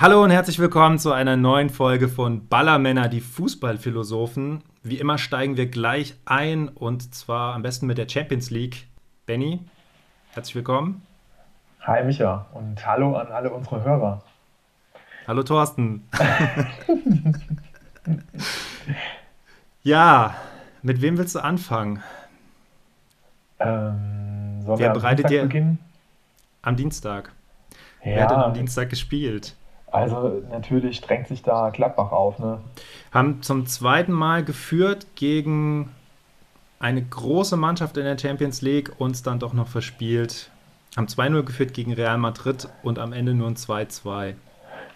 [0.00, 4.62] Hallo und herzlich willkommen zu einer neuen Folge von Ballermänner, die Fußballphilosophen.
[4.82, 8.86] Wie immer steigen wir gleich ein und zwar am besten mit der Champions League.
[9.26, 9.60] Benny,
[10.30, 11.02] herzlich willkommen.
[11.82, 14.22] Hi Micha und hallo an alle unsere Hörer.
[15.26, 16.08] Hallo Thorsten.
[19.82, 20.34] ja,
[20.80, 22.02] mit wem willst du anfangen?
[23.58, 25.78] Ähm, sollen Wer wir bereitet dir beginnen?
[26.62, 27.32] Am Dienstag.
[28.02, 29.56] Ja, Wer hat denn am Dienstag gespielt?
[29.92, 32.38] Also natürlich drängt sich da Gladbach auf.
[32.38, 32.58] Ne?
[33.12, 35.90] Haben zum zweiten Mal geführt gegen
[36.78, 40.50] eine große Mannschaft in der Champions League, uns dann doch noch verspielt.
[40.96, 44.34] Haben 2-0 geführt gegen Real Madrid und am Ende nur ein 2-2.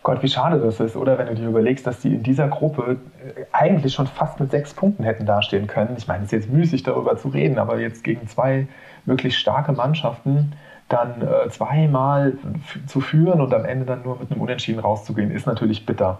[0.02, 1.16] Gott, wie schade das ist, oder?
[1.16, 4.74] Wenn du dir überlegst, dass die in dieser Gruppe äh, eigentlich schon fast mit sechs
[4.74, 5.94] Punkten hätten dastehen können.
[5.96, 8.66] Ich meine, es ist jetzt müßig darüber zu reden, aber jetzt gegen zwei
[9.06, 10.52] wirklich starke Mannschaften
[10.88, 12.34] dann äh, zweimal
[12.86, 16.18] zu führen und am Ende dann nur mit einem Unentschieden rauszugehen, ist natürlich bitter.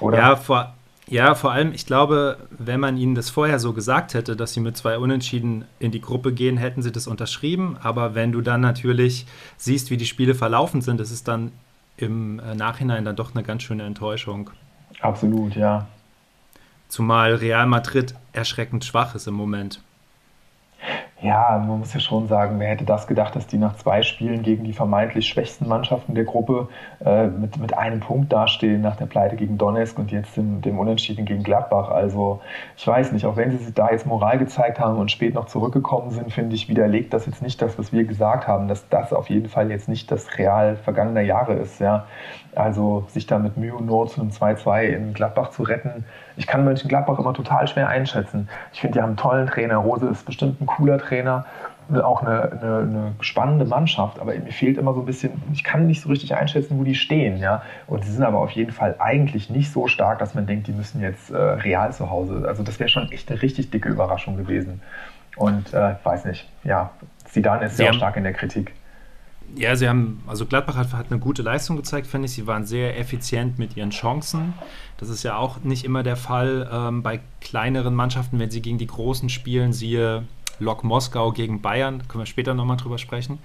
[0.00, 0.18] Oder?
[0.18, 0.74] Ja, vor,
[1.06, 4.60] ja, vor allem, ich glaube, wenn man ihnen das vorher so gesagt hätte, dass sie
[4.60, 7.76] mit zwei Unentschieden in die Gruppe gehen, hätten sie das unterschrieben.
[7.82, 11.52] Aber wenn du dann natürlich siehst, wie die Spiele verlaufen sind, ist es dann
[11.96, 14.50] im äh, Nachhinein dann doch eine ganz schöne Enttäuschung.
[15.00, 15.86] Absolut, ja.
[16.88, 19.80] Zumal Real Madrid erschreckend schwach ist im Moment.
[21.24, 24.42] Ja, man muss ja schon sagen, wer hätte das gedacht, dass die nach zwei Spielen
[24.42, 26.68] gegen die vermeintlich schwächsten Mannschaften der Gruppe
[27.02, 30.78] äh, mit, mit einem Punkt dastehen nach der Pleite gegen Donetsk und jetzt dem, dem
[30.78, 31.88] Unentschieden gegen Gladbach.
[31.88, 32.42] Also
[32.76, 35.46] ich weiß nicht, auch wenn sie sich da jetzt Moral gezeigt haben und spät noch
[35.46, 39.14] zurückgekommen sind, finde ich, widerlegt das jetzt nicht das, was wir gesagt haben, dass das
[39.14, 41.80] auf jeden Fall jetzt nicht das Real vergangener Jahre ist.
[41.80, 42.04] Ja.
[42.54, 46.04] Also sich da mit Mühe und Not zu einem 2-2 in Gladbach zu retten.
[46.36, 48.48] Ich kann Mönchengladbach immer total schwer einschätzen.
[48.72, 49.76] Ich finde, die haben einen tollen Trainer.
[49.76, 51.44] Rose ist bestimmt ein cooler Trainer.
[52.02, 55.86] Auch eine, eine, eine, spannende Mannschaft, aber mir fehlt immer so ein bisschen, ich kann
[55.86, 57.36] nicht so richtig einschätzen, wo die stehen.
[57.36, 57.62] Ja?
[57.86, 60.72] Und sie sind aber auf jeden Fall eigentlich nicht so stark, dass man denkt, die
[60.72, 62.46] müssen jetzt äh, real zu Hause.
[62.48, 64.80] Also das wäre schon echt eine richtig dicke Überraschung gewesen.
[65.36, 66.90] Und äh, weiß nicht, ja,
[67.26, 68.72] Zidane ist sehr stark in der Kritik.
[69.56, 72.32] Ja, sie haben, also Gladbach hat, hat eine gute Leistung gezeigt, finde ich.
[72.32, 74.54] Sie waren sehr effizient mit ihren Chancen.
[74.98, 78.78] Das ist ja auch nicht immer der Fall ähm, bei kleineren Mannschaften, wenn sie gegen
[78.78, 79.72] die Großen spielen.
[79.72, 80.24] Siehe
[80.58, 83.38] Lok Moskau gegen Bayern, können wir später nochmal drüber sprechen.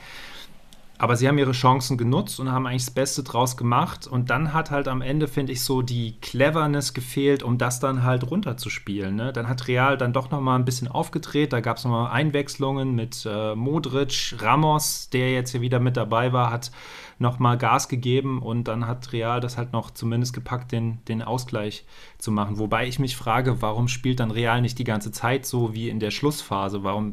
[1.01, 4.05] Aber sie haben ihre Chancen genutzt und haben eigentlich das Beste draus gemacht.
[4.05, 8.03] Und dann hat halt am Ende, finde ich, so die Cleverness gefehlt, um das dann
[8.03, 9.15] halt runterzuspielen.
[9.15, 9.31] Ne?
[9.31, 11.53] Dann hat Real dann doch nochmal ein bisschen aufgedreht.
[11.53, 16.33] Da gab es nochmal Einwechslungen mit äh, Modric, Ramos, der jetzt hier wieder mit dabei
[16.33, 16.69] war, hat
[17.17, 21.85] nochmal Gas gegeben und dann hat Real das halt noch zumindest gepackt, den, den Ausgleich
[22.17, 22.59] zu machen.
[22.59, 26.01] Wobei ich mich frage, warum spielt dann Real nicht die ganze Zeit so wie in
[26.01, 26.83] der Schlussphase?
[26.83, 27.11] Warum?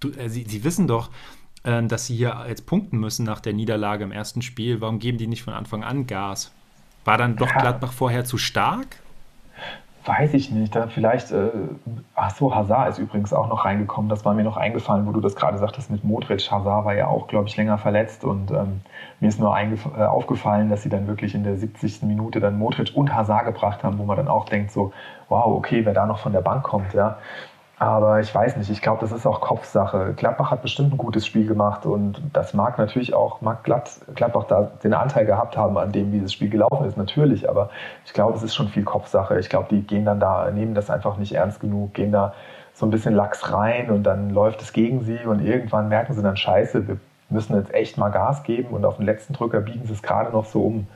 [0.00, 1.10] Du, äh, sie, sie wissen doch,
[1.64, 4.80] dass sie hier jetzt punkten müssen nach der Niederlage im ersten Spiel.
[4.80, 6.52] Warum geben die nicht von Anfang an Gas?
[7.04, 7.60] War dann doch ja.
[7.60, 8.86] Gladbach vorher zu stark?
[10.04, 10.74] Weiß ich nicht.
[10.74, 11.50] Da vielleicht, äh,
[12.14, 14.08] ach so, Hazard ist übrigens auch noch reingekommen.
[14.08, 16.50] Das war mir noch eingefallen, wo du das gerade sagtest mit Modric.
[16.50, 18.80] Hazard war ja auch, glaube ich, länger verletzt und ähm,
[19.20, 22.04] mir ist nur äh, aufgefallen, dass sie dann wirklich in der 70.
[22.04, 24.92] Minute dann Modric und Hazard gebracht haben, wo man dann auch denkt so,
[25.28, 27.18] wow, okay, wer da noch von der Bank kommt, ja.
[27.80, 30.12] Aber ich weiß nicht, ich glaube, das ist auch Kopfsache.
[30.16, 34.72] Gladbach hat bestimmt ein gutes Spiel gemacht und das mag natürlich auch, mag Gladbach da
[34.82, 37.48] den Anteil gehabt haben an dem, wie das Spiel gelaufen ist, natürlich.
[37.48, 37.70] Aber
[38.04, 39.38] ich glaube, es ist schon viel Kopfsache.
[39.38, 42.34] Ich glaube, die gehen dann da, nehmen das einfach nicht ernst genug, gehen da
[42.74, 46.22] so ein bisschen lax rein und dann läuft es gegen sie und irgendwann merken sie
[46.22, 46.98] dann, scheiße, wir
[47.30, 50.32] müssen jetzt echt mal Gas geben und auf den letzten Drücker biegen sie es gerade
[50.32, 50.88] noch so um.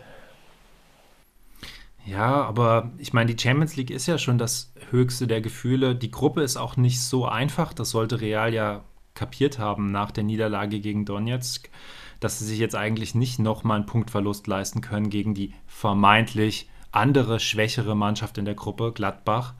[2.04, 5.94] Ja, aber ich meine, die Champions League ist ja schon das höchste der Gefühle.
[5.94, 7.72] Die Gruppe ist auch nicht so einfach.
[7.72, 8.82] Das sollte Real ja
[9.14, 11.70] kapiert haben nach der Niederlage gegen Donetsk,
[12.18, 17.40] dass sie sich jetzt eigentlich nicht nochmal einen Punktverlust leisten können gegen die vermeintlich andere,
[17.40, 19.54] schwächere Mannschaft in der Gruppe, Gladbach.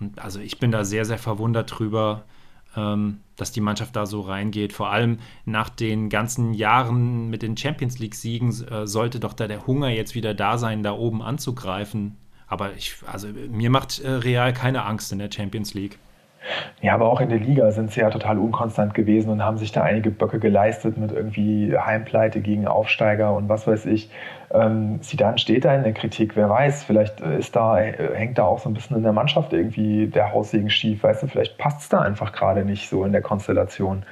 [0.00, 2.24] Und also ich bin da sehr, sehr verwundert drüber,
[2.76, 4.72] ähm, dass die Mannschaft da so reingeht.
[4.72, 9.66] Vor allem nach den ganzen Jahren mit den Champions League-Siegen äh, sollte doch da der
[9.66, 12.16] Hunger jetzt wieder da sein, da oben anzugreifen.
[12.46, 15.98] Aber ich, also mir macht äh, Real keine Angst in der Champions League.
[16.82, 19.72] Ja, aber auch in der Liga sind sie ja total unkonstant gewesen und haben sich
[19.72, 24.10] da einige Böcke geleistet mit irgendwie Heimpleite gegen Aufsteiger und was weiß ich.
[24.52, 28.68] Ähm, steht da in der Kritik, wer weiß, vielleicht ist da, hängt da auch so
[28.68, 32.00] ein bisschen in der Mannschaft irgendwie der Haussegen schief, weißt du, vielleicht passt es da
[32.00, 34.04] einfach gerade nicht so in der Konstellation.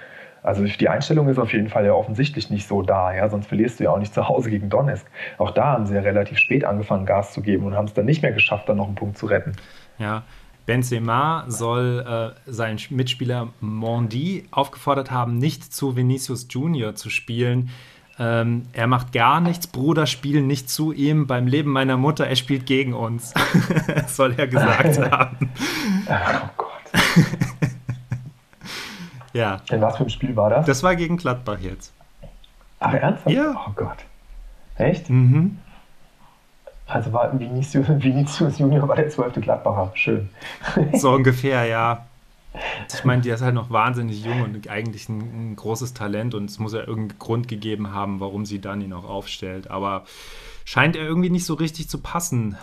[0.43, 3.79] Also die Einstellung ist auf jeden Fall ja offensichtlich nicht so da, ja, sonst verlierst
[3.79, 5.07] du ja auch nicht zu Hause gegen Donetsk.
[5.39, 8.07] Auch da haben sie ja relativ spät angefangen, Gas zu geben und haben es dann
[8.07, 9.53] nicht mehr geschafft, dann noch einen Punkt zu retten.
[9.99, 10.25] Ja,
[10.67, 17.71] Benzema soll äh, seinen Mitspieler Mondi aufgefordert haben, nicht zu Vinicius Junior zu spielen.
[18.19, 21.27] ähm, er macht gar nichts, Bruder, spiel nicht zu ihm.
[21.27, 23.33] Beim Leben meiner Mutter, er spielt gegen uns.
[24.07, 25.51] soll er gesagt haben.
[26.09, 26.71] Oh Gott.
[29.33, 29.61] ja.
[29.71, 30.67] In was für ein Spiel war das?
[30.67, 31.93] Das war gegen Gladbach jetzt.
[32.81, 33.35] Ach, ernsthaft?
[33.35, 33.55] Ja.
[33.67, 33.99] Oh Gott.
[34.77, 35.09] Echt?
[35.11, 35.59] Mhm.
[36.87, 39.91] Also war Vinicius, Vinicius Junior war der zwölfte Gladbacher.
[39.95, 40.29] Schön.
[40.95, 42.07] So ungefähr, ja.
[42.93, 46.51] Ich meine, der ist halt noch wahnsinnig jung und eigentlich ein, ein, großes Talent und
[46.51, 49.71] es muss ja irgendeinen Grund gegeben haben, warum sie dann ihn auch aufstellt.
[49.71, 50.05] Aber
[50.65, 52.57] scheint er irgendwie nicht so richtig zu passen.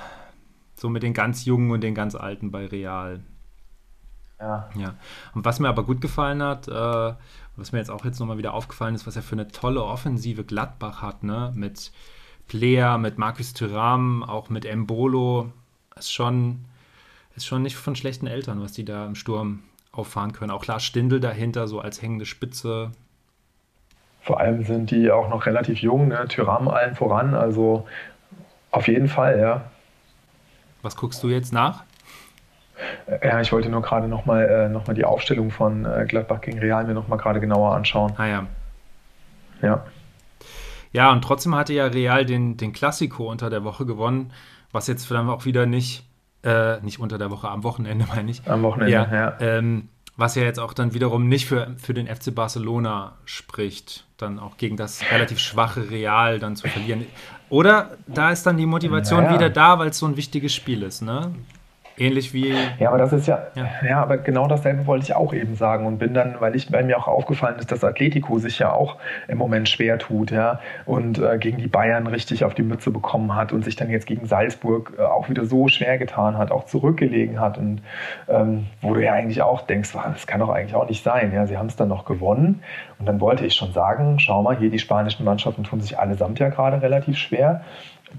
[0.75, 3.21] So mit den ganz Jungen und den ganz Alten bei Real.
[4.39, 4.69] Ja.
[4.75, 4.93] ja.
[5.33, 7.13] Und was mir aber gut gefallen hat, äh,
[7.55, 10.43] was mir jetzt auch jetzt nochmal wieder aufgefallen ist, was er für eine tolle Offensive
[10.43, 11.51] Gladbach hat, ne?
[11.55, 11.91] Mit
[12.49, 15.51] Player, mit Markus Thuram, auch mit Embolo.
[15.95, 16.65] Ist schon,
[17.35, 19.59] ist schon nicht von schlechten Eltern, was die da im Sturm
[19.93, 20.51] auffahren können.
[20.51, 22.91] Auch klar Stindel dahinter, so als hängende Spitze.
[24.21, 26.27] Vor allem sind die auch noch relativ jung, ne?
[26.27, 27.87] Tyram allen voran, also
[28.71, 29.71] auf jeden Fall, ja.
[30.81, 31.83] Was guckst du jetzt nach?
[33.23, 36.85] Ja, ich wollte nur gerade nochmal äh, noch die Aufstellung von äh, Gladbach gegen Real
[36.85, 38.13] mir nochmal gerade genauer anschauen.
[38.17, 38.47] Ah ja.
[39.61, 39.85] Ja.
[40.91, 44.31] Ja, und trotzdem hatte ja Real den, den Klassiko unter der Woche gewonnen,
[44.71, 46.03] was jetzt dann auch wieder nicht
[46.43, 48.47] äh, nicht unter der Woche, am Wochenende meine ich.
[48.47, 49.11] Am Wochenende, ja.
[49.11, 49.37] ja.
[49.39, 54.37] Ähm, was ja jetzt auch dann wiederum nicht für, für den FC Barcelona spricht, dann
[54.37, 57.05] auch gegen das relativ schwache Real dann zu verlieren.
[57.49, 59.35] Oder da ist dann die Motivation naja.
[59.35, 61.33] wieder da, weil es so ein wichtiges Spiel ist, ne?
[61.99, 62.53] Ähnlich wie.
[62.79, 64.01] Ja, aber das ist ja, ja, ja.
[64.01, 66.97] aber genau dasselbe wollte ich auch eben sagen und bin dann, weil ich, weil mir
[66.97, 68.95] auch aufgefallen ist, dass Atletico sich ja auch
[69.27, 73.35] im Moment schwer tut, ja, und äh, gegen die Bayern richtig auf die Mütze bekommen
[73.35, 76.65] hat und sich dann jetzt gegen Salzburg äh, auch wieder so schwer getan hat, auch
[76.65, 77.81] zurückgelegen hat und
[78.29, 81.45] ähm, wo du ja eigentlich auch denkst, das kann doch eigentlich auch nicht sein, ja,
[81.47, 82.63] sie haben es dann noch gewonnen
[82.97, 86.39] und dann wollte ich schon sagen, schau mal, hier die spanischen Mannschaften tun sich allesamt
[86.39, 87.61] ja gerade relativ schwer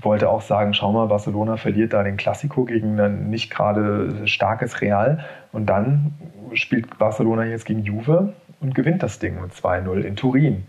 [0.01, 4.81] wollte auch sagen, schau mal, Barcelona verliert da den Klassiko gegen ein nicht gerade starkes
[4.81, 6.15] Real und dann
[6.55, 10.67] spielt Barcelona jetzt gegen Juve und gewinnt das Ding mit 2-0 in Turin.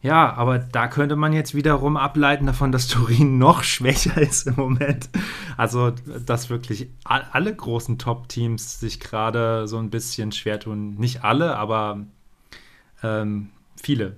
[0.00, 4.54] Ja, aber da könnte man jetzt wiederum ableiten davon, dass Turin noch schwächer ist im
[4.54, 5.10] Moment.
[5.56, 5.90] Also,
[6.24, 10.94] dass wirklich alle großen Top-Teams sich gerade so ein bisschen schwer tun.
[10.98, 12.04] Nicht alle, aber
[13.02, 13.50] ähm,
[13.82, 14.16] viele.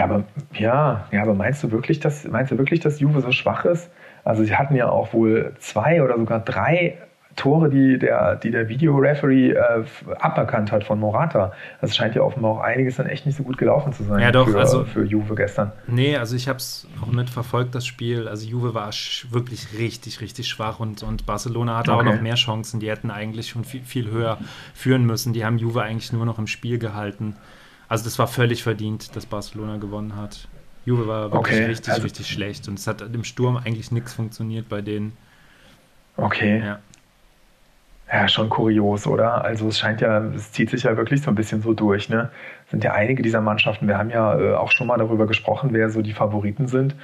[0.00, 0.24] Ja, aber
[0.54, 3.90] ja, ja, aber meinst du wirklich, dass meinst du wirklich, dass Juve so schwach ist?
[4.24, 6.96] Also sie hatten ja auch wohl zwei oder sogar drei
[7.36, 9.84] Tore, die der, die der Videoreferee äh,
[10.18, 11.52] aberkannt hat von Morata.
[11.82, 14.20] Also es scheint ja offenbar auch einiges dann echt nicht so gut gelaufen zu sein
[14.20, 15.70] ja, doch, für, also, für Juve gestern.
[15.86, 18.26] Nee, also ich habe es auch mitverfolgt, das Spiel.
[18.26, 18.90] Also Juve war
[19.30, 22.00] wirklich richtig, richtig schwach und, und Barcelona hatte okay.
[22.00, 22.80] auch noch mehr Chancen.
[22.80, 24.38] Die hätten eigentlich schon viel, viel höher
[24.72, 25.34] führen müssen.
[25.34, 27.36] Die haben Juve eigentlich nur noch im Spiel gehalten.
[27.90, 30.48] Also das war völlig verdient, dass Barcelona gewonnen hat.
[30.86, 34.14] Juve war wirklich okay, richtig, also, richtig schlecht und es hat im Sturm eigentlich nichts
[34.14, 35.16] funktioniert bei denen.
[36.16, 36.62] Okay.
[36.64, 36.78] Ja.
[38.12, 39.44] Ja, schon kurios, oder?
[39.44, 42.30] Also es scheint ja, es zieht sich ja wirklich so ein bisschen so durch, ne?
[42.64, 45.70] Es sind ja einige dieser Mannschaften, wir haben ja äh, auch schon mal darüber gesprochen,
[45.72, 46.94] wer so die Favoriten sind.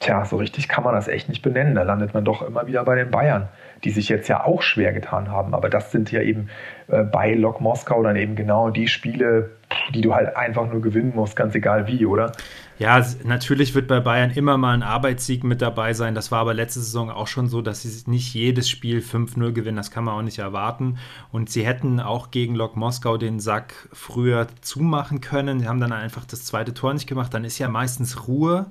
[0.00, 1.74] Tja, so richtig kann man das echt nicht benennen.
[1.74, 3.48] Da landet man doch immer wieder bei den Bayern,
[3.84, 5.54] die sich jetzt ja auch schwer getan haben.
[5.54, 6.48] Aber das sind ja eben
[6.88, 9.50] äh, bei Lok Moskau dann eben genau die Spiele,
[9.94, 12.32] die du halt einfach nur gewinnen musst, ganz egal wie, oder?
[12.78, 16.14] Ja, natürlich wird bei Bayern immer mal ein Arbeitssieg mit dabei sein.
[16.14, 19.76] Das war aber letzte Saison auch schon so, dass sie nicht jedes Spiel 5-0 gewinnen.
[19.76, 20.98] Das kann man auch nicht erwarten.
[21.30, 25.60] Und sie hätten auch gegen Lok Moskau den Sack früher zumachen können.
[25.60, 27.32] Sie haben dann einfach das zweite Tor nicht gemacht.
[27.32, 28.66] Dann ist ja meistens Ruhe.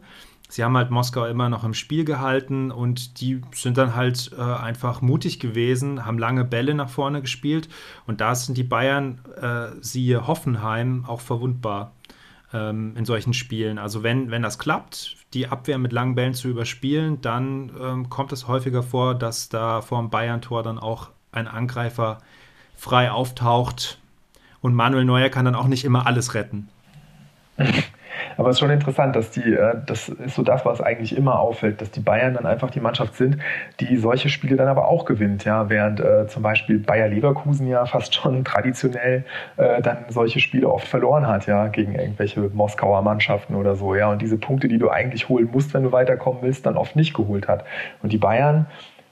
[0.51, 4.41] Sie haben halt Moskau immer noch im Spiel gehalten und die sind dann halt äh,
[4.41, 7.69] einfach mutig gewesen, haben lange Bälle nach vorne gespielt
[8.05, 11.93] und da sind die Bayern, äh, siehe Hoffenheim, auch verwundbar
[12.51, 13.77] ähm, in solchen Spielen.
[13.77, 18.33] Also wenn, wenn das klappt, die Abwehr mit langen Bällen zu überspielen, dann ähm, kommt
[18.33, 22.17] es häufiger vor, dass da vor dem Bayern-Tor dann auch ein Angreifer
[22.75, 23.99] frei auftaucht
[24.59, 26.67] und Manuel Neuer kann dann auch nicht immer alles retten.
[28.37, 31.39] Aber es ist schon interessant, dass die, äh, das ist so das, was eigentlich immer
[31.39, 33.37] auffällt, dass die Bayern dann einfach die Mannschaft sind,
[33.79, 37.85] die solche Spiele dann aber auch gewinnt, ja, während äh, zum Beispiel Bayer Leverkusen ja
[37.85, 39.25] fast schon traditionell
[39.57, 44.09] äh, dann solche Spiele oft verloren hat, ja, gegen irgendwelche Moskauer Mannschaften oder so, ja,
[44.09, 47.13] und diese Punkte, die du eigentlich holen musst, wenn du weiterkommen willst, dann oft nicht
[47.13, 47.65] geholt hat.
[48.01, 48.67] Und die Bayern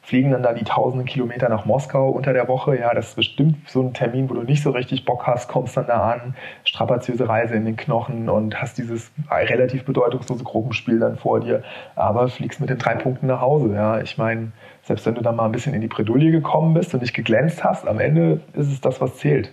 [0.09, 2.75] fliegen dann da die tausenden Kilometer nach Moskau unter der Woche.
[2.79, 5.77] Ja, das ist bestimmt so ein Termin, wo du nicht so richtig Bock hast, kommst
[5.77, 11.15] dann da an, strapaziöse Reise in den Knochen und hast dieses relativ bedeutungslose Gruppenspiel dann
[11.15, 11.61] vor dir,
[11.95, 13.71] aber fliegst mit den drei Punkten nach Hause.
[13.75, 14.51] Ja, ich meine,
[14.81, 17.63] selbst wenn du da mal ein bisschen in die Bredouille gekommen bist und nicht geglänzt
[17.63, 19.51] hast, am Ende ist es das, was zählt.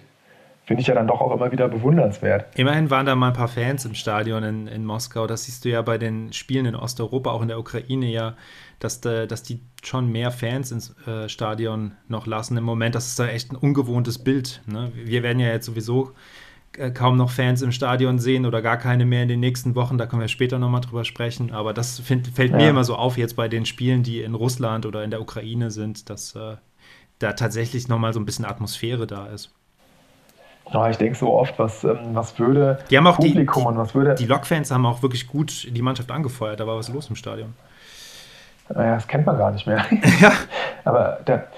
[0.66, 2.58] Finde ich ja dann doch auch immer wieder bewundernswert.
[2.58, 5.28] Immerhin waren da mal ein paar Fans im Stadion in, in Moskau.
[5.28, 8.35] Das siehst du ja bei den Spielen in Osteuropa, auch in der Ukraine ja,
[8.80, 12.56] dass, de, dass die schon mehr Fans ins äh, Stadion noch lassen.
[12.56, 14.61] Im Moment, das ist da echt ein ungewohntes Bild.
[14.66, 14.90] Ne?
[14.94, 16.12] Wir werden ja jetzt sowieso
[16.76, 19.99] äh, kaum noch Fans im Stadion sehen oder gar keine mehr in den nächsten Wochen.
[19.99, 21.52] Da können wir später nochmal drüber sprechen.
[21.52, 22.56] Aber das find, fällt ja.
[22.56, 25.70] mir immer so auf jetzt bei den Spielen, die in Russland oder in der Ukraine
[25.70, 26.56] sind, dass äh,
[27.20, 29.55] da tatsächlich nochmal so ein bisschen Atmosphäre da ist.
[30.73, 33.78] Ja, ich denke so oft, was, ähm, was würde die haben auch Publikum die, und
[33.78, 34.14] was würde.
[34.14, 37.54] Die Lokfans haben auch wirklich gut die Mannschaft angefeuert, da war was los im Stadion.
[38.68, 39.85] Naja, das kennt man gar nicht mehr.
[40.20, 40.32] Ja.
[40.85, 41.49] Aber der,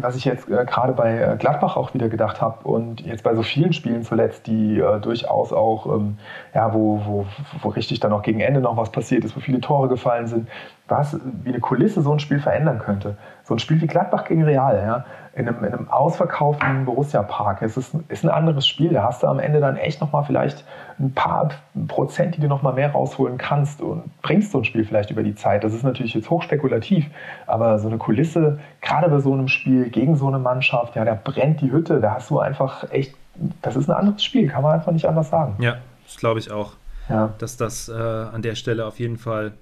[0.00, 3.34] was ich jetzt äh, gerade bei äh, Gladbach auch wieder gedacht habe und jetzt bei
[3.34, 6.16] so vielen Spielen zuletzt, die äh, durchaus auch, ähm,
[6.54, 7.26] ja, wo, wo,
[7.60, 10.48] wo richtig dann auch gegen Ende noch was passiert ist, wo viele Tore gefallen sind,
[10.88, 13.18] was, wie eine Kulisse so ein Spiel verändern könnte.
[13.44, 15.04] So ein Spiel wie Gladbach gegen Real, ja,
[15.38, 17.62] in einem, in einem ausverkauften Borussia-Park.
[17.62, 18.92] Es ist, ist ein anderes Spiel.
[18.92, 20.64] Da hast du am Ende dann echt nochmal vielleicht
[20.98, 21.50] ein paar
[21.86, 25.36] Prozent, die du nochmal mehr rausholen kannst und bringst so ein Spiel vielleicht über die
[25.36, 25.62] Zeit.
[25.62, 27.06] Das ist natürlich jetzt hochspekulativ,
[27.46, 31.14] aber so eine Kulisse, gerade bei so einem Spiel gegen so eine Mannschaft, ja, da
[31.14, 32.00] brennt die Hütte.
[32.00, 33.14] Da hast du einfach echt,
[33.62, 35.54] das ist ein anderes Spiel, kann man einfach nicht anders sagen.
[35.60, 36.72] Ja, das glaube ich auch.
[37.08, 37.30] Ja.
[37.38, 39.52] Dass das äh, an der Stelle auf jeden Fall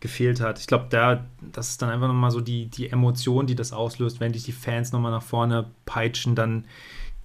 [0.00, 0.58] gefehlt hat.
[0.58, 4.20] Ich glaube, da, das ist dann einfach nochmal so die, die Emotion, die das auslöst,
[4.20, 6.64] wenn dich die Fans nochmal nach vorne peitschen, dann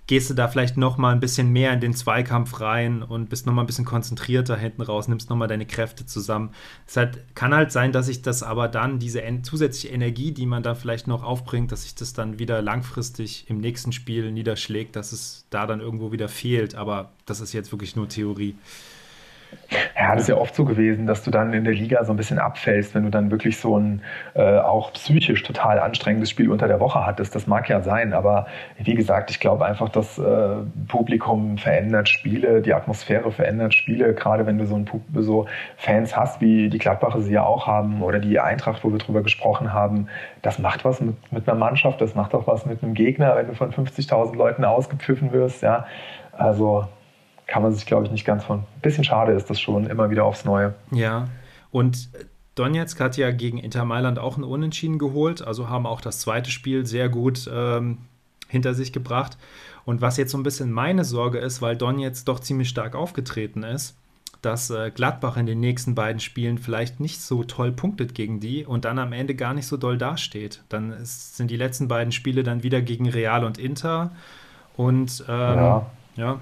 [0.08, 3.64] gehst du da vielleicht nochmal ein bisschen mehr in den Zweikampf rein und bist nochmal
[3.64, 6.52] ein bisschen konzentrierter hinten raus, nimmst nochmal deine Kräfte zusammen.
[6.86, 10.62] Es halt, kann halt sein, dass sich das aber dann, diese zusätzliche Energie, die man
[10.62, 15.12] da vielleicht noch aufbringt, dass sich das dann wieder langfristig im nächsten Spiel niederschlägt, dass
[15.12, 16.76] es da dann irgendwo wieder fehlt.
[16.76, 18.56] Aber das ist jetzt wirklich nur Theorie.
[19.98, 22.18] Ja, das ist ja oft so gewesen, dass du dann in der Liga so ein
[22.18, 24.02] bisschen abfällst, wenn du dann wirklich so ein
[24.34, 27.36] äh, auch psychisch total anstrengendes Spiel unter der Woche hattest.
[27.36, 28.48] Das mag ja sein, aber
[28.78, 30.58] wie gesagt, ich glaube einfach, das äh,
[30.88, 35.48] Publikum verändert Spiele, die Atmosphäre verändert Spiele, gerade wenn du so, ein, so
[35.78, 39.24] Fans hast, wie die Gladbacher sie ja auch haben oder die Eintracht, wo wir drüber
[39.24, 40.08] gesprochen haben.
[40.42, 43.48] Das macht was mit, mit einer Mannschaft, das macht auch was mit einem Gegner, wenn
[43.48, 45.64] du von 50.000 Leuten ausgepfiffen wirst.
[45.64, 45.86] Ja,
[46.34, 46.88] also
[47.48, 48.60] kann man sich, glaube ich, nicht ganz von.
[48.60, 50.74] Ein bisschen schade ist das schon, immer wieder aufs Neue.
[50.92, 51.28] Ja,
[51.72, 52.10] und
[52.56, 56.50] Donetsk hat ja gegen Inter Mailand auch ein Unentschieden geholt, also haben auch das zweite
[56.50, 57.98] Spiel sehr gut ähm,
[58.48, 59.38] hinter sich gebracht.
[59.84, 63.64] Und was jetzt so ein bisschen meine Sorge ist, weil Donetsk doch ziemlich stark aufgetreten
[63.64, 63.98] ist,
[64.42, 68.66] dass äh, Gladbach in den nächsten beiden Spielen vielleicht nicht so toll punktet gegen die
[68.66, 70.64] und dann am Ende gar nicht so doll dasteht.
[70.70, 74.12] Dann ist, sind die letzten beiden Spiele dann wieder gegen Real und Inter.
[74.78, 75.86] Und ähm, ja.
[76.16, 76.40] ja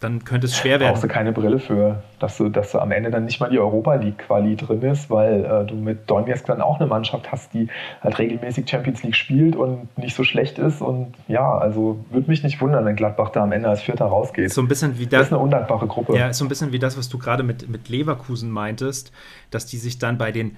[0.00, 0.92] dann könnte es schwer werden.
[0.92, 3.58] Brauchst du keine Brille für, dass du, dass du am Ende dann nicht mal die
[3.58, 7.68] Europa League-Quali drin ist, weil äh, du mit Donetsk dann auch eine Mannschaft hast, die
[8.00, 10.80] halt regelmäßig Champions League spielt und nicht so schlecht ist.
[10.80, 14.50] Und ja, also würde mich nicht wundern, wenn Gladbach da am Ende als Vierter rausgeht.
[14.50, 16.16] So ein bisschen wie das, das ist eine undankbare Gruppe.
[16.16, 19.12] Ja, ist so ein bisschen wie das, was du gerade mit, mit Leverkusen meintest,
[19.50, 20.56] dass die sich dann bei den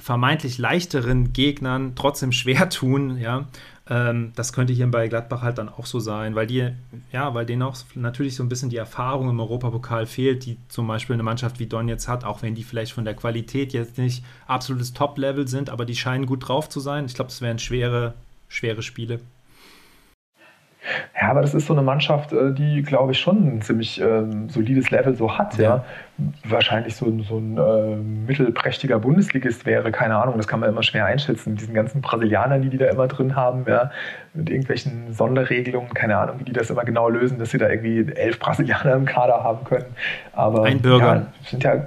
[0.00, 3.46] vermeintlich leichteren Gegnern trotzdem schwer tun, ja.
[3.90, 6.70] Ähm, das könnte hier bei Gladbach halt dann auch so sein, weil die,
[7.12, 10.86] ja, weil denen auch natürlich so ein bisschen die Erfahrung im Europapokal fehlt, die zum
[10.86, 13.96] Beispiel eine Mannschaft wie Don jetzt hat, auch wenn die vielleicht von der Qualität jetzt
[13.96, 17.06] nicht absolutes Top-Level sind, aber die scheinen gut drauf zu sein.
[17.06, 18.14] Ich glaube, es wären schwere,
[18.48, 19.20] schwere Spiele.
[21.20, 24.48] Ja, aber das ist so eine Mannschaft, äh, die, glaube ich, schon ein ziemlich ähm,
[24.48, 25.56] solides Level so hat.
[25.58, 25.62] Ja.
[25.62, 25.84] ja.
[26.44, 31.06] Wahrscheinlich so, so ein äh, mittelprächtiger Bundesligist wäre, keine Ahnung, das kann man immer schwer
[31.06, 31.56] einschätzen.
[31.56, 33.90] Diesen ganzen Brasilianern, die die da immer drin haben, ja,
[34.34, 38.12] mit irgendwelchen Sonderregelungen, keine Ahnung, wie die das immer genau lösen, dass sie da irgendwie
[38.12, 39.86] elf Brasilianer im Kader haben können.
[40.32, 41.14] Aber ein Bürger.
[41.14, 41.86] Ja, sind ja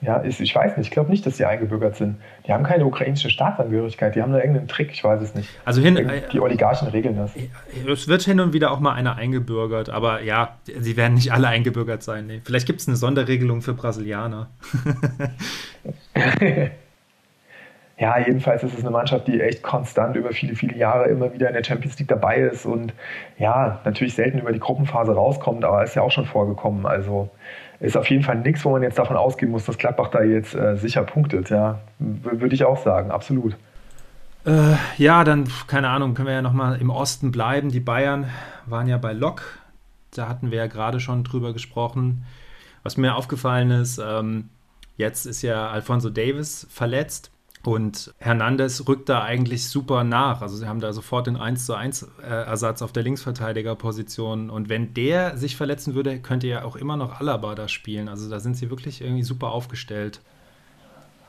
[0.00, 2.20] ja, ist, ich weiß nicht, ich glaube nicht, dass sie eingebürgert sind.
[2.46, 5.48] Die haben keine ukrainische Staatsangehörigkeit, die haben da irgendeinen Trick, ich weiß es nicht.
[5.64, 7.32] Also hin, die Oligarchen regeln das.
[7.88, 11.48] Es wird hin und wieder auch mal einer eingebürgert, aber ja, sie werden nicht alle
[11.48, 12.26] eingebürgert sein.
[12.26, 12.40] Nee.
[12.44, 14.48] Vielleicht gibt es eine Sonderregelung für Brasilianer.
[18.00, 21.48] ja, jedenfalls ist es eine Mannschaft, die echt konstant über viele, viele Jahre immer wieder
[21.48, 22.94] in der Champions League dabei ist und
[23.38, 26.86] ja, natürlich selten über die Gruppenphase rauskommt, aber ist ja auch schon vorgekommen.
[26.86, 27.28] Also
[27.80, 30.54] ist auf jeden Fall nichts, wo man jetzt davon ausgehen muss, dass Gladbach da jetzt
[30.54, 31.50] äh, sicher punktet.
[31.50, 33.56] Ja, würde ich auch sagen, absolut.
[34.44, 37.70] Äh, ja, dann, keine Ahnung, können wir ja nochmal im Osten bleiben.
[37.70, 38.26] Die Bayern
[38.66, 39.42] waren ja bei Lok.
[40.14, 42.24] Da hatten wir ja gerade schon drüber gesprochen.
[42.82, 44.48] Was mir aufgefallen ist, ähm,
[44.96, 47.30] jetzt ist ja Alfonso Davis verletzt.
[47.62, 50.40] Und Hernandez rückt da eigentlich super nach.
[50.40, 54.48] Also sie haben da sofort den 1 zu 1 äh, Ersatz auf der Linksverteidigerposition.
[54.48, 58.08] Und wenn der sich verletzen würde, könnte ja auch immer noch Alaba da spielen.
[58.08, 60.22] Also da sind sie wirklich irgendwie super aufgestellt.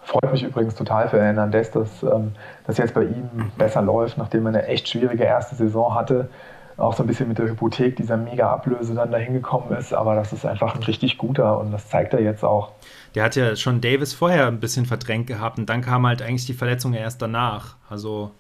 [0.04, 2.32] Freut mich übrigens total für Hernandez, dass ähm,
[2.66, 6.30] das jetzt bei ihm besser läuft, nachdem er eine echt schwierige erste Saison hatte.
[6.78, 9.94] Auch so ein bisschen mit der Hypothek dieser Mega-Ablöse dann dahin gekommen ist.
[9.94, 12.72] Aber das ist einfach ein richtig guter und das zeigt er jetzt auch.
[13.16, 16.46] Der hat ja schon Davis vorher ein bisschen verdrängt gehabt und dann kam halt eigentlich
[16.46, 17.76] die Verletzung erst danach.
[17.90, 18.32] Also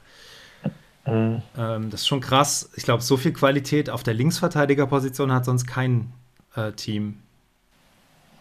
[1.05, 1.41] mhm.
[1.57, 2.71] ähm, das ist schon krass.
[2.75, 6.11] Ich glaube, so viel Qualität auf der Linksverteidigerposition hat sonst kein
[6.55, 7.17] äh, Team.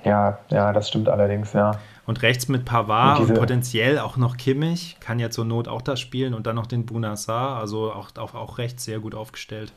[0.04, 1.72] Ja, ja, das stimmt allerdings, ja.
[2.10, 5.80] Und rechts mit Pavard und, und, potenziell auch noch Kimmich, kann ja zur Not auch
[5.80, 9.72] da spielen und dann noch den Bunassar, also auch, auch, auch rechts sehr gut aufgestellt.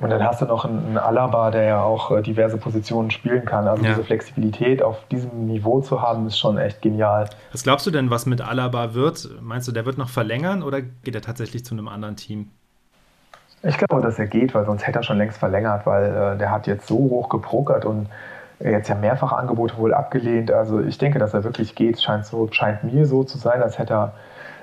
[0.00, 3.68] Und dann hast du noch einen, Alaba, der ja auch äh, diverse Positionen spielen kann.
[3.68, 3.90] Also ja.
[3.90, 7.28] diese Flexibilität auf diesem Niveau zu haben, ist schon echt genial.
[7.52, 9.28] Was glaubst du denn, was mit Alaba wird?
[9.42, 12.48] Meinst du, der wird noch verlängern oder geht er tatsächlich zu einem anderen Team?
[13.62, 16.50] Ich glaube, dass er geht, weil sonst hätte er schon längst verlängert, weil äh, der
[16.50, 18.08] hat jetzt so hoch geprokert und
[18.60, 20.50] jetzt ja mehrfach Angebote wohl abgelehnt.
[20.50, 22.00] Also ich denke, dass er wirklich geht.
[22.00, 24.12] Scheint, so, scheint mir so zu sein, als hätte er,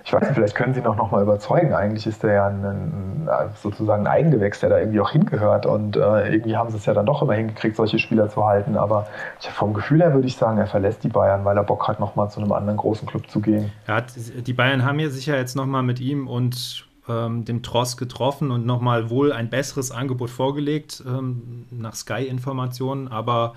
[0.04, 1.74] ich weiß nicht, vielleicht können Sie noch, noch mal überzeugen.
[1.74, 5.66] Eigentlich ist er ja ein, sozusagen ein Eigengewächs, der da irgendwie auch hingehört.
[5.66, 8.78] Und äh, irgendwie haben sie es ja dann doch immer hingekriegt, solche Spieler zu halten.
[8.78, 9.08] Aber
[9.40, 12.16] vom Gefühl her würde ich sagen, er verlässt die Bayern, weil er Bock hat, noch
[12.16, 13.72] mal zu einem anderen großen Club zu gehen.
[13.88, 17.98] Hat, die Bayern haben ja sicher jetzt noch mal mit ihm und ähm, dem Tross
[17.98, 23.56] getroffen und nochmal wohl ein besseres Angebot vorgelegt, ähm, nach Sky-Informationen, aber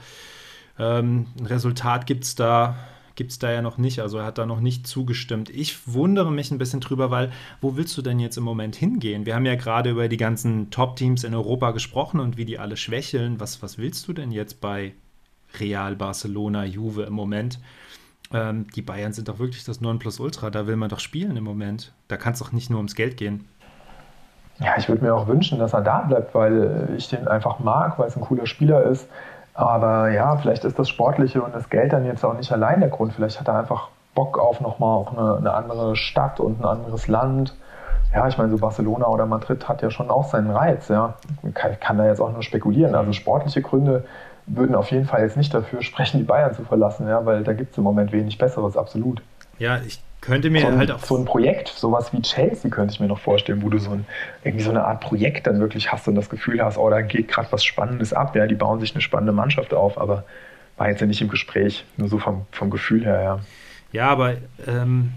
[0.78, 2.76] ähm, ein Resultat gibt es da,
[3.14, 4.00] gibt's da ja noch nicht.
[4.00, 5.50] Also er hat da noch nicht zugestimmt.
[5.50, 9.26] Ich wundere mich ein bisschen drüber, weil wo willst du denn jetzt im Moment hingehen?
[9.26, 12.76] Wir haben ja gerade über die ganzen Top-Teams in Europa gesprochen und wie die alle
[12.76, 13.40] schwächeln.
[13.40, 14.94] Was, was willst du denn jetzt bei
[15.58, 17.58] Real, Barcelona, Juve im Moment?
[18.32, 20.50] Ähm, die Bayern sind doch wirklich das Nonplusultra.
[20.50, 21.92] Da will man doch spielen im Moment.
[22.08, 23.48] Da kann es doch nicht nur ums Geld gehen.
[24.60, 27.98] Ja, ich würde mir auch wünschen, dass er da bleibt, weil ich den einfach mag,
[27.98, 29.08] weil es ein cooler Spieler ist.
[29.54, 32.90] Aber ja, vielleicht ist das Sportliche und das Geld dann jetzt auch nicht allein der
[32.90, 33.12] Grund.
[33.12, 37.08] Vielleicht hat er einfach Bock auf nochmal auch eine, eine andere Stadt und ein anderes
[37.08, 37.54] Land.
[38.12, 40.88] Ja, ich meine, so Barcelona oder Madrid hat ja schon auch seinen Reiz.
[40.88, 41.14] Ja,
[41.54, 42.94] kann, kann da jetzt auch nur spekulieren.
[42.94, 44.04] Also sportliche Gründe
[44.48, 47.52] würden auf jeden Fall jetzt nicht dafür sprechen, die Bayern zu verlassen, ja, weil da
[47.52, 49.22] gibt es im Moment wenig Besseres, absolut.
[49.58, 51.04] Ja, ich könnte mir so ein, halt auch.
[51.04, 54.06] So ein Projekt, sowas wie Chelsea könnte ich mir noch vorstellen, wo du so ein,
[54.44, 57.28] irgendwie so eine Art Projekt dann wirklich hast und das Gefühl hast, oh, da geht
[57.28, 60.24] gerade was Spannendes ab, ja, die bauen sich eine spannende Mannschaft auf, aber
[60.76, 63.40] war jetzt ja nicht im Gespräch, nur so vom, vom Gefühl her, ja.
[63.92, 65.12] Ja, aber ähm,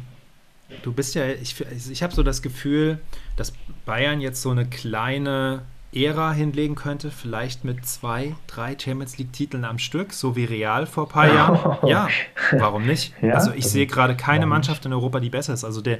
[0.84, 1.56] du bist ja, ich,
[1.92, 3.00] ich habe so das Gefühl,
[3.36, 3.54] dass
[3.86, 9.78] Bayern jetzt so eine kleine Ära hinlegen könnte, vielleicht mit zwei, drei Champions League-Titeln am
[9.78, 11.78] Stück, so wie Real vor ein paar Jahren.
[11.88, 12.08] Ja,
[12.52, 13.14] warum nicht?
[13.22, 15.66] Ja, also ich sehe gerade keine Mannschaft in Europa, die besser ist.
[15.66, 16.00] Also der,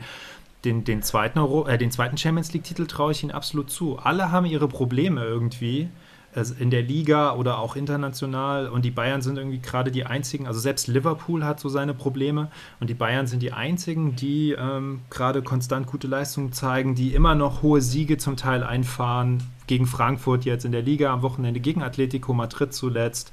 [0.64, 3.98] den, den, zweiten Euro, äh, den zweiten Champions League-Titel traue ich ihnen absolut zu.
[3.98, 5.90] Alle haben ihre Probleme irgendwie
[6.36, 10.48] also in der Liga oder auch international und die Bayern sind irgendwie gerade die einzigen,
[10.48, 15.02] also selbst Liverpool hat so seine Probleme und die Bayern sind die einzigen, die ähm,
[15.10, 20.44] gerade konstant gute Leistungen zeigen, die immer noch hohe Siege zum Teil einfahren, gegen Frankfurt
[20.44, 23.32] jetzt in der Liga, am Wochenende gegen Atletico Madrid zuletzt.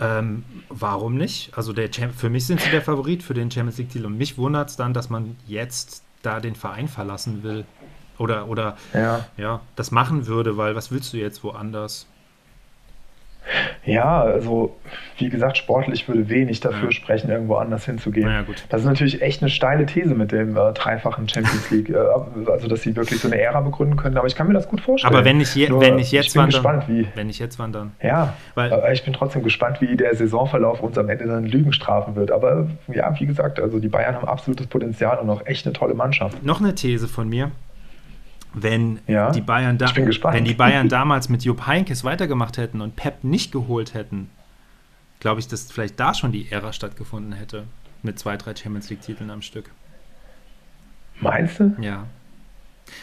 [0.00, 1.56] Ähm, warum nicht?
[1.56, 4.70] Also der für mich sind sie der Favorit für den Champions League-Titel und mich wundert
[4.70, 7.64] es dann, dass man jetzt da den Verein verlassen will.
[8.18, 9.24] Oder, oder ja.
[9.36, 12.06] ja, das machen würde, weil was willst du jetzt woanders?
[13.84, 14.74] Ja, also
[15.18, 16.92] wie gesagt, sportlich würde wenig dafür ja.
[16.92, 18.28] sprechen, irgendwo anders hinzugehen.
[18.28, 22.50] Ja, das ist natürlich echt eine steile These mit dem äh, dreifachen Champions League, äh,
[22.50, 24.16] also dass sie wirklich so eine Ära begründen können.
[24.16, 25.14] Aber ich kann mir das gut vorstellen.
[25.14, 27.38] Aber wenn ich, je, Nur, wenn ich jetzt ich bin wandern, gespannt, wie, wenn ich
[27.38, 27.92] jetzt wandern.
[28.02, 31.74] Ja, Weil, aber ich bin trotzdem gespannt, wie der Saisonverlauf uns am Ende dann Lügen
[31.74, 32.32] strafen wird.
[32.32, 35.94] Aber ja, wie gesagt, also die Bayern haben absolutes Potenzial und auch echt eine tolle
[35.94, 36.42] Mannschaft.
[36.42, 37.50] Noch eine These von mir
[38.54, 42.96] wenn, ja, die Bayern da, wenn die Bayern damals mit Jupp Heinkes weitergemacht hätten und
[42.96, 44.30] Pep nicht geholt hätten,
[45.20, 47.64] glaube ich, dass vielleicht da schon die Ära stattgefunden hätte.
[48.02, 49.70] Mit zwei, drei Champions League-Titeln am Stück.
[51.20, 51.74] Meinst du?
[51.80, 52.04] Ja.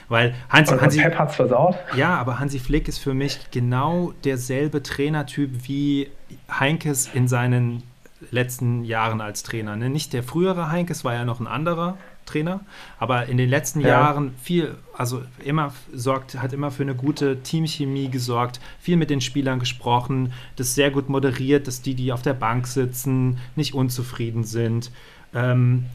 [0.09, 1.75] Weil Hansi, und, Hansi, Pep hat's versaut?
[1.95, 6.09] Ja, aber Hansi Flick ist für mich genau derselbe Trainertyp wie
[6.51, 7.81] Heinkes in seinen
[8.29, 9.75] letzten Jahren als Trainer.
[9.75, 9.89] Ne?
[9.89, 11.97] Nicht der frühere Heinkes war ja noch ein anderer,
[12.31, 12.61] Trainer,
[12.99, 13.89] aber in den letzten ja.
[13.89, 19.21] Jahren viel, also immer sorgt, hat immer für eine gute Teamchemie gesorgt, viel mit den
[19.21, 24.43] Spielern gesprochen, das sehr gut moderiert, dass die, die auf der Bank sitzen, nicht unzufrieden
[24.43, 24.91] sind.
[25.33, 25.85] Ähm,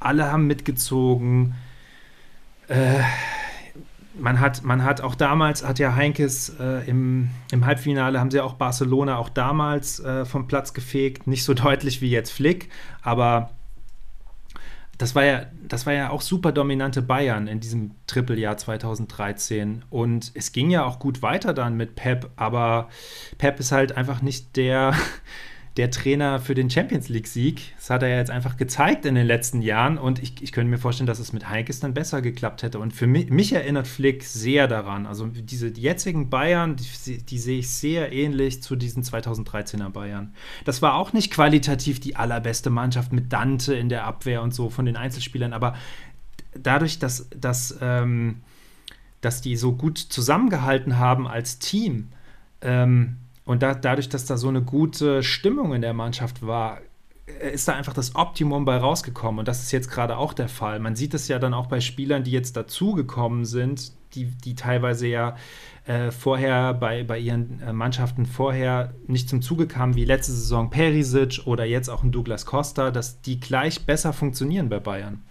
[0.00, 1.54] alle haben mitgezogen.
[2.68, 3.02] Äh,
[4.18, 8.40] man hat, man hat auch damals, hat ja Heinkes äh, im, im Halbfinale, haben sie
[8.40, 11.26] auch Barcelona auch damals äh, vom Platz gefegt.
[11.26, 12.70] Nicht so deutlich wie jetzt Flick,
[13.02, 13.50] aber
[14.98, 19.84] das war ja, das war ja auch super dominante Bayern in diesem Trippeljahr 2013.
[19.90, 22.88] Und es ging ja auch gut weiter dann mit Pep, aber
[23.38, 24.94] Pep ist halt einfach nicht der,
[25.76, 27.74] der Trainer für den Champions League-Sieg.
[27.76, 30.70] Das hat er ja jetzt einfach gezeigt in den letzten Jahren und ich, ich könnte
[30.70, 32.78] mir vorstellen, dass es mit Heinkes dann besser geklappt hätte.
[32.78, 35.04] Und für mich, mich erinnert Flick sehr daran.
[35.04, 40.32] Also diese die jetzigen Bayern, die, die, sehe ich sehr ähnlich zu diesen 2013er Bayern.
[40.64, 44.70] Das war auch nicht qualitativ die allerbeste Mannschaft mit Dante in der Abwehr und so
[44.70, 45.74] von den Einzelspielern, aber
[46.54, 48.40] dadurch, dass, dass, ähm,
[49.20, 52.08] dass die so gut zusammengehalten haben als Team,
[52.62, 56.80] ähm, und da, dadurch, dass da so eine gute Stimmung in der Mannschaft war,
[57.26, 59.38] äh, ist da einfach das Optimum bei rausgekommen.
[59.38, 60.80] Und das ist jetzt gerade auch der Fall.
[60.80, 65.06] Man sieht es ja dann auch bei Spielern, die jetzt dazugekommen sind, die, die teilweise
[65.06, 65.36] ja
[65.86, 70.68] äh, vorher bei, bei ihren äh, Mannschaften vorher nicht zum Zuge kamen, wie letzte Saison
[70.68, 75.22] Perisic oder jetzt auch ein Douglas Costa, dass die gleich besser funktionieren bei Bayern.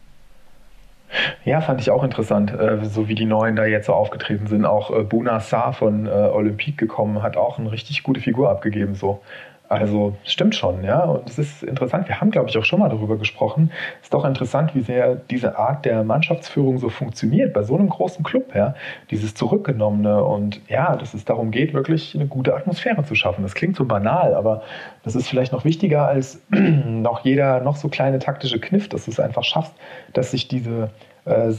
[1.44, 4.66] Ja, fand ich auch interessant, äh, so wie die Neuen da jetzt so aufgetreten sind.
[4.66, 8.96] Auch äh, Buna Saar von äh, Olympique gekommen, hat auch eine richtig gute Figur abgegeben.
[8.96, 9.22] So.
[9.68, 11.04] Also stimmt schon, ja.
[11.04, 13.72] Und es ist interessant, wir haben, glaube ich, auch schon mal darüber gesprochen.
[14.00, 17.90] Es ist doch interessant, wie sehr diese Art der Mannschaftsführung so funktioniert bei so einem
[17.90, 18.76] großen Club, ja.
[19.12, 23.44] Dieses Zurückgenommene und ja, dass es darum geht, wirklich eine gute Atmosphäre zu schaffen.
[23.44, 24.62] Das klingt so banal, aber
[25.04, 29.12] das ist vielleicht noch wichtiger als noch jeder noch so kleine taktische Kniff, dass du
[29.12, 29.74] es einfach schaffst,
[30.14, 30.90] dass sich diese
[31.26, 31.52] äh,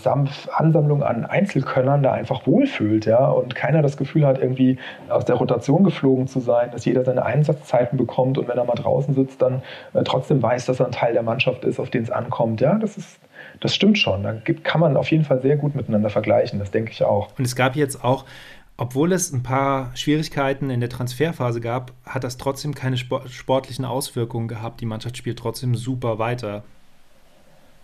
[0.52, 5.36] Ansammlung an Einzelkönnern da einfach wohlfühlt, ja, und keiner das Gefühl hat, irgendwie aus der
[5.36, 9.42] Rotation geflogen zu sein, dass jeder seine Einsatzzeiten bekommt und wenn er mal draußen sitzt,
[9.42, 9.62] dann
[9.94, 12.78] äh, trotzdem weiß, dass er ein Teil der Mannschaft ist, auf den es ankommt, ja,
[12.78, 13.18] das ist
[13.60, 14.22] das stimmt schon.
[14.22, 17.28] Da kann man auf jeden Fall sehr gut miteinander vergleichen, das denke ich auch.
[17.38, 18.24] Und es gab jetzt auch
[18.78, 24.48] obwohl es ein paar Schwierigkeiten in der Transferphase gab, hat das trotzdem keine sportlichen Auswirkungen
[24.48, 24.82] gehabt.
[24.82, 26.62] Die Mannschaft spielt trotzdem super weiter.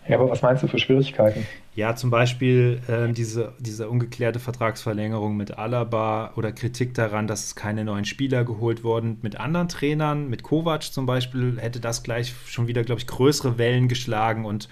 [0.06, 1.46] Ja, aber was meinst du für Schwierigkeiten?
[1.74, 7.82] Ja, zum Beispiel äh, diese, diese ungeklärte Vertragsverlängerung mit Alaba oder Kritik daran, dass keine
[7.82, 9.18] neuen Spieler geholt wurden.
[9.22, 13.56] Mit anderen Trainern, mit Kovac zum Beispiel, hätte das gleich schon wieder, glaube ich, größere
[13.56, 14.68] Wellen geschlagen und,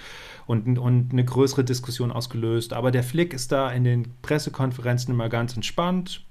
[0.47, 2.75] und, und eine größere Diskussion ausgelöst.
[2.75, 6.23] Aber der Flick ist da in den Pressekonferenzen immer ganz entspannt,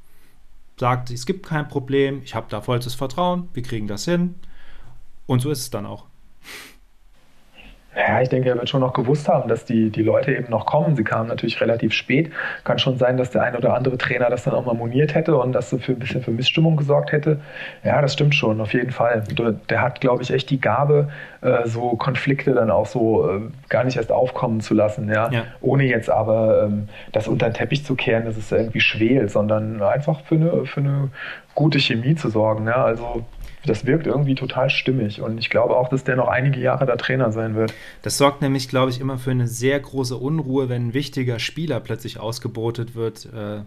[0.79, 4.35] sagt, es gibt kein Problem, ich habe da vollstes Vertrauen, wir kriegen das hin.
[5.25, 6.05] Und so ist es dann auch.
[7.95, 10.67] Ja, ich denke, er wird schon noch gewusst haben, dass die, die Leute eben noch
[10.67, 10.95] kommen.
[10.95, 12.31] Sie kamen natürlich relativ spät.
[12.63, 15.35] Kann schon sein, dass der ein oder andere Trainer das dann auch mal moniert hätte
[15.35, 17.39] und das so für ein bisschen für Missstimmung gesorgt hätte.
[17.83, 19.23] Ja, das stimmt schon, auf jeden Fall.
[19.69, 21.09] Der hat, glaube ich, echt die Gabe,
[21.41, 25.31] äh, so Konflikte dann auch so äh, gar nicht erst aufkommen zu lassen, ja.
[25.31, 25.43] ja.
[25.59, 29.81] Ohne jetzt aber ähm, das unter den Teppich zu kehren, dass es irgendwie schwelt, sondern
[29.81, 31.09] einfach für eine, für eine
[31.55, 32.67] gute Chemie zu sorgen.
[32.67, 32.85] Ja.
[32.85, 33.25] Also
[33.65, 35.21] das wirkt irgendwie total stimmig.
[35.21, 37.73] Und ich glaube auch, dass der noch einige Jahre da Trainer sein wird.
[38.01, 41.79] Das sorgt nämlich, glaube ich, immer für eine sehr große Unruhe, wenn ein wichtiger Spieler
[41.79, 43.25] plötzlich ausgebotet wird.
[43.25, 43.63] Äh,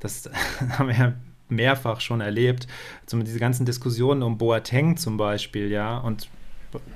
[0.00, 0.30] das
[0.78, 1.12] haben wir ja
[1.48, 2.66] mehrfach schon erlebt.
[3.04, 5.98] Also diese ganzen Diskussionen um Boateng zum Beispiel, ja.
[5.98, 6.28] Und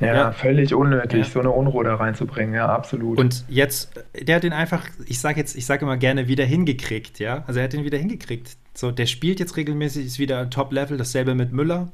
[0.00, 1.32] ja, ja, völlig unnötig, ja.
[1.32, 3.18] so eine Unruhe da reinzubringen, ja, absolut.
[3.18, 7.20] Und jetzt, der hat den einfach, ich sage jetzt, ich sage immer gerne, wieder hingekriegt,
[7.20, 7.44] ja.
[7.46, 8.56] Also er hat den wieder hingekriegt.
[8.74, 11.92] So, der spielt jetzt regelmäßig, ist wieder Top-Level, dasselbe mit Müller.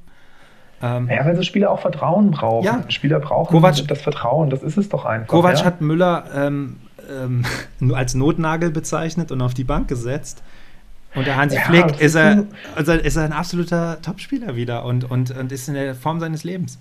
[0.85, 2.65] Ähm, ja, weil so Spieler auch Vertrauen brauchen.
[2.65, 2.85] Ja.
[2.89, 5.29] Spieler brauchen Kovac, das Vertrauen, das ist es doch einfach.
[5.29, 5.65] Kovac ja?
[5.65, 6.77] hat Müller ähm,
[7.11, 7.45] ähm,
[7.95, 10.43] als Notnagel bezeichnet und auf die Bank gesetzt.
[11.15, 12.45] Und der Hansi ja, Flick ist er,
[12.75, 16.45] also ist er ein absoluter Topspieler wieder und, und, und ist in der Form seines
[16.45, 16.79] Lebens.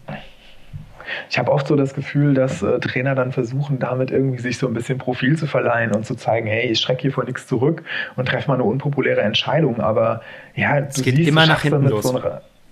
[1.30, 4.68] Ich habe oft so das Gefühl, dass äh, Trainer dann versuchen, damit irgendwie sich so
[4.68, 7.84] ein bisschen Profil zu verleihen und zu zeigen, hey, ich schrecke hier vor nichts zurück
[8.16, 9.80] und treffe mal eine unpopuläre Entscheidung.
[9.80, 10.22] Aber
[10.56, 12.04] ja, es geht immer nach hinten los.
[12.06, 12.20] So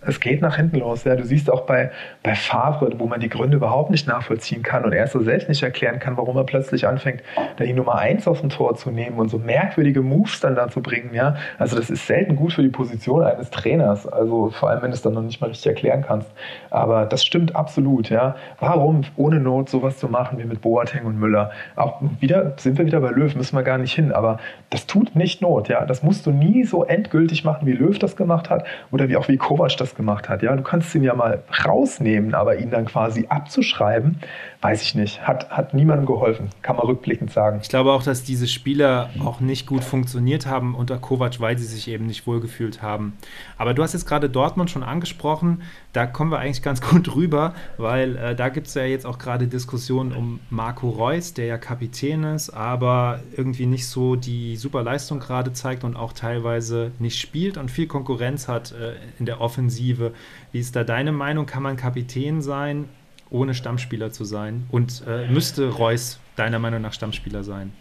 [0.02, 1.04] es geht nach hinten los.
[1.04, 1.16] Ja.
[1.16, 1.92] Du siehst auch bei,
[2.24, 5.64] bei Favre, wo man die Gründe überhaupt nicht nachvollziehen kann und er so selbst nicht
[5.64, 7.24] erklären kann, warum er plötzlich anfängt,
[7.58, 10.70] da die Nummer 1 aus dem Tor zu nehmen und so merkwürdige Moves dann da
[10.70, 11.16] zu bringen.
[11.16, 11.36] Ja.
[11.58, 14.08] Also das ist selten gut für die Position eines Trainers.
[14.08, 16.32] Also vor allem, wenn du es dann noch nicht mal richtig erklären kannst.
[16.70, 18.10] Aber das stimmt absolut.
[18.10, 18.36] Ja.
[18.60, 21.50] Warum ohne Not sowas zu machen wie mit Boateng und Müller?
[21.76, 24.12] Auch wieder sind wir wieder bei Löw, müssen wir gar nicht hin.
[24.12, 24.38] Aber
[24.70, 25.70] das tut nicht Not.
[25.70, 25.86] Ja.
[25.86, 29.28] Das musst du nie so endgültig machen, wie Löw das gemacht hat oder wie auch
[29.28, 30.44] wie Kovac das gemacht hat.
[30.44, 34.20] Ja, du kannst ihn ja mal rausnehmen, aber ihn dann quasi abzuschreiben,
[34.62, 35.28] weiß ich nicht.
[35.28, 37.60] Hat, hat niemandem geholfen, kann man rückblickend sagen.
[37.62, 41.66] Ich glaube auch, dass diese Spieler auch nicht gut funktioniert haben unter Kovac, weil sie
[41.66, 43.18] sich eben nicht wohlgefühlt haben.
[43.58, 45.64] Aber du hast jetzt gerade Dortmund schon angesprochen.
[45.94, 49.18] Da kommen wir eigentlich ganz gut rüber, weil äh, da gibt es ja jetzt auch
[49.18, 54.84] gerade Diskussionen um Marco Reus, der ja Kapitän ist, aber irgendwie nicht so die super
[54.84, 59.42] Leistung gerade zeigt und auch teilweise nicht spielt und viel Konkurrenz hat äh, in der
[59.42, 60.14] Offensive.
[60.52, 61.48] Wie ist da deine Meinung?
[61.48, 62.86] Kann man Kapitän sein?
[63.32, 64.66] Ohne Stammspieler zu sein?
[64.70, 67.74] Und äh, müsste Reus deiner Meinung nach Stammspieler sein?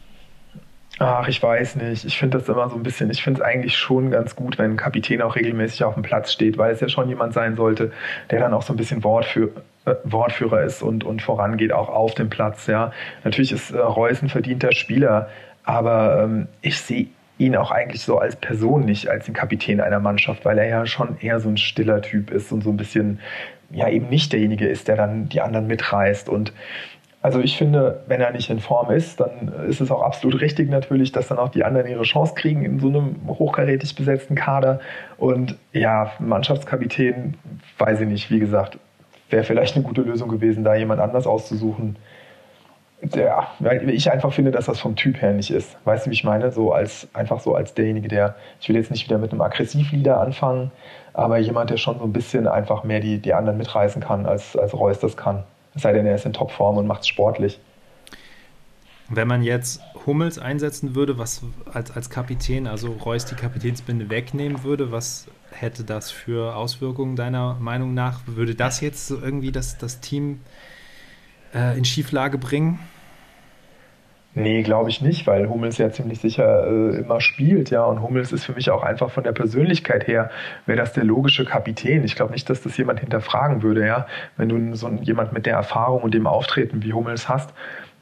[0.99, 2.05] Ach, ich weiß nicht.
[2.05, 4.73] Ich finde das immer so ein bisschen, ich finde es eigentlich schon ganz gut, wenn
[4.73, 7.93] ein Kapitän auch regelmäßig auf dem Platz steht, weil es ja schon jemand sein sollte,
[8.31, 9.51] der dann auch so ein bisschen Wortführ
[9.87, 12.67] äh, Wortführer ist und, und vorangeht, auch auf dem Platz.
[12.67, 12.93] Ja.
[13.25, 15.31] Natürlich ist äh, Reus ein verdienter Spieler,
[15.65, 17.07] aber ähm, ich sehe
[17.39, 20.85] ihn auch eigentlich so als Person nicht als den Kapitän einer Mannschaft, weil er ja
[20.85, 23.21] schon eher so ein stiller Typ ist und so ein bisschen
[23.71, 26.53] ja eben nicht derjenige ist, der dann die anderen mitreißt und
[27.23, 30.71] also ich finde, wenn er nicht in Form ist, dann ist es auch absolut richtig
[30.71, 34.81] natürlich, dass dann auch die anderen ihre Chance kriegen in so einem hochkarätig besetzten Kader.
[35.19, 37.35] Und ja, Mannschaftskapitän,
[37.77, 38.79] weiß ich nicht, wie gesagt,
[39.29, 41.97] wäre vielleicht eine gute Lösung gewesen, da jemand anders auszusuchen.
[43.15, 45.77] Ja, weil ich einfach finde, dass das vom Typ her nicht ist.
[45.85, 46.53] Weißt du, wie ich meine?
[46.53, 50.21] So als, einfach so als derjenige, der, ich will jetzt nicht wieder mit einem Aggressivlieder
[50.21, 50.71] anfangen,
[51.13, 54.57] aber jemand, der schon so ein bisschen einfach mehr die, die anderen mitreißen kann, als,
[54.57, 55.45] als Reus das kann.
[55.75, 57.61] Es sei denn, er ist in Topform und macht es sportlich.
[59.09, 61.43] Wenn man jetzt Hummels einsetzen würde, was
[61.73, 67.55] als, als Kapitän, also Reus die Kapitänsbinde wegnehmen würde, was hätte das für Auswirkungen deiner
[67.55, 68.21] Meinung nach?
[68.27, 70.41] Würde das jetzt so irgendwie das, das Team
[71.55, 72.79] äh, in Schieflage bringen?
[74.35, 77.85] Nee, glaube ich nicht, weil Hummels ja ziemlich sicher äh, immer spielt, ja.
[77.85, 80.31] Und Hummels ist für mich auch einfach von der Persönlichkeit her,
[80.67, 82.05] wäre das der logische Kapitän.
[82.05, 84.07] Ich glaube nicht, dass das jemand hinterfragen würde, ja.
[84.37, 87.53] Wenn du so jemand mit der Erfahrung und dem Auftreten wie Hummels hast,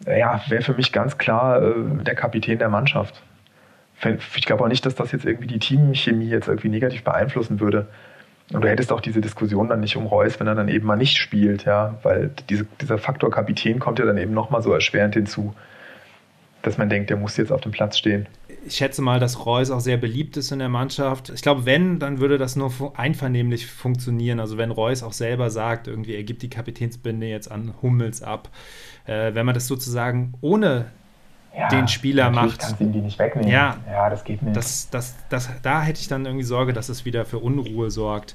[0.07, 3.23] ja, wäre für mich ganz klar äh, der Kapitän der Mannschaft.
[4.37, 7.87] Ich glaube auch nicht, dass das jetzt irgendwie die Teamchemie jetzt irgendwie negativ beeinflussen würde.
[8.53, 10.97] Und du hättest auch diese Diskussion dann nicht um Reus, wenn er dann eben mal
[10.97, 15.15] nicht spielt, ja, weil diese, dieser Faktor Kapitän kommt ja dann eben nochmal so erschwerend
[15.15, 15.55] hinzu
[16.63, 18.27] dass man denkt, der muss jetzt auf dem Platz stehen.
[18.67, 21.31] Ich schätze mal, dass Reus auch sehr beliebt ist in der Mannschaft.
[21.31, 24.41] Ich glaube, wenn, dann würde das nur einvernehmlich funktionieren.
[24.41, 28.51] Also wenn Reus auch selber sagt, irgendwie, er gibt die Kapitänsbinde jetzt an Hummels ab.
[29.07, 30.87] Äh, wenn man das sozusagen ohne
[31.57, 32.61] ja, den Spieler macht.
[32.61, 33.51] kannst ihm die nicht wegnehmen.
[33.51, 34.57] Ja, ja das geht nicht.
[34.57, 38.35] Das, das, das, da hätte ich dann irgendwie Sorge, dass es wieder für Unruhe sorgt.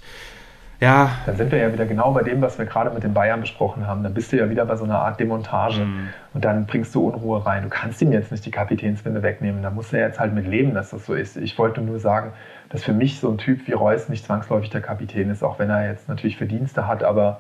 [0.83, 1.11] Ja.
[1.25, 3.87] Dann sind wir ja wieder genau bei dem, was wir gerade mit den Bayern besprochen
[3.87, 4.03] haben.
[4.03, 6.09] Dann bist du ja wieder bei so einer Art Demontage mhm.
[6.33, 7.63] und dann bringst du Unruhe rein.
[7.63, 9.63] Du kannst ihm jetzt nicht die Kapitänsbinde wegnehmen.
[9.63, 11.37] Da muss er jetzt halt mit leben, dass das so ist.
[11.37, 12.33] Ich wollte nur sagen,
[12.69, 15.69] dass für mich so ein Typ wie Reus nicht zwangsläufig der Kapitän ist, auch wenn
[15.69, 17.01] er jetzt natürlich Verdienste hat.
[17.01, 17.39] Aber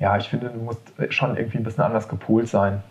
[0.00, 2.82] ja, ich finde, du musst schon irgendwie ein bisschen anders gepolt sein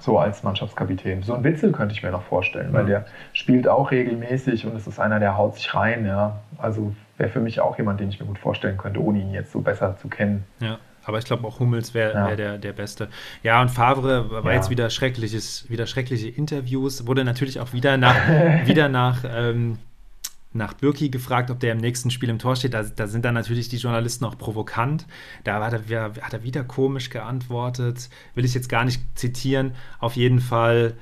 [0.00, 1.22] so als Mannschaftskapitän.
[1.22, 4.86] So ein Witzel könnte ich mir noch vorstellen, weil der spielt auch regelmäßig und es
[4.86, 6.06] ist einer, der haut sich rein.
[6.06, 6.38] Ja.
[6.56, 9.52] Also wäre für mich auch jemand, den ich mir gut vorstellen könnte, ohne ihn jetzt
[9.52, 10.44] so besser zu kennen.
[10.60, 10.78] Ja.
[11.04, 12.26] Aber ich glaube auch Hummels wäre ja.
[12.28, 13.08] wär der, der Beste.
[13.42, 14.52] Ja, und Favre war ja.
[14.52, 17.06] jetzt wieder schreckliches, wieder schreckliche Interviews.
[17.06, 18.14] Wurde natürlich auch wieder nach,
[18.66, 19.78] wieder nach, ähm,
[20.52, 22.74] nach Birki gefragt, ob der im nächsten Spiel im Tor steht.
[22.74, 25.06] Da, da sind dann natürlich die Journalisten auch provokant.
[25.44, 28.10] Da hat er, hat er wieder komisch geantwortet.
[28.34, 29.72] Will ich jetzt gar nicht zitieren.
[30.00, 30.92] Auf jeden Fall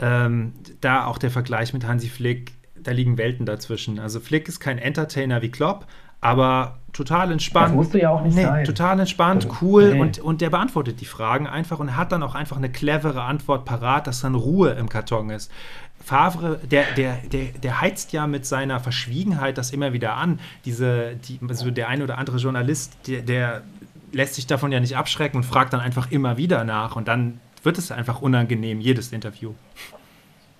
[0.00, 3.98] ähm, da auch der Vergleich mit Hansi Flick da liegen Welten dazwischen.
[3.98, 5.86] Also Flick ist kein Entertainer wie Klopp,
[6.20, 7.68] aber total entspannt.
[7.68, 8.64] Das musst du ja auch nicht nee, sein.
[8.64, 10.00] Total entspannt, also, cool nee.
[10.00, 13.64] und, und der beantwortet die Fragen einfach und hat dann auch einfach eine clevere Antwort
[13.64, 15.50] parat, dass dann Ruhe im Karton ist.
[16.04, 20.40] Favre, der, der, der, der heizt ja mit seiner Verschwiegenheit das immer wieder an.
[20.64, 23.62] Diese, die, also der eine oder andere Journalist, der, der
[24.12, 27.40] lässt sich davon ja nicht abschrecken und fragt dann einfach immer wieder nach und dann
[27.62, 29.54] wird es einfach unangenehm, jedes Interview.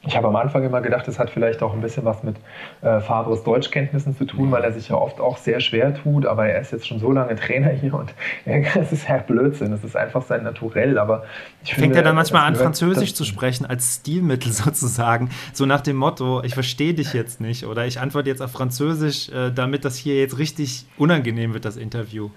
[0.04, 2.36] Ich habe am Anfang immer gedacht, es hat vielleicht auch ein bisschen was mit
[2.80, 6.48] äh, Favres Deutschkenntnissen zu tun, weil er sich ja oft auch sehr schwer tut, aber
[6.48, 8.12] er ist jetzt schon so lange Trainer hier und
[8.44, 11.24] es ist ja Blödsinn, es ist einfach sein Naturell, aber
[11.62, 15.82] ich Fängt finde, er dann manchmal an, Französisch zu sprechen, als Stilmittel sozusagen, so nach
[15.82, 19.84] dem Motto, ich verstehe dich jetzt nicht oder ich antworte jetzt auf Französisch, äh, damit
[19.84, 22.30] das hier jetzt richtig unangenehm wird, das Interview.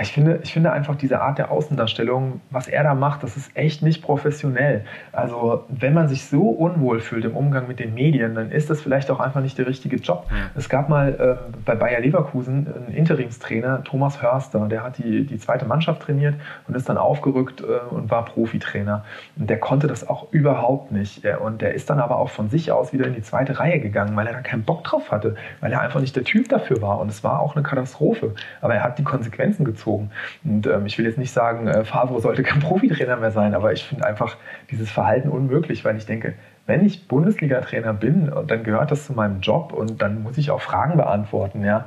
[0.00, 3.56] Ich finde, ich finde einfach diese Art der Außendarstellung, was er da macht, das ist
[3.56, 4.84] echt nicht professionell.
[5.10, 8.80] Also wenn man sich so unwohl fühlt im Umgang mit den Medien, dann ist das
[8.80, 10.26] vielleicht auch einfach nicht der richtige Job.
[10.54, 15.38] Es gab mal äh, bei Bayer Leverkusen einen Interimstrainer, Thomas Hörster, der hat die, die
[15.38, 16.36] zweite Mannschaft trainiert
[16.68, 19.04] und ist dann aufgerückt äh, und war Profitrainer.
[19.36, 21.24] Und der konnte das auch überhaupt nicht.
[21.44, 24.14] Und der ist dann aber auch von sich aus wieder in die zweite Reihe gegangen,
[24.14, 27.00] weil er da keinen Bock drauf hatte, weil er einfach nicht der Typ dafür war.
[27.00, 28.34] Und es war auch eine Katastrophe.
[28.60, 30.10] Aber er hat die Konsequenzen gezogen gezogen.
[30.44, 33.72] Und ähm, ich will jetzt nicht sagen, äh, Favre sollte kein Profitrainer mehr sein, aber
[33.72, 34.36] ich finde einfach
[34.70, 36.34] dieses Verhalten unmöglich, weil ich denke,
[36.66, 40.60] wenn ich Bundesliga-Trainer bin, dann gehört das zu meinem Job und dann muss ich auch
[40.60, 41.86] Fragen beantworten, ja.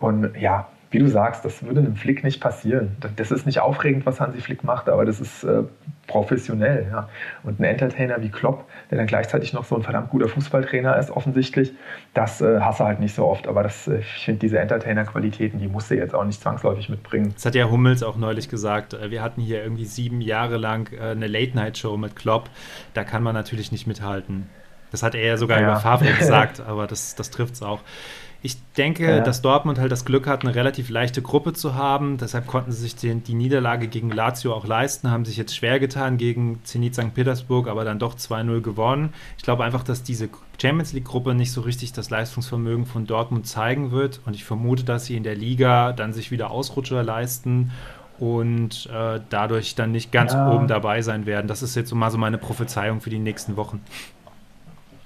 [0.00, 2.96] Und ja, wie du sagst, das würde einem Flick nicht passieren.
[3.16, 5.64] Das ist nicht aufregend, was Hansi Flick macht, aber das ist äh,
[6.06, 6.86] professionell.
[6.90, 7.08] Ja.
[7.42, 11.10] Und ein Entertainer wie Klopp, der dann gleichzeitig noch so ein verdammt guter Fußballtrainer ist,
[11.10, 11.72] offensichtlich,
[12.14, 13.48] das äh, hasse halt nicht so oft.
[13.48, 17.32] Aber das, äh, ich finde, diese Entertainer-Qualitäten, die musste jetzt auch nicht zwangsläufig mitbringen.
[17.34, 18.94] Das hat ja Hummels auch neulich gesagt.
[18.94, 22.48] Äh, wir hatten hier irgendwie sieben Jahre lang äh, eine Late-Night-Show mit Klopp.
[22.94, 24.48] Da kann man natürlich nicht mithalten.
[24.92, 25.72] Das hat er ja sogar ja.
[25.72, 27.80] über Favre gesagt, aber das, das trifft es auch.
[28.46, 29.20] Ich denke, ja.
[29.20, 32.18] dass Dortmund halt das Glück hat, eine relativ leichte Gruppe zu haben.
[32.18, 35.80] Deshalb konnten sie sich den, die Niederlage gegen Lazio auch leisten, haben sich jetzt schwer
[35.80, 37.14] getan gegen Zenit St.
[37.14, 39.14] Petersburg, aber dann doch 2-0 gewonnen.
[39.38, 40.28] Ich glaube einfach, dass diese
[40.60, 44.20] Champions League-Gruppe nicht so richtig das Leistungsvermögen von Dortmund zeigen wird.
[44.26, 47.70] Und ich vermute, dass sie in der Liga dann sich wieder Ausrutscher leisten
[48.18, 50.52] und äh, dadurch dann nicht ganz ja.
[50.52, 51.48] oben dabei sein werden.
[51.48, 53.80] Das ist jetzt mal so meine Prophezeiung für die nächsten Wochen.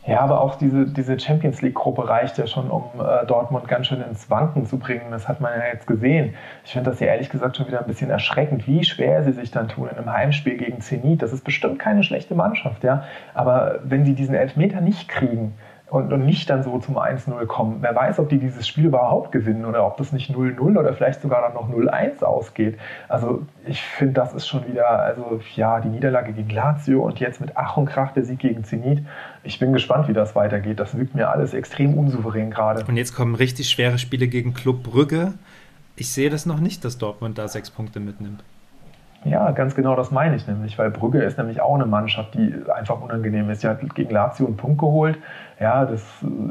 [0.08, 4.00] Ja, aber auch diese, diese Champions League-Gruppe reicht ja schon, um äh, Dortmund ganz schön
[4.00, 5.10] ins Wanken zu bringen.
[5.10, 6.34] Das hat man ja jetzt gesehen.
[6.64, 9.50] Ich finde das ja ehrlich gesagt schon wieder ein bisschen erschreckend, wie schwer sie sich
[9.50, 11.20] dann tun in einem Heimspiel gegen Zenit.
[11.20, 13.04] Das ist bestimmt keine schlechte Mannschaft, ja.
[13.34, 15.54] Aber wenn sie diesen Elfmeter nicht kriegen,
[15.90, 17.79] und, und nicht dann so zum 1-0 kommen.
[17.81, 21.22] Wer weiß, ob die dieses Spiel überhaupt gewinnen oder ob das nicht 0-0 oder vielleicht
[21.22, 22.79] sogar dann noch 0-1 ausgeht.
[23.09, 27.40] Also ich finde, das ist schon wieder, also ja, die Niederlage gegen Lazio und jetzt
[27.40, 29.03] mit Ach und Krach der Sieg gegen Zenit.
[29.42, 30.79] Ich bin gespannt, wie das weitergeht.
[30.79, 32.85] Das wirkt mir alles extrem unsouverän gerade.
[32.87, 35.35] Und jetzt kommen richtig schwere Spiele gegen Club Brügge.
[35.96, 38.44] Ich sehe das noch nicht, dass Dortmund da sechs Punkte mitnimmt.
[39.24, 42.55] Ja, ganz genau das meine ich nämlich, weil Brügge ist nämlich auch eine Mannschaft, die
[42.72, 43.62] einfach unangenehm ist.
[43.62, 45.18] Sie hat gegen Lazio einen Punkt geholt.
[45.60, 46.02] Ja, das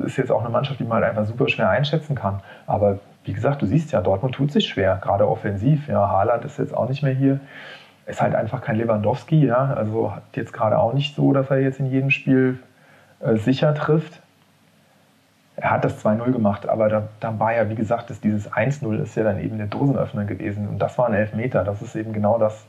[0.05, 2.41] ist jetzt auch eine Mannschaft, die man halt einfach super schwer einschätzen kann.
[2.65, 5.87] Aber wie gesagt, du siehst ja, Dortmund tut sich schwer, gerade offensiv.
[5.87, 7.39] Ja, Haaland ist jetzt auch nicht mehr hier.
[8.05, 9.73] Ist halt einfach kein Lewandowski, ja.
[9.73, 12.59] Also hat jetzt gerade auch nicht so, dass er jetzt in jedem Spiel
[13.19, 14.21] äh, sicher trifft.
[15.55, 19.01] Er hat das 2-0 gemacht, aber da, da, war ja, wie gesagt, das, dieses 1-0
[19.01, 20.67] ist ja dann eben der Dosenöffner gewesen.
[20.67, 21.63] Und das war ein Elfmeter.
[21.63, 22.65] Das ist eben genau das.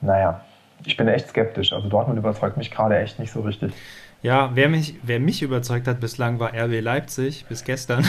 [0.00, 0.40] Naja,
[0.84, 1.72] ich bin echt skeptisch.
[1.72, 3.74] Also Dortmund überzeugt mich gerade echt nicht so richtig.
[4.20, 8.04] Ja, wer mich, wer mich überzeugt hat bislang war RB Leipzig bis gestern.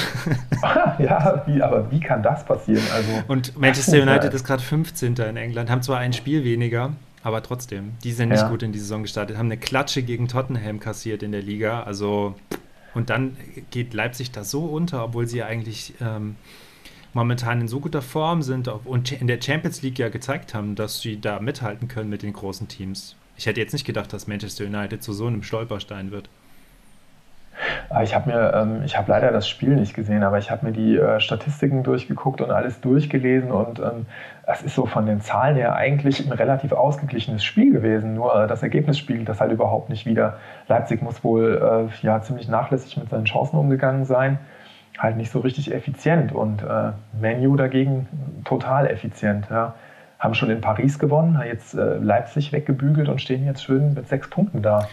[1.00, 2.84] ja, wie, aber wie kann das passieren?
[2.91, 5.15] Also, Und Manchester United ist gerade 15.
[5.15, 8.50] in England, haben zwar ein Spiel weniger, aber trotzdem, die sind nicht ja.
[8.50, 11.84] gut in die Saison gestartet, haben eine Klatsche gegen Tottenham kassiert in der Liga.
[11.84, 12.34] Also,
[12.95, 13.38] und dann
[13.69, 16.38] geht Leipzig da so unter, obwohl sie ja eigentlich ähm,
[17.13, 21.02] momentan in so guter Form sind und in der Champions League ja gezeigt haben, dass
[21.02, 23.15] sie da mithalten können mit den großen Teams.
[23.39, 26.28] Ich hätte jetzt nicht gedacht, dass Manchester United zu so einem Stolperstein wird.
[27.89, 30.65] Ah, ich habe mir, ähm, ich habe leider das Spiel nicht gesehen, aber ich habe
[30.65, 34.08] mir die äh, Statistiken durchgeguckt und alles durchgelesen und ähm,
[34.45, 38.13] es ist so von den Zahlen her eigentlich ein relativ ausgeglichenes Spiel gewesen.
[38.15, 40.38] Nur äh, das Ergebnis spiegelt das halt überhaupt nicht wieder.
[40.67, 44.38] Leipzig muss wohl äh, ja ziemlich nachlässig mit seinen Chancen umgegangen sein,
[44.97, 48.06] halt nicht so richtig effizient und äh, Menu dagegen
[48.43, 49.47] total effizient.
[49.49, 49.75] Ja
[50.19, 54.29] haben schon in Paris gewonnen, jetzt äh, Leipzig weggebügelt und stehen jetzt schön mit sechs
[54.29, 54.88] Punkten da.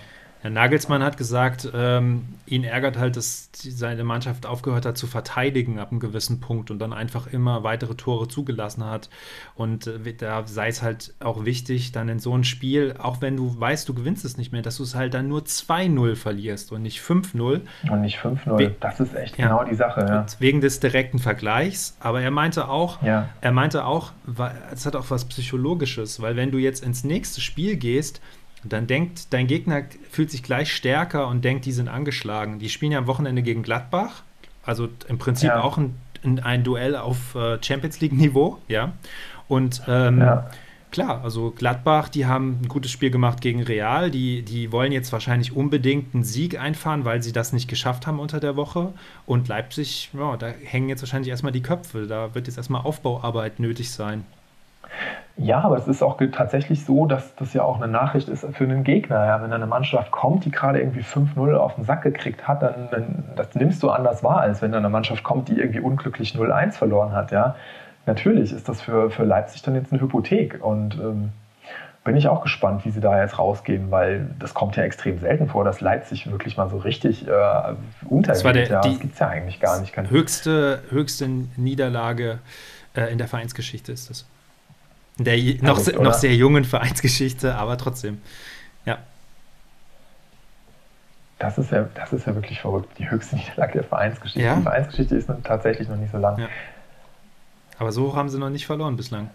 [0.46, 5.80] Herr Nagelsmann hat gesagt, ähm, ihn ärgert halt, dass seine Mannschaft aufgehört hat zu verteidigen
[5.80, 9.10] ab einem gewissen Punkt und dann einfach immer weitere Tore zugelassen hat.
[9.56, 13.36] Und äh, da sei es halt auch wichtig, dann in so ein Spiel, auch wenn
[13.36, 16.70] du weißt, du gewinnst es nicht mehr, dass du es halt dann nur 2-0 verlierst
[16.70, 17.62] und nicht 5-0.
[17.90, 18.70] Und nicht 5-0.
[18.78, 20.06] Das ist echt ja, genau die Sache.
[20.08, 20.26] Ja.
[20.38, 21.96] Wegen des direkten Vergleichs.
[21.98, 23.30] Aber er meinte auch, ja.
[23.40, 24.12] er meinte auch,
[24.72, 28.20] es hat auch was Psychologisches, weil wenn du jetzt ins nächste Spiel gehst,
[28.66, 32.58] und dann denkt, dein Gegner fühlt sich gleich stärker und denkt, die sind angeschlagen.
[32.58, 34.24] Die spielen ja am Wochenende gegen Gladbach.
[34.64, 35.62] Also im Prinzip ja.
[35.62, 35.94] auch ein,
[36.42, 38.92] ein, Duell auf äh, Champions League-Niveau, ja.
[39.46, 40.50] Und ähm, ja.
[40.90, 44.10] klar, also Gladbach, die haben ein gutes Spiel gemacht gegen Real.
[44.10, 48.18] Die, die wollen jetzt wahrscheinlich unbedingt einen Sieg einfahren, weil sie das nicht geschafft haben
[48.18, 48.94] unter der Woche.
[49.26, 52.08] Und Leipzig, ja, da hängen jetzt wahrscheinlich erstmal die Köpfe.
[52.08, 54.24] Da wird jetzt erstmal Aufbauarbeit nötig sein.
[55.38, 58.64] Ja, aber es ist auch tatsächlich so, dass das ja auch eine Nachricht ist für
[58.64, 59.26] einen Gegner.
[59.26, 59.42] Ja?
[59.42, 63.24] Wenn eine Mannschaft kommt, die gerade irgendwie 5-0 auf den Sack gekriegt hat, dann, dann
[63.36, 67.12] das nimmst du anders wahr, als wenn eine Mannschaft kommt, die irgendwie unglücklich 0-1 verloren
[67.12, 67.32] hat.
[67.32, 67.54] Ja?
[68.06, 70.64] Natürlich ist das für, für Leipzig dann jetzt eine Hypothek.
[70.64, 71.32] Und ähm,
[72.06, 75.48] bin ich auch gespannt, wie sie da jetzt rausgehen, weil das kommt ja extrem selten
[75.48, 77.30] vor, dass Leipzig wirklich mal so richtig äh,
[78.08, 78.28] untergeht.
[78.28, 79.94] Das, war der, ja, das gibt es ja eigentlich gar nicht.
[79.96, 82.38] Höchste, höchste Niederlage
[82.94, 84.24] äh, in der Vereinsgeschichte ist das.
[85.18, 88.20] Der noch, gut, noch sehr jungen Vereinsgeschichte, aber trotzdem.
[88.84, 88.98] Ja.
[91.38, 92.98] Das ist ja, das ist ja wirklich verrückt.
[92.98, 94.40] Die höchste Niederlage der Vereinsgeschichte.
[94.40, 94.56] Ja.
[94.56, 96.38] Die Vereinsgeschichte ist tatsächlich noch nicht so lang.
[96.38, 96.48] Ja.
[97.78, 99.30] Aber so hoch haben sie noch nicht verloren bislang.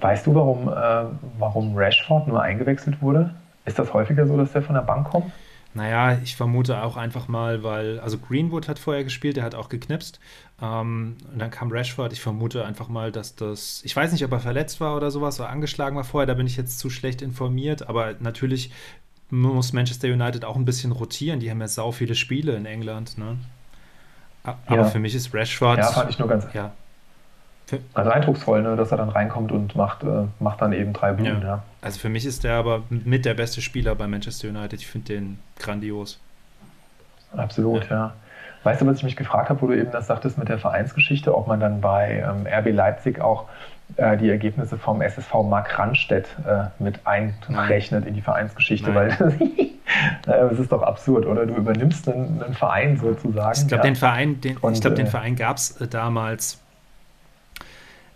[0.00, 1.04] Weißt du, warum, äh,
[1.38, 3.34] warum Rashford nur eingewechselt wurde?
[3.64, 5.32] Ist das häufiger so, dass der von der Bank kommt?
[5.74, 9.70] Naja, ich vermute auch einfach mal, weil, also Greenwood hat vorher gespielt, der hat auch
[9.70, 10.20] geknipst.
[10.60, 12.12] Ähm, und dann kam Rashford.
[12.12, 15.40] Ich vermute einfach mal, dass das, ich weiß nicht, ob er verletzt war oder sowas
[15.40, 17.88] oder angeschlagen war vorher, da bin ich jetzt zu schlecht informiert.
[17.88, 18.70] Aber natürlich
[19.30, 21.40] muss Manchester United auch ein bisschen rotieren.
[21.40, 23.16] Die haben ja sau viele Spiele in England.
[23.16, 23.38] Ne?
[24.42, 24.84] Aber ja.
[24.84, 25.78] für mich ist Rashford.
[25.78, 26.46] Ja, fand ich nur ganz.
[26.52, 26.72] Ja.
[27.94, 31.40] Also eindrucksvoll, ne, dass er dann reinkommt und macht, äh, macht dann eben drei Buden.
[31.40, 31.48] Ja.
[31.48, 31.62] ja.
[31.80, 34.80] Also für mich ist er aber mit der beste Spieler bei Manchester United.
[34.80, 36.20] Ich finde den grandios.
[37.36, 37.96] Absolut, ja.
[37.96, 38.14] ja.
[38.64, 41.36] Weißt du, was ich mich gefragt habe, wo du eben das sagtest mit der Vereinsgeschichte,
[41.36, 43.48] ob man dann bei ähm, RB Leipzig auch
[43.96, 49.16] äh, die Ergebnisse vom SSV Mark Randstedt äh, mit einrechnet in die Vereinsgeschichte, Nein.
[50.24, 51.44] weil es ist doch absurd, oder?
[51.44, 53.58] Du übernimmst einen, einen Verein sozusagen.
[53.58, 53.90] Ich glaube, ja.
[53.90, 56.61] den Verein, den, Und, ich glaub, den äh, Verein gab es äh, damals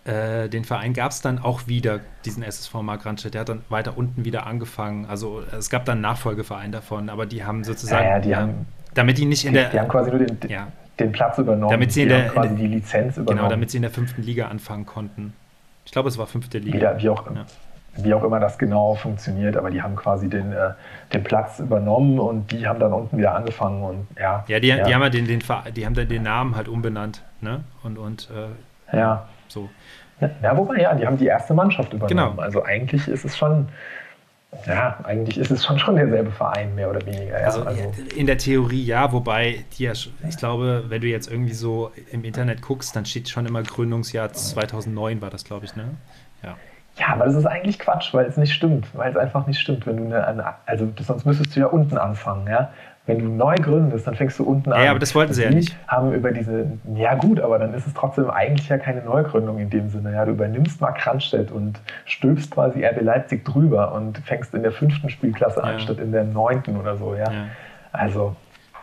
[0.06, 3.34] äh, den Verein gab es dann auch wieder, diesen SSV Mark Randstedt.
[3.34, 5.06] Der hat dann weiter unten wieder angefangen.
[5.06, 8.66] Also es gab dann einen Nachfolgeverein davon, aber die haben sozusagen, ja, ja, die haben,
[8.94, 9.70] damit die nicht in der...
[9.70, 10.68] Die haben quasi nur den, ja,
[11.00, 11.70] den Platz übernommen.
[11.70, 13.38] Damit sie in der, quasi in die Lizenz genau, übernommen.
[13.38, 15.34] Genau, damit sie in der fünften Liga anfangen konnten.
[15.84, 16.76] Ich glaube, es war fünfte Liga.
[16.76, 17.24] Wieder, wie, auch,
[17.96, 20.70] wie auch immer das genau funktioniert, aber die haben quasi den, äh,
[21.12, 24.44] den Platz übernommen und die haben dann unten wieder angefangen und ja.
[24.46, 25.42] Ja, die, die haben ja den, den,
[25.74, 27.64] die haben dann den Namen halt umbenannt, ne?
[27.82, 28.28] Und, und
[28.92, 29.28] äh, ja.
[29.48, 29.68] So.
[30.42, 32.36] Ja, wobei, ja, die haben die erste Mannschaft übernommen.
[32.36, 32.42] Genau.
[32.42, 33.68] Also eigentlich ist es schon,
[34.66, 37.38] ja, eigentlich ist es schon, schon derselbe Verein, mehr oder weniger.
[37.38, 37.46] Ja.
[37.46, 41.52] Also, also, in der Theorie ja, wobei die ja, ich glaube, wenn du jetzt irgendwie
[41.52, 45.84] so im Internet guckst, dann steht schon immer Gründungsjahr 2009 war das, glaube ich, ne?
[46.42, 46.56] Ja.
[46.98, 49.86] Ja, aber das ist eigentlich Quatsch, weil es nicht stimmt, weil es einfach nicht stimmt.
[49.86, 52.70] Wenn du eine, also sonst müsstest du ja unten anfangen, ja.
[53.06, 54.82] Wenn du neu gründest, dann fängst du unten an.
[54.82, 55.76] Ja, aber das wollten sie ja nicht.
[55.86, 59.70] haben über diese, ja gut, aber dann ist es trotzdem eigentlich ja keine Neugründung in
[59.70, 60.12] dem Sinne.
[60.12, 64.72] Ja, du übernimmst Mark Kranstedt und stülpst quasi RB Leipzig drüber und fängst in der
[64.72, 65.66] fünften Spielklasse ja.
[65.66, 67.14] an, statt in der neunten oder so.
[67.14, 67.30] Ja.
[67.30, 67.44] ja.
[67.92, 68.34] Also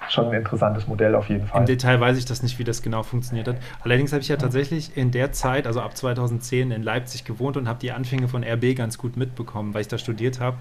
[0.08, 1.60] schon ein interessantes Modell auf jeden Fall.
[1.60, 3.58] Im Detail weiß ich das nicht, wie das genau funktioniert hat.
[3.84, 7.68] Allerdings habe ich ja tatsächlich in der Zeit, also ab 2010 in Leipzig gewohnt und
[7.68, 10.58] habe die Anfänge von RB ganz gut mitbekommen, weil ich da studiert habe.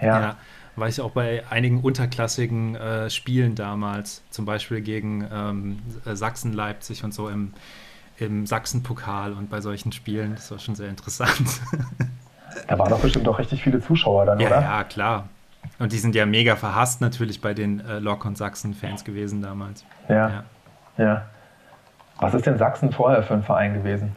[0.00, 0.20] Ja.
[0.20, 0.36] ja
[0.80, 7.12] war ich auch bei einigen unterklassigen äh, Spielen damals, zum Beispiel gegen ähm, Sachsen-Leipzig und
[7.12, 7.54] so im,
[8.18, 10.34] im Sachsen-Pokal und bei solchen Spielen.
[10.34, 11.48] Das war schon sehr interessant.
[12.66, 14.60] Da waren doch bestimmt auch richtig viele Zuschauer dann, ja, oder?
[14.62, 15.28] Ja, klar.
[15.78, 19.84] Und die sind ja mega verhasst natürlich bei den äh, Lok- und Sachsen-Fans gewesen damals.
[20.08, 20.44] Ja, ja,
[20.96, 21.26] ja.
[22.18, 24.12] Was ist denn Sachsen vorher für ein Verein gewesen?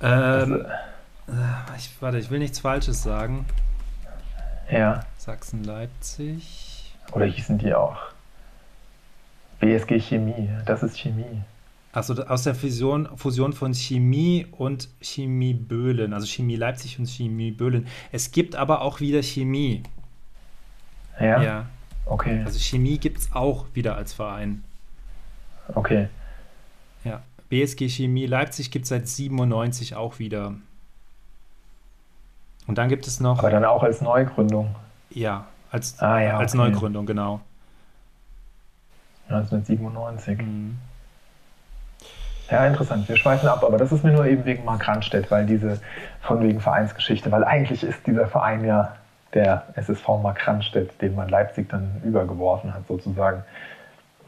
[0.00, 0.64] Ähm,
[1.26, 3.46] das, äh, ich, warte, ich will nichts Falsches sagen.
[4.70, 5.00] Ja.
[5.26, 6.94] Sachsen-Leipzig.
[7.12, 7.98] Oder hießen die auch?
[9.58, 11.42] BSG Chemie, das ist Chemie.
[11.92, 17.50] Achso, aus der Fusion, Fusion von Chemie und Chemie Böhlen, also Chemie Leipzig und Chemie
[17.50, 17.88] Böhlen.
[18.12, 19.82] Es gibt aber auch wieder Chemie.
[21.18, 21.42] Ja?
[21.42, 21.66] Ja.
[22.04, 22.42] Okay.
[22.44, 24.62] Also Chemie gibt es auch wieder als Verein.
[25.74, 26.08] Okay.
[27.02, 27.22] Ja.
[27.48, 30.54] BSG Chemie Leipzig gibt es seit 97 auch wieder.
[32.68, 33.38] Und dann gibt es noch.
[33.40, 34.76] Aber dann auch als Neugründung.
[35.16, 36.70] Ja, als, ah, ja, als okay.
[36.70, 37.40] Neugründung, genau.
[39.28, 40.38] 1997.
[40.38, 40.76] Mhm.
[42.50, 43.08] Ja, interessant.
[43.08, 45.80] Wir schweifen ab, aber das ist mir nur eben wegen Mark Randstedt, weil diese
[46.20, 48.94] von wegen Vereinsgeschichte, weil eigentlich ist dieser Verein ja
[49.32, 53.42] der SSV Mark Randstedt, den man Leipzig dann übergeworfen hat, sozusagen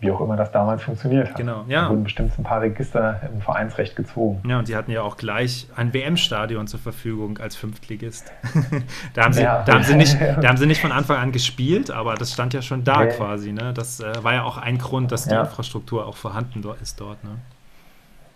[0.00, 1.36] wie auch immer das damals funktioniert hat.
[1.36, 1.82] Genau, ja.
[1.82, 4.48] Da wurden bestimmt ein paar Register im Vereinsrecht gezogen.
[4.48, 8.32] Ja, und die hatten ja auch gleich ein WM-Stadion zur Verfügung als Fünftligist.
[9.14, 9.62] da, haben sie, ja.
[9.64, 12.54] da, haben sie nicht, da haben sie nicht von Anfang an gespielt, aber das stand
[12.54, 13.10] ja schon da nee.
[13.10, 13.52] quasi.
[13.52, 13.72] Ne?
[13.74, 15.42] Das äh, war ja auch ein Grund, dass die ja.
[15.42, 17.22] Infrastruktur auch vorhanden ist dort.
[17.24, 17.30] Ne?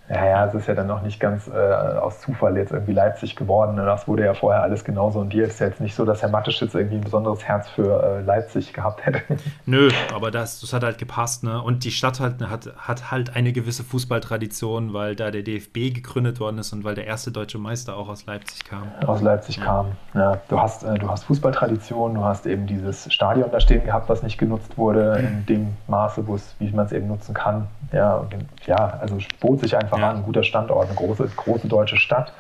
[0.09, 3.37] Ja, ja, es ist ja dann noch nicht ganz äh, aus Zufall jetzt irgendwie Leipzig
[3.37, 3.77] geworden.
[3.77, 3.85] Ne?
[3.85, 5.49] Das wurde ja vorher alles genau sondiert.
[5.49, 8.03] Es ist ja jetzt nicht so, dass Herr Mattisch jetzt irgendwie ein besonderes Herz für
[8.03, 9.23] äh, Leipzig gehabt hätte.
[9.67, 11.45] Nö, aber das, das hat halt gepasst.
[11.45, 11.63] Ne?
[11.63, 16.41] Und die Stadt halt, hat, hat halt eine gewisse Fußballtradition, weil da der DFB gegründet
[16.41, 18.83] worden ist und weil der erste deutsche Meister auch aus Leipzig kam.
[19.07, 19.65] Aus Leipzig ja.
[19.65, 19.87] kam.
[20.15, 24.09] Ja, du, hast, äh, du hast Fußballtradition, du hast eben dieses Stadion da stehen gehabt,
[24.09, 26.25] was nicht genutzt wurde, in dem Maße,
[26.59, 27.69] wie man es eben nutzen kann.
[27.93, 28.27] Ja,
[28.67, 30.11] ja also bot sich einfach ja.
[30.11, 32.33] an, ein guter Standort, eine große, große deutsche Stadt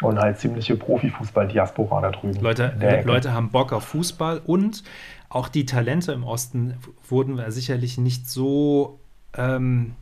[0.00, 2.40] und halt ziemliche Profifußball-Diaspora da drüben.
[2.40, 2.74] Leute,
[3.04, 4.82] Leute haben Bock auf Fußball und
[5.28, 6.74] auch die Talente im Osten
[7.08, 9.00] wurden sicherlich nicht so
[9.34, 9.94] ähm,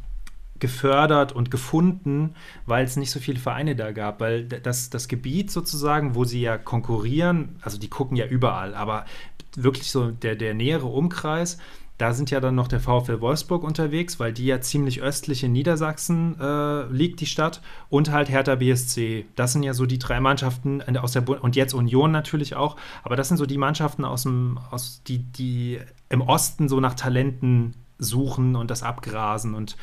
[0.58, 2.34] gefördert und gefunden,
[2.66, 4.20] weil es nicht so viele Vereine da gab.
[4.20, 9.04] Weil das, das Gebiet sozusagen, wo sie ja konkurrieren, also die gucken ja überall, aber
[9.56, 11.58] wirklich so der, der nähere Umkreis,
[12.00, 15.52] da sind ja dann noch der VfL Wolfsburg unterwegs, weil die ja ziemlich östlich in
[15.52, 19.26] Niedersachsen äh, liegt, die Stadt, und halt Hertha BSC.
[19.36, 22.76] Das sind ja so die drei Mannschaften aus der Bu und jetzt Union natürlich auch,
[23.02, 25.78] aber das sind so die Mannschaften aus dem, aus die, die
[26.08, 29.54] im Osten so nach Talenten suchen und das abgrasen.
[29.54, 29.76] Und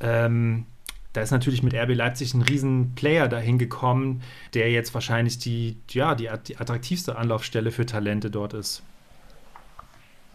[0.00, 0.66] ähm,
[1.14, 4.20] da ist natürlich mit RB Leipzig ein riesen Player dahin gekommen,
[4.52, 8.82] der jetzt wahrscheinlich die, ja, die, die attraktivste Anlaufstelle für Talente dort ist.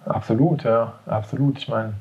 [0.07, 1.57] Absolut, ja, absolut.
[1.57, 1.93] Ich meine,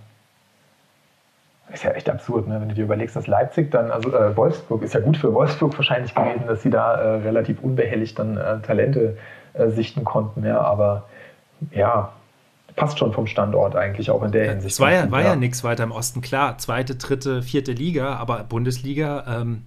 [1.73, 2.61] ist ja echt absurd, ne?
[2.61, 5.77] wenn du dir überlegst, dass Leipzig dann, also äh, Wolfsburg ist ja gut für Wolfsburg
[5.77, 9.17] wahrscheinlich gewesen, dass sie da äh, relativ unbehelligt dann äh, Talente
[9.55, 10.45] äh, sichten konnten.
[10.45, 11.09] Ja, aber
[11.73, 12.13] ja,
[12.77, 14.75] passt schon vom Standort eigentlich auch in der Hinsicht.
[14.75, 18.15] Es war ja, war ja, ja nichts weiter im Osten, klar, zweite, dritte, vierte Liga,
[18.15, 19.63] aber Bundesliga ähm,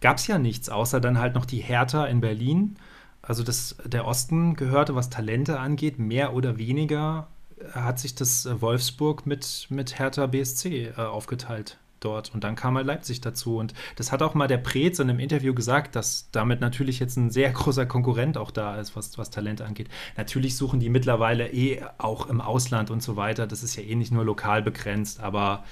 [0.00, 2.76] gab es ja nichts, außer dann halt noch die Hertha in Berlin.
[3.20, 7.28] Also das, der Osten gehörte, was Talente angeht, mehr oder weniger
[7.72, 12.34] hat sich das äh, Wolfsburg mit, mit Hertha BSC äh, aufgeteilt dort.
[12.34, 13.58] Und dann kam halt Leipzig dazu.
[13.58, 17.16] Und das hat auch mal der Preetz in einem Interview gesagt, dass damit natürlich jetzt
[17.16, 19.88] ein sehr großer Konkurrent auch da ist, was, was Talente angeht.
[20.16, 23.46] Natürlich suchen die mittlerweile eh auch im Ausland und so weiter.
[23.46, 25.64] Das ist ja eh nicht nur lokal begrenzt, aber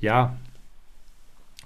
[0.00, 0.36] ja.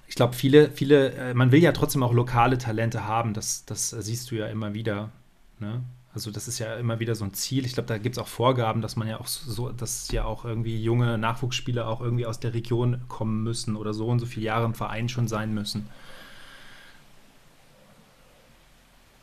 [0.07, 3.91] Ich glaube, viele, viele, äh, man will ja trotzdem auch lokale Talente haben, das, das
[3.91, 5.11] siehst du ja immer wieder.
[5.59, 5.83] Ne?
[6.15, 7.67] Also das ist ja immer wieder so ein Ziel.
[7.67, 10.45] Ich glaube, da gibt es auch Vorgaben, dass man ja auch so, dass ja auch
[10.45, 14.47] irgendwie junge Nachwuchsspieler auch irgendwie aus der Region kommen müssen oder so und so viele
[14.47, 15.89] Jahre im Verein schon sein müssen.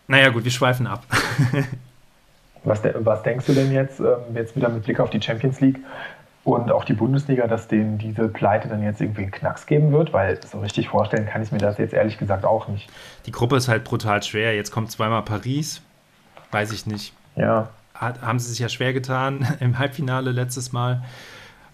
[0.09, 1.05] Naja, gut, wir schweifen ab.
[2.65, 5.61] was, de was, denkst du denn jetzt, ähm, jetzt wieder mit Blick auf die Champions
[5.61, 5.79] League
[6.43, 10.11] und auch die Bundesliga, dass denen diese Pleite dann jetzt irgendwie einen Knacks geben wird?
[10.11, 12.89] Weil so richtig vorstellen kann ich mir das jetzt ehrlich gesagt auch nicht.
[13.25, 14.53] Die Gruppe ist halt brutal schwer.
[14.53, 15.81] Jetzt kommt zweimal Paris,
[16.51, 17.13] weiß ich nicht.
[17.35, 17.69] Ja.
[17.93, 21.03] Hat, haben sie sich ja schwer getan im Halbfinale letztes Mal.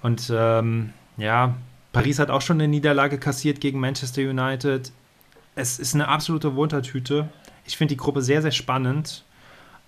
[0.01, 1.55] Und ähm, ja,
[1.91, 4.91] Paris hat auch schon eine Niederlage kassiert gegen Manchester United.
[5.55, 7.29] Es ist eine absolute Wundertüte.
[7.65, 9.23] Ich finde die Gruppe sehr, sehr spannend.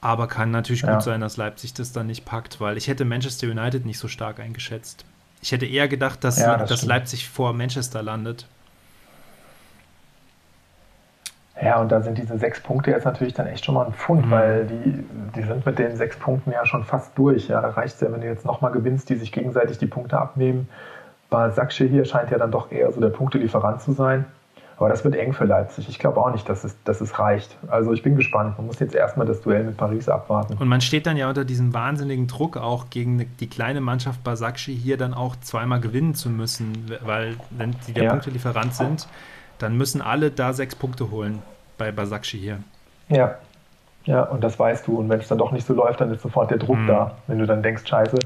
[0.02, 0.94] Aber kann natürlich ja.
[0.94, 4.08] gut sein, dass Leipzig das dann nicht packt, weil ich hätte Manchester United nicht so
[4.08, 5.04] stark eingeschätzt.
[5.42, 8.48] Ich hätte eher gedacht, dass, ja, das dass Leipzig vor Manchester landet.
[11.62, 14.26] Ja, und da sind diese sechs Punkte jetzt natürlich dann echt schon mal ein Pfund,
[14.26, 14.32] mhm.
[14.32, 15.04] weil die,
[15.36, 17.50] die sind mit den sechs Punkten ja schon fast durch.
[17.50, 20.18] Ja, da reicht es ja, wenn du jetzt nochmal gewinnst, die sich gegenseitig die Punkte
[20.18, 20.70] abnehmen.
[21.30, 24.26] Basaksche hier scheint ja dann doch eher so der Punktelieferant zu sein.
[24.78, 25.90] Aber das wird eng für Leipzig.
[25.90, 27.58] Ich glaube auch nicht, dass es, dass es reicht.
[27.68, 28.58] Also ich bin gespannt.
[28.58, 30.56] Man muss jetzt erstmal das Duell mit Paris abwarten.
[30.58, 34.74] Und man steht dann ja unter diesem wahnsinnigen Druck, auch gegen die kleine Mannschaft Basakschi
[34.74, 36.90] hier dann auch zweimal gewinnen zu müssen.
[37.02, 38.10] Weil wenn die der ja.
[38.12, 39.10] Punktelieferant sind,
[39.60, 41.42] dann müssen alle da sechs Punkte holen
[41.78, 42.60] bei Basakci hier.
[43.10, 43.36] Ja.
[44.06, 44.98] Ja, und das weißt du.
[44.98, 46.88] Und wenn es dann doch nicht so läuft, dann ist sofort der Druck mhm.
[46.88, 47.18] da.
[47.28, 48.18] Wenn du dann denkst, scheiße,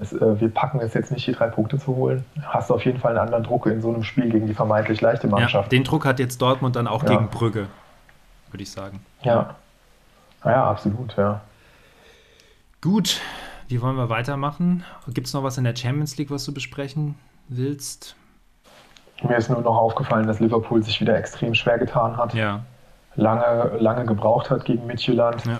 [0.00, 2.84] es, äh, wir packen es jetzt nicht, die drei Punkte zu holen, hast du auf
[2.84, 5.72] jeden Fall einen anderen Druck in so einem Spiel gegen die vermeintlich leichte Mannschaft.
[5.72, 7.10] Ja, den Druck hat jetzt Dortmund dann auch ja.
[7.10, 7.68] gegen Brügge,
[8.50, 9.00] würde ich sagen.
[9.22, 9.54] Ja.
[10.44, 11.40] Ja, absolut, ja.
[12.80, 13.20] Gut,
[13.68, 14.82] wie wollen wir weitermachen?
[15.08, 17.14] Gibt es noch was in der Champions League, was du besprechen
[17.48, 18.16] willst?
[19.24, 22.34] Mir ist nur noch aufgefallen, dass Liverpool sich wieder extrem schwer getan hat.
[22.34, 22.60] Ja.
[23.14, 25.44] Lange, lange gebraucht hat gegen Midtjylland.
[25.46, 25.58] Ja.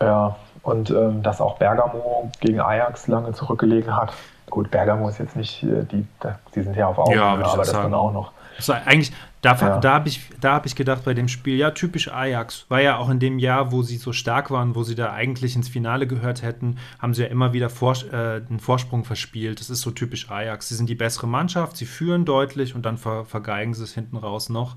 [0.00, 0.36] ja.
[0.62, 4.12] Und ähm, dass auch Bergamo gegen Ajax lange zurückgelegen hat.
[4.48, 6.06] Gut, Bergamo ist jetzt nicht, äh, die,
[6.54, 8.32] die sind ja auf Augen, ja, aber das dann auch noch.
[8.56, 9.12] Also eigentlich,
[9.42, 9.78] da, ja.
[9.78, 12.64] da habe ich, hab ich gedacht bei dem Spiel, ja, typisch Ajax.
[12.68, 15.56] War ja auch in dem Jahr, wo sie so stark waren, wo sie da eigentlich
[15.56, 19.58] ins Finale gehört hätten, haben sie ja immer wieder vor, äh, einen Vorsprung verspielt.
[19.58, 20.68] Das ist so typisch Ajax.
[20.68, 24.16] Sie sind die bessere Mannschaft, sie führen deutlich und dann ver, vergeigen sie es hinten
[24.16, 24.76] raus noch.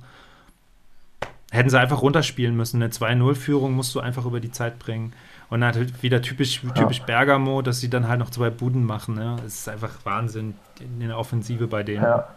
[1.52, 2.82] Hätten sie einfach runterspielen müssen.
[2.82, 5.14] Eine 2-0-Führung musst du einfach über die Zeit bringen.
[5.52, 7.06] Und dann halt wieder typisch, typisch ja.
[7.06, 9.14] Bergamo, dass sie dann halt noch zwei Buden machen.
[9.14, 9.36] Ne?
[9.46, 12.04] Es ist einfach Wahnsinn in der Offensive bei denen.
[12.04, 12.28] Ja.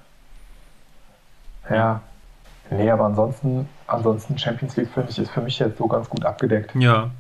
[1.71, 2.03] Ja.
[2.71, 6.25] Nee, aber ansonsten, ansonsten Champions League finde ich ist für mich jetzt so ganz gut
[6.25, 6.75] abgedeckt.
[6.75, 7.11] Ja.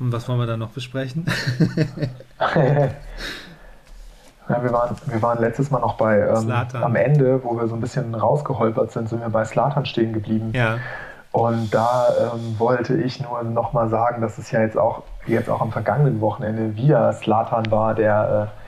[0.00, 1.26] Und was wollen wir dann noch besprechen?
[2.38, 2.90] ja,
[4.62, 7.80] wir, waren, wir waren letztes Mal noch bei ähm, am Ende, wo wir so ein
[7.80, 10.52] bisschen rausgeholpert sind, sind wir bei Slatan stehen geblieben.
[10.54, 10.78] Ja.
[11.32, 15.60] Und da ähm, wollte ich nur nochmal sagen, dass es ja jetzt auch, jetzt auch
[15.60, 18.58] am vergangenen Wochenende wieder Slatan war, der äh,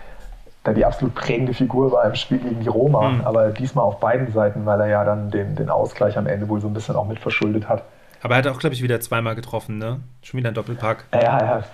[0.64, 3.20] da die absolut prägende Figur war im Spiel gegen die Roma, mhm.
[3.22, 6.60] aber diesmal auf beiden Seiten, weil er ja dann den, den Ausgleich am Ende wohl
[6.60, 7.84] so ein bisschen auch mit verschuldet hat.
[8.22, 10.00] Aber er hat auch, glaube ich, wieder zweimal getroffen, ne?
[10.22, 11.04] Schon wieder ein Doppelpack.
[11.14, 11.64] Ja, er hat,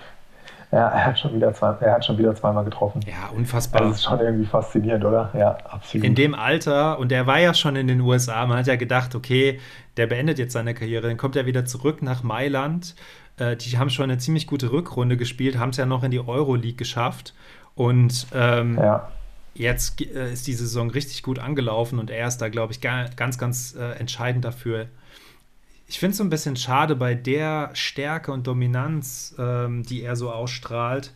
[0.71, 3.01] ja, er hat schon wieder zwei, er hat schon wieder zweimal getroffen.
[3.07, 3.83] Ja, unfassbar.
[3.83, 5.31] Das ist schon irgendwie faszinierend, oder?
[5.37, 6.07] Ja, absolut.
[6.07, 9.17] In dem Alter, und er war ja schon in den USA, man hat ja gedacht,
[9.17, 9.59] okay,
[9.97, 12.95] der beendet jetzt seine Karriere, dann kommt er wieder zurück nach Mailand.
[13.39, 16.21] Äh, die haben schon eine ziemlich gute Rückrunde gespielt, haben es ja noch in die
[16.21, 17.35] Euroleague geschafft.
[17.77, 19.13] Und ähm, ja.
[19.55, 23.39] jetzt äh, ist die Saison richtig gut angelaufen und er ist da, glaube ich, ganz,
[23.39, 24.87] ganz äh, entscheidend dafür.
[25.87, 30.17] Ich finde es so ein bisschen schade bei der Stärke und Dominanz, ähm, die er
[30.17, 31.13] so ausstrahlt,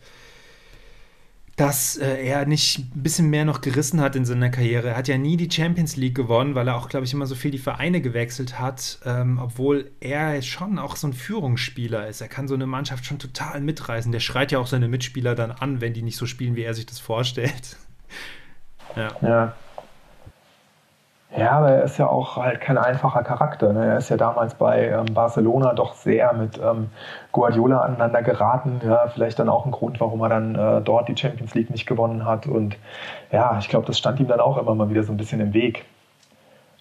[1.57, 4.89] dass äh, er nicht ein bisschen mehr noch gerissen hat in seiner Karriere.
[4.89, 7.35] Er hat ja nie die Champions League gewonnen, weil er auch, glaube ich, immer so
[7.35, 12.21] viel die Vereine gewechselt hat, ähm, obwohl er schon auch so ein Führungsspieler ist.
[12.21, 14.11] Er kann so eine Mannschaft schon total mitreißen.
[14.11, 16.73] Der schreit ja auch seine Mitspieler dann an, wenn die nicht so spielen, wie er
[16.73, 17.77] sich das vorstellt.
[18.97, 19.15] Ja.
[19.21, 19.55] ja.
[21.35, 23.71] Ja, aber er ist ja auch halt kein einfacher Charakter.
[23.71, 23.85] Ne?
[23.85, 26.89] Er ist ja damals bei ähm, Barcelona doch sehr mit ähm,
[27.31, 28.81] Guardiola aneinander geraten.
[28.85, 31.85] Ja, vielleicht dann auch ein Grund, warum er dann äh, dort die Champions League nicht
[31.85, 32.47] gewonnen hat.
[32.47, 32.75] Und
[33.31, 35.53] ja, ich glaube, das stand ihm dann auch immer mal wieder so ein bisschen im
[35.53, 35.85] Weg.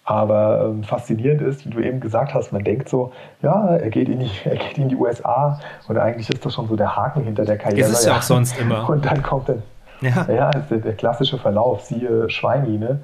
[0.04, 4.08] Aber ähm, faszinierend ist, wie du eben gesagt hast, man denkt so, ja, er geht,
[4.08, 7.22] in die, er geht in die USA und eigentlich ist das schon so der Haken
[7.22, 7.88] hinter der Karriere.
[7.88, 8.88] Das ist ja auch sonst immer.
[8.88, 9.62] Und dann kommt dann,
[10.00, 12.98] ja, ja der, der klassische Verlauf, siehe Schweinmine.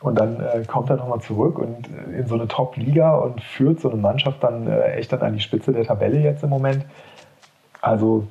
[0.00, 3.80] Und dann äh, kommt er nochmal zurück und äh, in so eine Top-Liga und führt
[3.80, 6.84] so eine Mannschaft dann äh, echt dann an die Spitze der Tabelle jetzt im Moment.
[7.80, 8.26] Also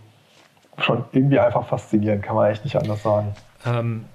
[0.78, 3.34] schon irgendwie einfach faszinierend, kann man echt nicht anders sagen.
[3.66, 4.06] Ähm,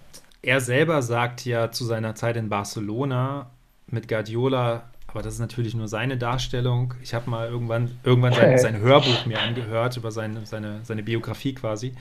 [0.42, 3.46] er selber sagt ja zu seiner Zeit in Barcelona
[3.86, 6.94] mit Guardiola, aber das ist natürlich nur seine Darstellung.
[7.02, 11.54] Ich habe mal irgendwann, irgendwann sein, sein, Hörbuch mir angehört über seine, seine, seine Biografie
[11.54, 11.94] quasi.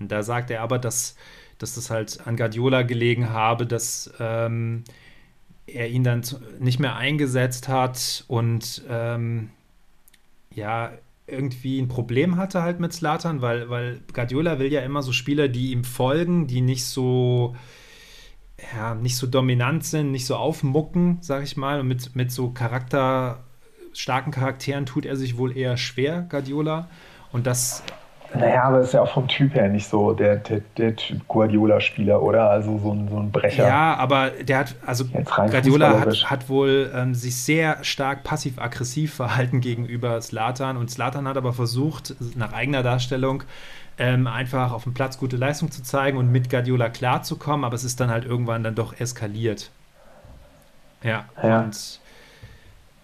[0.00, 1.16] Und da sagt er aber, dass
[1.58, 4.84] dass das halt an Guardiola gelegen habe, dass ähm,
[5.66, 6.22] er ihn dann
[6.58, 9.50] nicht mehr eingesetzt hat und ähm,
[10.54, 10.92] ja,
[11.26, 15.48] irgendwie ein Problem hatte halt mit Slatan, weil, weil Guardiola will ja immer so Spieler,
[15.48, 17.56] die ihm folgen, die nicht so,
[18.74, 21.80] ja, nicht so dominant sind, nicht so aufmucken, sag ich mal.
[21.80, 23.44] Und mit, mit so Charakter,
[23.92, 26.88] starken Charakteren tut er sich wohl eher schwer, Guardiola.
[27.32, 27.82] Und das
[28.36, 30.94] naja, aber ist ja auch vom Typ her nicht so der, der, der
[31.28, 32.50] Guardiola-Spieler, oder?
[32.50, 33.66] Also so ein, so ein Brecher.
[33.66, 39.60] Ja, aber der hat, also Guardiola hat, hat wohl ähm, sich sehr stark passiv-aggressiv verhalten
[39.60, 43.42] gegenüber Slatan und Slatan hat aber versucht, nach eigener Darstellung,
[43.98, 47.84] ähm, einfach auf dem Platz gute Leistung zu zeigen und mit Guardiola klarzukommen, aber es
[47.84, 49.70] ist dann halt irgendwann dann doch eskaliert.
[51.02, 51.60] Ja, ja.
[51.60, 52.00] und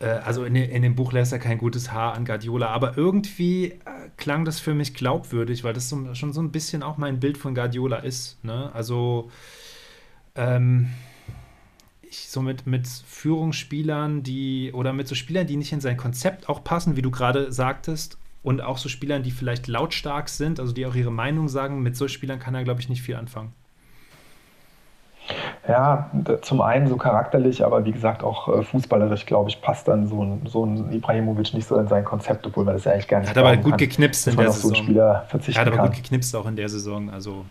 [0.07, 3.79] also in, in, dem Buch lässt er kein gutes Haar an Guardiola, aber irgendwie äh,
[4.17, 7.39] klang das für mich glaubwürdig, weil das so, schon so ein bisschen auch mein Bild
[7.39, 8.43] von Guardiola ist.
[8.45, 8.71] Ne?
[8.75, 9.31] Also
[10.35, 10.89] ähm,
[12.03, 16.49] ich so mit, mit Führungsspielern, die oder mit so Spielern, die nicht in sein Konzept
[16.49, 20.73] auch passen, wie du gerade sagtest, und auch so Spielern, die vielleicht lautstark sind, also
[20.73, 23.53] die auch ihre Meinung sagen, mit so Spielern kann er, glaube ich, nicht viel anfangen.
[25.69, 26.11] Ja,
[26.43, 30.23] zum einen so charakterlich, aber wie gesagt auch äh, fußballerisch, glaube ich, passt dann so
[30.23, 33.21] ein, so ein Ibrahimovic nicht so in sein Konzept, obwohl man das ja eigentlich gar
[33.21, 34.75] nicht Hat aber gut kann, geknipst in der Saison.
[34.75, 35.87] So Hat aber kann.
[35.87, 37.45] gut geknipst auch in der Saison, also.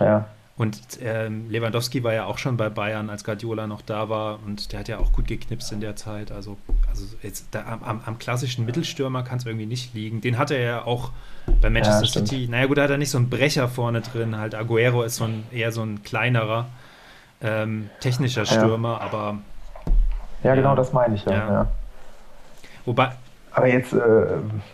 [0.00, 0.26] Ja.
[0.58, 4.40] Und ähm, Lewandowski war ja auch schon bei Bayern, als Guardiola noch da war.
[4.44, 6.32] Und der hat ja auch gut geknipst in der Zeit.
[6.32, 10.20] Also, also jetzt da, am, am, klassischen Mittelstürmer kann es irgendwie nicht liegen.
[10.20, 11.12] Den hat er ja auch
[11.62, 12.48] bei Manchester ja, City.
[12.50, 14.36] Naja, gut, da hat er nicht so einen Brecher vorne drin.
[14.36, 16.66] Halt Aguero ist so ein, eher so ein kleinerer
[17.40, 19.00] ähm, technischer Stürmer, ja.
[19.00, 19.38] aber.
[20.42, 21.70] Ja, genau, das meine ich ja.
[22.84, 23.12] Wobei.
[23.58, 23.98] Aber jetzt, äh,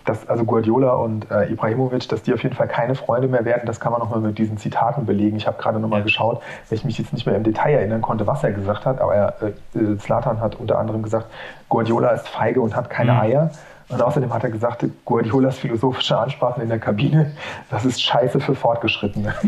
[0.05, 3.63] dass also Guardiola und äh, Ibrahimovic, dass die auf jeden Fall keine Freunde mehr werden,
[3.65, 5.39] das kann man nochmal mit diesen Zitaten belegen.
[5.39, 6.05] Ich habe gerade nochmal ja.
[6.05, 9.01] geschaut, weil ich mich jetzt nicht mehr im Detail erinnern konnte, was er gesagt hat,
[9.01, 11.29] aber er, äh, Zlatan hat unter anderem gesagt,
[11.71, 13.21] Guardiola ist feige und hat keine mhm.
[13.21, 13.51] Eier.
[13.89, 17.33] Und außerdem hat er gesagt, Guardiolas philosophische Ansprachen in der Kabine,
[17.71, 19.35] das ist scheiße für Fortgeschrittene.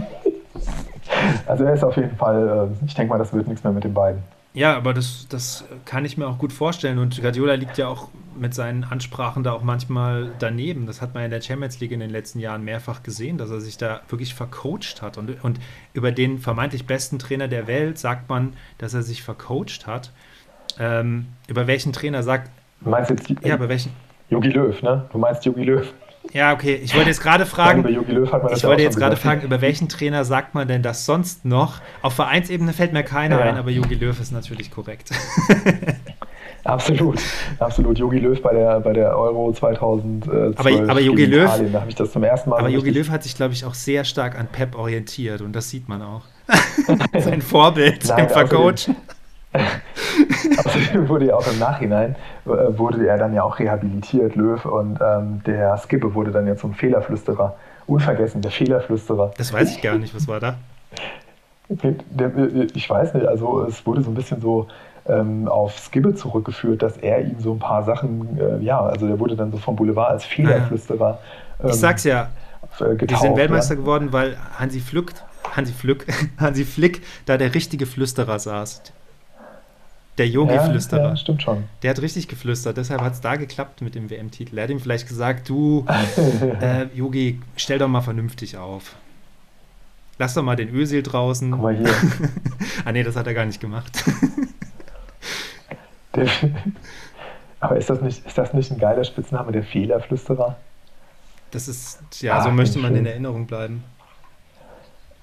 [1.46, 3.84] Also er ist auf jeden Fall, äh, ich denke mal, das wird nichts mehr mit
[3.84, 4.24] den beiden.
[4.56, 6.96] Ja, aber das, das kann ich mir auch gut vorstellen.
[6.96, 10.86] Und Guardiola liegt ja auch mit seinen Ansprachen da auch manchmal daneben.
[10.86, 13.60] Das hat man in der Champions League in den letzten Jahren mehrfach gesehen, dass er
[13.60, 15.18] sich da wirklich vercoacht hat.
[15.18, 15.60] Und, und
[15.92, 20.10] über den vermeintlich besten Trainer der Welt sagt man, dass er sich vercoacht hat.
[20.78, 22.50] Ähm, über welchen Trainer sagt.
[22.80, 23.92] Du meinst jetzt ja, über welchen?
[24.30, 25.04] Jogi Löw, ne?
[25.12, 25.92] Du meinst Jogi Löw.
[26.32, 26.80] Ja, okay.
[26.82, 30.68] Ich wollte jetzt gerade fragen, ich wollte jetzt gerade fragen, über welchen Trainer sagt man
[30.68, 31.80] denn das sonst noch?
[32.02, 33.46] Auf Vereinsebene fällt mir keiner ja.
[33.46, 35.10] ein, aber Jogi Löw ist natürlich korrekt.
[36.66, 37.20] Absolut,
[37.60, 37.96] absolut.
[37.96, 41.90] Jogi Löw bei der, bei der Euro 2012 aber, aber Jogi Löw, Italien, da habe
[41.90, 42.58] ich das zum ersten Mal.
[42.58, 45.70] Aber Jogi Löw hat sich, glaube ich, auch sehr stark an Pep orientiert und das
[45.70, 46.22] sieht man auch.
[47.18, 48.90] Sein Vorbild Nein, im Vercoach.
[50.64, 54.98] Außerdem wurde ja auch im Nachhinein, äh, wurde er dann ja auch rehabilitiert, Löw, und
[55.00, 57.56] ähm, der Skippe wurde dann ja zum Fehlerflüsterer.
[57.86, 59.32] Unvergessen, der Fehlerflüsterer.
[59.36, 60.56] Das weiß ich gar nicht, was war da?
[61.68, 64.66] Ich weiß nicht, also es wurde so ein bisschen so
[65.08, 69.18] ähm, auf Skibbe zurückgeführt, dass er ihm so ein paar Sachen, äh, ja, also der
[69.18, 71.18] wurde dann so vom Boulevard als Fehlerflüsterer.
[71.60, 72.28] Ähm, ich sag's ja,
[72.78, 73.80] getauft, die sind Weltmeister ja.
[73.80, 75.12] geworden, weil Hansi Flück,
[75.56, 76.06] Hansi Flück,
[76.38, 78.82] Hansi Flick da der richtige Flüsterer saß.
[80.18, 81.02] Der Yogi-Flüsterer.
[81.02, 81.64] Ja, ja, stimmt schon.
[81.82, 84.56] Der hat richtig geflüstert, deshalb hat es da geklappt mit dem WM-Titel.
[84.56, 85.84] Er hat ihm vielleicht gesagt, du,
[86.60, 88.96] äh, Yogi, stell doch mal vernünftig auf.
[90.18, 91.50] Lass doch mal den Ösil draußen.
[91.50, 91.92] Guck mal hier.
[92.84, 93.92] ah nee, das hat er gar nicht gemacht.
[97.60, 100.56] aber ist das, nicht, ist das nicht ein geiler Spitzname, der Fehlerflüsterer?
[101.50, 103.00] Das ist, ja, ah, so möchte man schön.
[103.00, 103.84] in Erinnerung bleiben.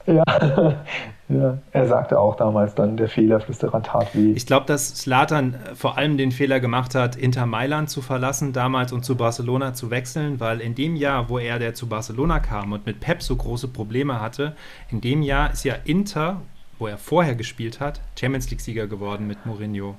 [0.06, 0.24] Ja.
[1.30, 1.58] ja.
[1.72, 4.32] er sagte auch damals dann, der Fehlerflüsterer tat weh.
[4.34, 8.54] Ich glaube, dass Slatan äh, vor allem den Fehler gemacht hat, Inter Mailand zu verlassen
[8.54, 12.40] damals und zu Barcelona zu wechseln, weil in dem Jahr, wo er der zu Barcelona
[12.40, 14.56] kam und mit Pep so große Probleme hatte,
[14.90, 16.42] in dem Jahr ist ja Inter,
[16.80, 19.96] wo er vorher gespielt hat, Champions League-Sieger geworden mit Mourinho.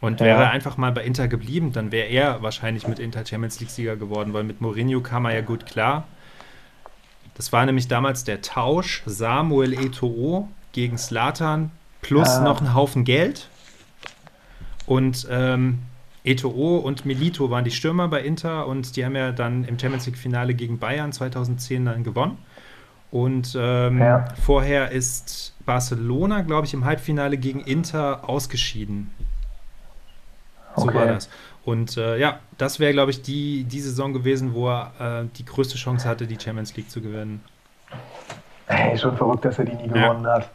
[0.00, 3.58] Und wäre er einfach mal bei Inter geblieben, dann wäre er wahrscheinlich mit Inter Champions
[3.60, 6.04] League-Sieger geworden, weil mit Mourinho kam er ja gut klar.
[7.34, 11.70] Das war nämlich damals der Tausch Samuel Eto'o gegen Slatan
[12.00, 12.42] plus ah.
[12.42, 13.48] noch ein Haufen Geld.
[14.86, 15.80] Und ähm,
[16.24, 20.06] Eto'o und Milito waren die Stürmer bei Inter und die haben ja dann im Champions
[20.06, 22.38] League-Finale gegen Bayern 2010 dann gewonnen.
[23.10, 24.24] Und ähm, ja.
[24.42, 29.10] vorher ist Barcelona, glaube ich, im Halbfinale gegen Inter ausgeschieden.
[30.76, 30.94] So okay.
[30.94, 31.28] war das.
[31.64, 35.44] Und äh, ja, das wäre, glaube ich, die, die Saison gewesen, wo er äh, die
[35.44, 37.42] größte Chance hatte, die Champions League zu gewinnen.
[38.66, 40.08] Hey, schon verrückt, dass er die nie ja.
[40.08, 40.50] gewonnen hat.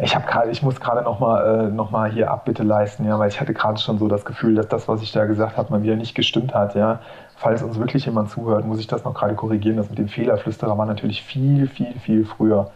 [0.00, 3.18] Ich habe gerade, ich muss gerade noch mal, äh, noch mal hier Abbitte leisten, ja,
[3.18, 5.70] weil ich hatte gerade schon so das Gefühl, dass das, was ich da gesagt habe,
[5.70, 7.00] mal wieder nicht gestimmt hat, ja.
[7.36, 9.76] Falls uns wirklich jemand zuhört, muss ich das noch gerade korrigieren.
[9.76, 12.70] Das mit dem Fehlerflüsterer war natürlich viel, viel, viel früher.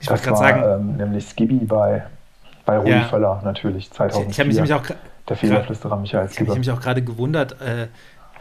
[0.00, 2.04] Ich wollte gerade sagen, ähm, nämlich Skibby bei,
[2.64, 3.04] bei Rudi ja.
[3.04, 4.30] Völler natürlich 2004.
[4.30, 4.82] Ich habe mich nämlich auch
[5.28, 6.42] der Fehlerflüsterer Michael Skipper.
[6.42, 7.88] Ich habe mich auch gerade gewundert, äh,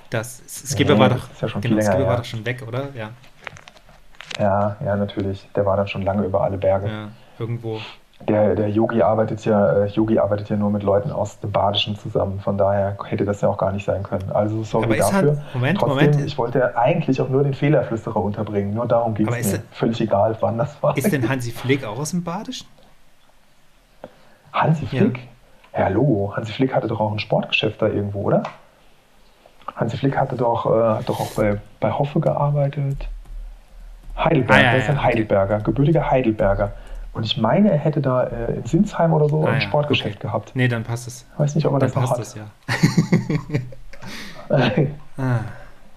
[0.10, 2.90] dass Skipper nee, war doch, ja schon genau, Skipper war doch schon weg, oder?
[2.94, 3.10] Ja.
[4.40, 5.48] Ja, ja, natürlich.
[5.56, 6.88] Der war dann schon lange über alle Berge.
[6.88, 7.08] Ja,
[7.40, 7.80] irgendwo.
[8.28, 11.96] Der, der Yogi arbeitet ja, äh, Yogi arbeitet ja nur mit Leuten aus dem Badischen
[11.96, 12.40] zusammen.
[12.40, 14.32] Von daher hätte das ja auch gar nicht sein können.
[14.32, 15.14] Also sorry Aber dafür.
[15.14, 16.26] Halt, Moment, Trotzdem, Moment.
[16.26, 18.74] Ich wollte eigentlich auch nur den Fehlerflüsterer unterbringen.
[18.74, 19.64] Nur darum ging es mir.
[19.72, 20.98] Völlig egal, wann das war.
[20.98, 22.68] Ist denn Hansi Flick auch aus dem Badischen?
[24.52, 25.28] Hansi Flick?
[25.74, 28.44] Hallo, Hansi Flick hatte doch auch ein Sportgeschäft da irgendwo, oder?
[29.76, 33.08] Hansi Flick hatte doch, äh, hat doch auch bei, bei Hoffe gearbeitet.
[34.18, 35.64] Heidelberg, ah, ja, der ist ein Heidelberger, okay.
[35.66, 36.74] gebürtiger Heidelberger.
[37.14, 40.28] Und ich meine, er hätte da äh, in Sinsheim oder so ah, ein Sportgeschäft okay.
[40.28, 40.52] gehabt.
[40.56, 41.26] Nee, dann passt es.
[41.38, 42.48] Weiß nicht, ob er dann das noch passt hat.
[44.48, 44.84] Das, ja.
[45.24, 45.40] ah,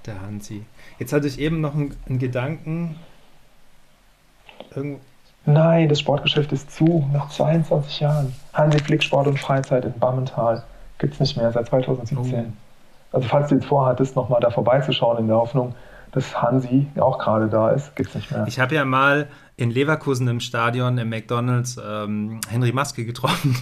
[0.06, 0.64] der Hansi.
[0.98, 2.96] Jetzt hatte ich eben noch einen, einen Gedanken.
[4.74, 5.00] Irgend
[5.47, 8.34] Nein, das Sportgeschäft ist zu, nach 22 Jahren.
[8.53, 10.62] Hansi Flick Sport und Freizeit in Bammental.
[10.99, 12.18] Gibt es nicht mehr, seit 2017.
[12.18, 13.16] Oh.
[13.16, 15.74] Also falls du jetzt vorhattest, nochmal da vorbeizuschauen in der Hoffnung,
[16.12, 18.45] dass Hansi auch gerade da ist, gibt es nicht mehr.
[18.47, 23.57] Ich habe ja mal in Leverkusen im Stadion im McDonalds ähm, Henry Maske getroffen.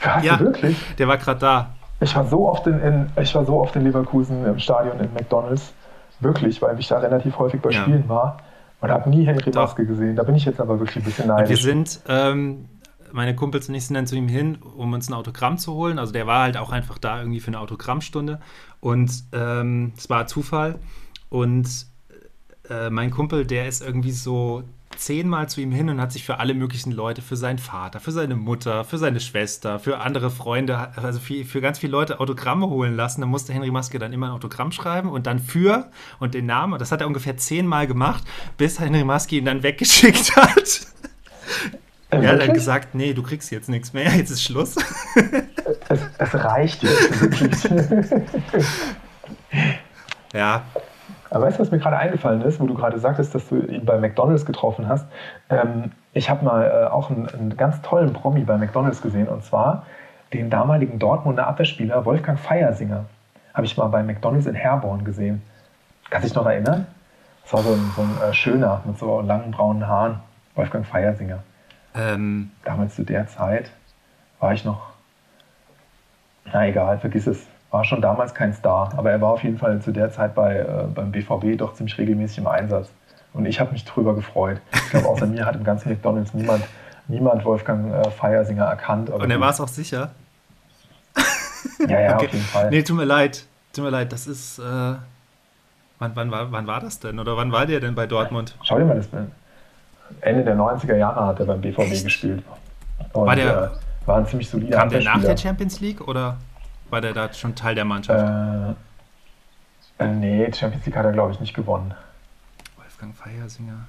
[0.00, 0.76] Hast ja, wirklich?
[0.98, 1.70] Der war gerade da.
[2.00, 5.12] Ich war so oft in, in, ich war so oft in Leverkusen im Stadion in
[5.14, 5.72] McDonalds.
[6.20, 7.82] Wirklich, weil ich da relativ häufig bei ja.
[7.82, 8.38] Spielen war.
[8.82, 9.62] Und habe nie Henry Doch.
[9.62, 10.16] Maske gesehen.
[10.16, 11.50] Da bin ich jetzt aber wirklich ein bisschen neidisch.
[11.50, 12.68] wir sind, ähm,
[13.12, 16.00] meine Kumpels und ich sind dann zu ihm hin, um uns ein Autogramm zu holen.
[16.00, 18.40] Also der war halt auch einfach da irgendwie für eine Autogrammstunde.
[18.80, 20.80] Und ähm, es war Zufall.
[21.28, 21.86] Und
[22.68, 24.64] äh, mein Kumpel, der ist irgendwie so
[25.04, 28.12] zehnmal zu ihm hin und hat sich für alle möglichen Leute, für seinen Vater, für
[28.12, 32.68] seine Mutter, für seine Schwester, für andere Freunde, also für, für ganz viele Leute Autogramme
[32.68, 33.20] holen lassen.
[33.20, 35.90] Da musste Henry Maske dann immer ein Autogramm schreiben und dann für
[36.20, 36.74] und den Namen.
[36.74, 38.22] Und das hat er ungefähr zehnmal gemacht,
[38.56, 40.86] bis Henry Maske ihn dann weggeschickt hat.
[42.10, 44.76] Äh, er hat dann gesagt, nee, du kriegst jetzt nichts mehr, jetzt ist Schluss.
[45.88, 47.68] Es, es reicht jetzt
[50.32, 50.64] ja,
[51.32, 53.86] aber weißt du, was mir gerade eingefallen ist, wo du gerade sagtest, dass du ihn
[53.86, 55.06] bei McDonalds getroffen hast?
[55.48, 59.42] Ähm, ich habe mal äh, auch einen, einen, ganz tollen Promi bei McDonalds gesehen und
[59.42, 59.86] zwar
[60.34, 63.06] den damaligen Dortmunder Abwehrspieler Wolfgang Feiersinger.
[63.54, 65.40] Habe ich mal bei McDonalds in Herborn gesehen.
[66.10, 66.86] Kannst du dich noch erinnern?
[67.44, 70.20] Das war so ein, so ein äh, schöner mit so langen braunen Haaren.
[70.54, 71.38] Wolfgang Feiersinger.
[71.94, 72.50] Ähm.
[72.64, 73.70] Damals zu der Zeit
[74.38, 74.92] war ich noch.
[76.52, 79.80] Na egal, vergiss es war schon damals kein Star, aber er war auf jeden Fall
[79.80, 82.90] zu der Zeit bei, äh, beim BVB doch ziemlich regelmäßig im Einsatz.
[83.32, 84.60] Und ich habe mich drüber gefreut.
[84.74, 86.62] Ich glaube, außer mir hat im ganzen McDonalds niemand,
[87.08, 89.08] niemand Wolfgang äh, Feiersinger erkannt.
[89.08, 90.10] Und er war es auch sicher?
[91.88, 92.26] Ja, ja, okay.
[92.26, 92.70] auf jeden Fall.
[92.70, 93.46] Nee, tut mir leid.
[93.72, 94.58] Tut mir leid, das ist.
[94.58, 95.00] Äh, wann,
[95.98, 97.18] wann, war, wann war das denn?
[97.18, 98.56] Oder wann war der denn bei Dortmund?
[98.62, 99.32] Schau dir mal das an.
[100.20, 102.04] Ende der 90er Jahre hat er beim BVB Echt?
[102.04, 102.44] gespielt.
[103.14, 103.72] Und, war der.
[104.04, 106.36] Äh, war ein ziemlich solider Kam der nach der Champions League oder?
[106.92, 108.76] War der da schon Teil der Mannschaft?
[109.98, 111.94] Äh, äh, nee, Champions League hat er, glaube ich, nicht gewonnen.
[112.76, 113.88] Wolfgang Feiersinger.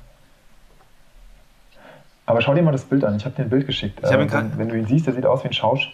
[2.26, 3.18] Aber schau dir mal das Bild an.
[3.18, 4.00] Ich habe dir ein Bild geschickt.
[4.02, 5.94] Ich äh, wenn, wenn, du ihn siehst, der sieht aus wie ein Schausch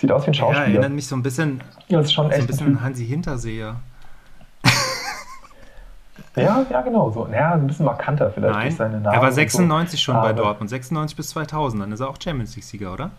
[0.00, 0.66] sieht aus wie ein Schauspieler.
[0.66, 3.06] Ja, erinnert mich so ein bisschen, ja, das ist schon so ein bisschen an Hansi
[3.06, 3.76] Hinterseher.
[6.36, 7.10] ja, ja, genau.
[7.10, 7.28] So.
[7.30, 9.16] Ja, ein bisschen markanter vielleicht Nein, durch seine Nase.
[9.16, 10.04] Er war 96 so.
[10.04, 10.70] schon bei Dortmund.
[10.70, 11.82] 96 bis 2000.
[11.82, 13.10] Dann ist er auch Champions League-Sieger, oder?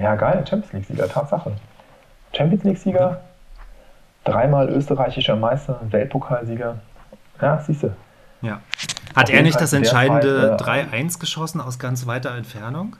[0.00, 1.52] Ja, geil, Champions League-Sieger, Tatsache.
[2.32, 3.20] Champions League-Sieger,
[4.24, 6.78] dreimal österreichischer Meister, Weltpokalsieger.
[7.40, 7.94] Ja, siehst du.
[8.40, 8.60] Ja.
[9.14, 12.96] Hat er nicht das entscheidende 3-1 geschossen aus ganz weiter Entfernung?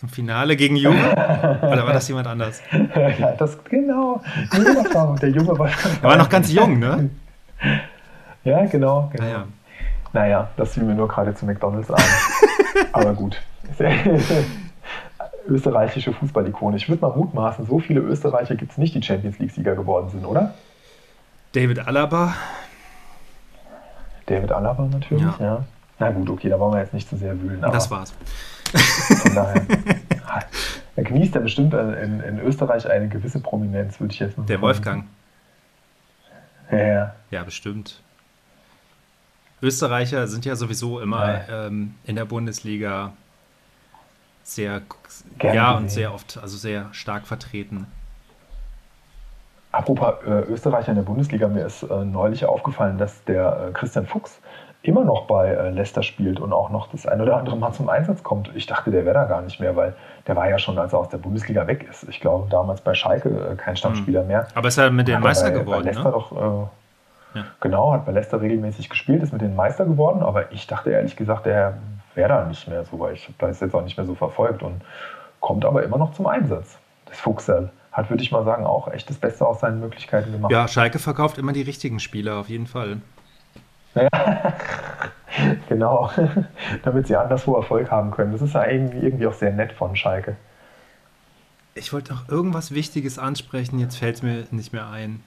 [0.00, 0.96] Im Finale gegen Juve?
[1.62, 2.62] Oder war das jemand anders?
[3.18, 4.22] ja, das genau.
[5.20, 5.68] Der Junge war,
[6.02, 7.10] er war noch ganz jung, ne?
[8.44, 9.10] Ja, genau.
[9.12, 9.24] genau.
[9.24, 9.44] Naja.
[10.12, 12.04] naja, das fiel mir nur gerade zu McDonalds ein.
[12.92, 13.40] Aber gut.
[15.48, 16.76] Österreichische Fußballikone.
[16.76, 20.24] Ich würde mal mutmaßen, so viele Österreicher gibt es nicht, die Champions League-Sieger geworden sind,
[20.24, 20.54] oder?
[21.52, 22.34] David Alaba.
[24.26, 25.36] David Alaba natürlich, ja.
[25.40, 25.64] ja.
[25.98, 27.60] Na gut, okay, da wollen wir jetzt nicht zu sehr wühlen.
[27.60, 28.14] das war's.
[29.22, 29.62] Von daher.
[30.94, 34.48] Da genießt er bestimmt in, in, Österreich eine gewisse Prominenz, würde ich jetzt mal sagen.
[34.48, 35.04] Der Wolfgang.
[36.72, 37.14] Ja, ja.
[37.30, 38.02] Ja, bestimmt.
[39.62, 41.66] Österreicher sind ja sowieso immer ja.
[41.66, 43.12] ähm, in der Bundesliga
[44.48, 44.82] sehr,
[45.38, 45.82] Gerne ja, gesehen.
[45.82, 47.86] und sehr oft, also sehr stark vertreten.
[49.70, 54.06] Apropos äh, Österreicher in der Bundesliga, mir ist äh, neulich aufgefallen, dass der äh, Christian
[54.06, 54.40] Fuchs
[54.82, 57.90] immer noch bei äh, Leicester spielt und auch noch das ein oder andere Mal zum
[57.90, 58.50] Einsatz kommt.
[58.54, 59.94] Ich dachte, der wäre da gar nicht mehr, weil
[60.26, 62.08] der war ja schon, als er aus der Bundesliga weg ist.
[62.08, 64.28] Ich glaube, damals bei Schalke äh, kein Stammspieler mhm.
[64.28, 64.48] mehr.
[64.54, 66.12] Aber ist er mit dem Meister bei, geworden, bei Leicester ne?
[66.12, 67.44] Doch, äh, ja.
[67.60, 71.14] Genau, hat bei Leicester regelmäßig gespielt, ist mit den Meister geworden, aber ich dachte ehrlich
[71.14, 71.76] gesagt, der
[72.18, 74.62] wäre da nicht mehr so, weil ich habe das jetzt auch nicht mehr so verfolgt
[74.62, 74.82] und
[75.40, 76.76] kommt aber immer noch zum Einsatz.
[77.06, 80.52] Das Fuchsel hat, würde ich mal sagen, auch echt das Beste aus seinen Möglichkeiten gemacht.
[80.52, 83.00] Ja, Schalke verkauft immer die richtigen Spieler, auf jeden Fall.
[83.94, 84.08] Ja,
[85.68, 86.10] genau,
[86.82, 88.32] damit sie anderswo Erfolg haben können.
[88.32, 90.36] Das ist ja irgendwie, irgendwie auch sehr nett von Schalke.
[91.74, 95.22] Ich wollte noch irgendwas Wichtiges ansprechen, jetzt fällt es mir nicht mehr ein.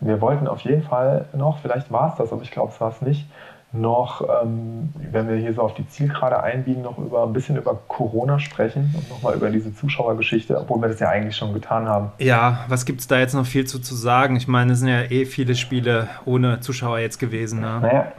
[0.00, 2.90] Wir wollten auf jeden Fall noch, vielleicht war es das, aber ich glaube, es war
[2.90, 3.26] es nicht,
[3.72, 7.78] noch, ähm, wenn wir hier so auf die Zielgerade einbiegen, noch über ein bisschen über
[7.88, 12.12] Corona sprechen und nochmal über diese Zuschauergeschichte, obwohl wir das ja eigentlich schon getan haben.
[12.18, 14.36] Ja, was gibt es da jetzt noch viel zu, zu sagen?
[14.36, 17.60] Ich meine, es sind ja eh viele Spiele ohne Zuschauer jetzt gewesen.
[17.60, 17.80] Ne?
[17.80, 18.12] Naja.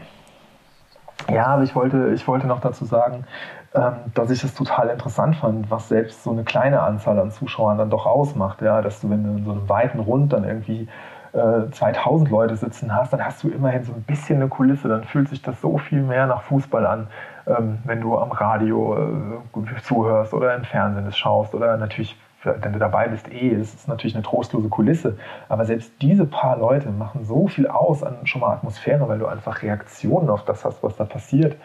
[1.29, 3.25] Ja, aber ich wollte, ich wollte noch dazu sagen,
[3.73, 7.77] ähm, dass ich es total interessant fand, was selbst so eine kleine Anzahl an Zuschauern
[7.77, 8.61] dann doch ausmacht.
[8.61, 10.87] Ja, dass du, wenn du in so einem weiten Rund dann irgendwie
[11.71, 14.88] 2000 äh, Leute sitzen hast, dann hast du immerhin so ein bisschen eine Kulisse.
[14.88, 17.07] Dann fühlt sich das so viel mehr nach Fußball an,
[17.45, 22.73] ähm, wenn du am Radio äh, zuhörst oder im Fernsehen es schaust oder natürlich, wenn
[22.73, 25.17] du dabei bist, eh, es ist natürlich eine trostlose Kulisse.
[25.49, 29.27] Aber selbst diese paar Leute machen so viel aus an schon mal Atmosphäre, weil du
[29.27, 31.55] einfach Reaktionen auf das hast, was da passiert.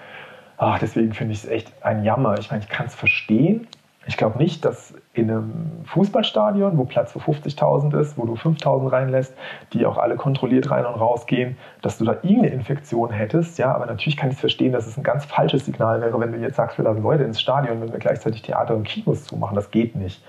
[0.58, 2.38] Ach, deswegen finde ich es echt ein Jammer.
[2.38, 3.66] Ich meine, ich kann es verstehen,
[4.06, 8.90] ich glaube nicht, dass in einem Fußballstadion, wo Platz für 50.000 ist, wo du 5.000
[8.90, 9.34] reinlässt,
[9.74, 13.58] die auch alle kontrolliert rein und rausgehen, dass du da irgendeine Infektion hättest.
[13.58, 16.38] Ja, aber natürlich kann ich verstehen, dass es ein ganz falsches Signal wäre, wenn du
[16.38, 19.54] jetzt sagst, wir lassen Leute ins Stadion, wenn wir gleichzeitig Theater und Kinos zumachen.
[19.54, 20.24] Das geht nicht.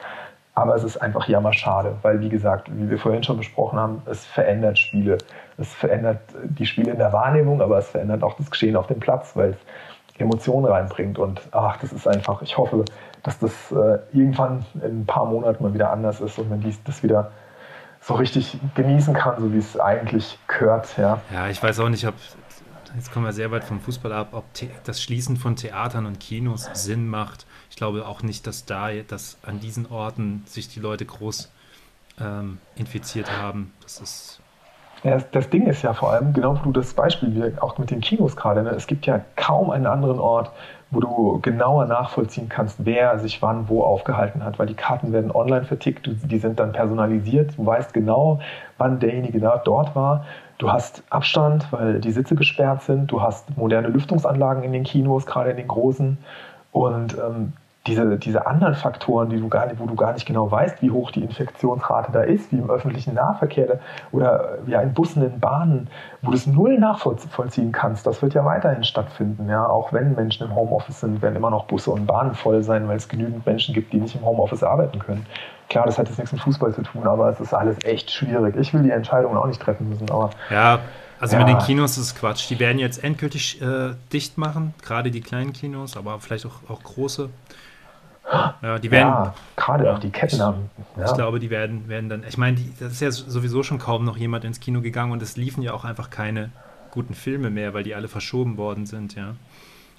[0.56, 4.02] Aber es ist einfach jammer schade, weil, wie gesagt, wie wir vorhin schon besprochen haben,
[4.06, 5.18] es verändert Spiele.
[5.58, 9.00] Es verändert die Spiele in der Wahrnehmung, aber es verändert auch das Geschehen auf dem
[9.00, 9.58] Platz, weil es
[10.20, 11.18] Emotionen reinbringt.
[11.18, 12.86] Und ach, das ist einfach, ich hoffe,
[13.24, 16.84] dass das äh, irgendwann in ein paar Monaten mal wieder anders ist und man dies,
[16.84, 17.32] das wieder
[18.02, 20.98] so richtig genießen kann, so wie es eigentlich gehört.
[20.98, 22.16] Ja, ja ich weiß auch nicht, ob,
[22.96, 24.44] jetzt kommen wir sehr weit vom Fußball ab, ob
[24.84, 27.46] das Schließen von Theatern und Kinos Sinn macht.
[27.70, 31.50] Ich glaube auch nicht, dass da, dass an diesen Orten sich die Leute groß
[32.20, 33.74] ähm, infiziert haben.
[33.82, 34.40] Das ist
[35.04, 38.00] ja, das Ding ist ja vor allem, genau wo du das Beispiel, auch mit den
[38.00, 40.52] Kinos gerade, ne, es gibt ja kaum einen anderen Ort,
[40.94, 45.32] wo du genauer nachvollziehen kannst, wer sich wann wo aufgehalten hat, weil die Karten werden
[45.32, 48.40] online vertickt, die sind dann personalisiert, du weißt genau,
[48.78, 50.26] wann derjenige da, dort war.
[50.60, 55.26] Du hast Abstand, weil die Sitze gesperrt sind, du hast moderne Lüftungsanlagen in den Kinos,
[55.26, 56.18] gerade in den großen.
[56.72, 57.54] Und ähm,
[57.86, 60.90] diese, diese anderen Faktoren, die du gar nicht, wo du gar nicht genau weißt, wie
[60.90, 63.80] hoch die Infektionsrate da ist, wie im öffentlichen Nahverkehr
[64.14, 65.90] oder ja, in Bussen, in Bahnen,
[66.22, 69.50] wo du es null nachvollziehen kannst, das wird ja weiterhin stattfinden.
[69.50, 69.68] Ja?
[69.68, 72.96] Auch wenn Menschen im Homeoffice sind, werden immer noch Busse und Bahnen voll sein, weil
[72.96, 75.26] es genügend Menschen gibt, die nicht im Homeoffice arbeiten können.
[75.70, 78.56] Klar, das hat jetzt nichts mit Fußball zu tun, aber es ist alles echt schwierig.
[78.56, 80.30] Ich will die Entscheidungen auch nicht treffen müssen, aber.
[80.50, 80.80] Ja,
[81.20, 81.46] also ja.
[81.46, 82.50] mit den Kinos ist Quatsch.
[82.50, 86.84] Die werden jetzt endgültig äh, dicht machen, gerade die kleinen Kinos, aber vielleicht auch, auch
[86.84, 87.30] große.
[88.32, 89.10] Ja, die werden.
[89.10, 90.70] Ja, gerade auch die Ketten haben.
[90.98, 91.06] Ja.
[91.06, 92.24] Ich glaube, die werden, werden dann.
[92.28, 95.36] Ich meine, das ist ja sowieso schon kaum noch jemand ins Kino gegangen und es
[95.36, 96.50] liefen ja auch einfach keine
[96.92, 99.36] guten Filme mehr, weil die alle verschoben worden sind, ja.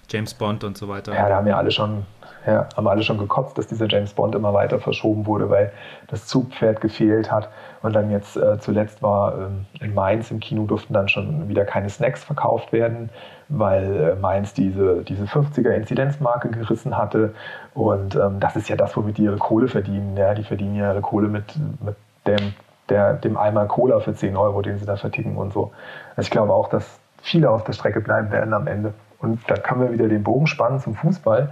[0.08, 1.14] James Bond und so weiter.
[1.14, 2.04] Ja, da haben ja alle schon,
[2.46, 5.72] ja, haben alle schon gekotzt, dass dieser James Bond immer weiter verschoben wurde, weil
[6.08, 7.48] das Zugpferd gefehlt hat.
[7.82, 11.64] Und dann jetzt äh, zuletzt war ähm, in Mainz im Kino durften dann schon wieder
[11.64, 13.10] keine Snacks verkauft werden,
[13.48, 17.34] weil äh, Mainz diese, diese 50er-Inzidenzmarke gerissen hatte.
[17.74, 20.16] Und ähm, das ist ja das, womit die ihre Kohle verdienen.
[20.16, 20.34] Ja?
[20.34, 21.54] Die verdienen ja ihre Kohle mit,
[21.84, 21.96] mit
[22.26, 22.54] dem,
[22.88, 25.72] der, dem Eimer Cola für 10 Euro, den sie da verticken und so.
[26.16, 28.94] Also ich glaube auch, dass viele auf der Strecke bleiben werden am Ende.
[29.18, 31.50] Und da können wir wieder den Bogen spannen zum Fußball.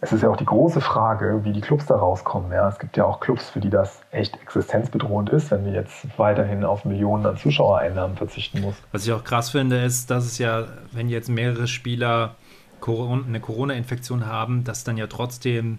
[0.00, 2.52] Es ist ja auch die große Frage, wie die Clubs da rauskommen.
[2.52, 6.06] Ja, es gibt ja auch Clubs, für die das echt existenzbedrohend ist, wenn wir jetzt
[6.18, 8.74] weiterhin auf Millionen an Zuschauereinnahmen verzichten muss.
[8.92, 12.34] Was ich auch krass finde, ist, dass es ja, wenn jetzt mehrere Spieler
[12.82, 15.78] eine Corona-Infektion haben, dass dann ja trotzdem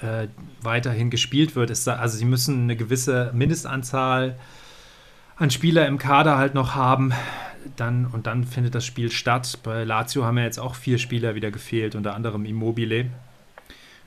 [0.00, 0.28] äh,
[0.62, 1.70] weiterhin gespielt wird.
[1.70, 4.36] Es, also sie müssen eine gewisse Mindestanzahl
[5.36, 7.12] an Spieler im Kader halt noch haben.
[7.76, 9.58] Dann, und dann findet das Spiel statt.
[9.62, 13.06] Bei Lazio haben ja jetzt auch vier Spieler wieder gefehlt, unter anderem Immobile.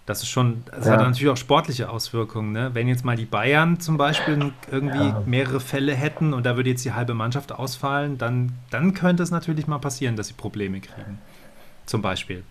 [0.06, 0.94] Das ist schon, das ja.
[0.94, 2.52] hat natürlich auch sportliche Auswirkungen.
[2.52, 2.72] Ne?
[2.74, 5.24] Wenn jetzt mal die Bayern zum Beispiel irgendwie ja.
[5.26, 9.32] mehrere Fälle hätten und da würde jetzt die halbe Mannschaft ausfallen, dann, dann könnte es
[9.32, 11.18] natürlich mal passieren, dass sie Probleme kriegen.
[11.86, 12.44] Zum Beispiel.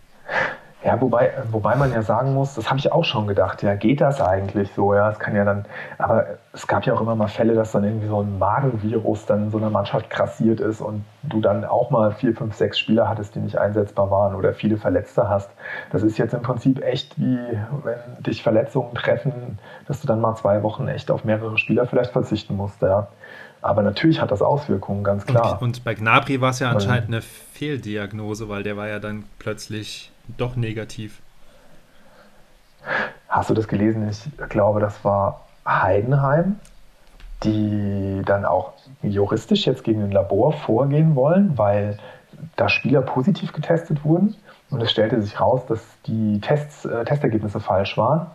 [0.84, 4.02] Ja, wobei, wobei man ja sagen muss, das habe ich auch schon gedacht, ja, geht
[4.02, 4.92] das eigentlich so?
[4.92, 5.64] Ja, es kann ja dann,
[5.96, 9.44] aber es gab ja auch immer mal Fälle, dass dann irgendwie so ein Magenvirus dann
[9.44, 13.08] in so einer Mannschaft krassiert ist und du dann auch mal vier, fünf, sechs Spieler
[13.08, 15.50] hattest, die nicht einsetzbar waren oder viele Verletzte hast.
[15.90, 17.38] Das ist jetzt im Prinzip echt wie,
[17.82, 22.10] wenn dich Verletzungen treffen, dass du dann mal zwei Wochen echt auf mehrere Spieler vielleicht
[22.10, 23.08] verzichten musst, ja.
[23.64, 25.52] Aber natürlich hat das Auswirkungen, ganz klar.
[25.62, 29.24] Und, und bei Gnabry war es ja anscheinend eine Fehldiagnose, weil der war ja dann
[29.38, 31.22] plötzlich doch negativ.
[33.26, 34.06] Hast du das gelesen?
[34.06, 36.56] Ich glaube, das war Heidenheim,
[37.42, 41.98] die dann auch juristisch jetzt gegen ein Labor vorgehen wollen, weil
[42.56, 44.36] da Spieler positiv getestet wurden.
[44.68, 48.26] Und es stellte sich raus, dass die Tests, äh, Testergebnisse falsch waren.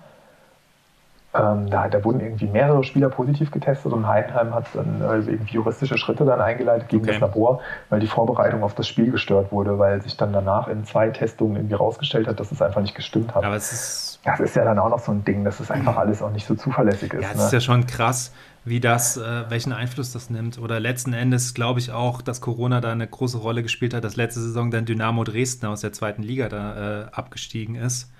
[1.31, 5.53] Ähm, da, da, wurden irgendwie mehrere Spieler positiv getestet und Heidenheim hat dann äh, irgendwie
[5.53, 7.11] juristische Schritte dann eingeleitet gegen okay.
[7.11, 10.85] das Labor, weil die Vorbereitung auf das Spiel gestört wurde, weil sich dann danach in
[10.85, 13.43] zwei Testungen irgendwie rausgestellt hat, dass es einfach nicht gestimmt hat.
[13.43, 15.97] Aber es ist das ist ja dann auch noch so ein Ding, dass es einfach
[15.97, 17.21] alles auch nicht so zuverlässig ist.
[17.21, 17.45] Ja, das ne?
[17.45, 18.33] ist ja schon krass,
[18.65, 20.57] wie das, äh, welchen Einfluss das nimmt.
[20.57, 24.15] Oder letzten Endes glaube ich auch, dass Corona da eine große Rolle gespielt hat, dass
[24.15, 28.11] letzte Saison dann Dynamo Dresden aus der zweiten Liga da äh, abgestiegen ist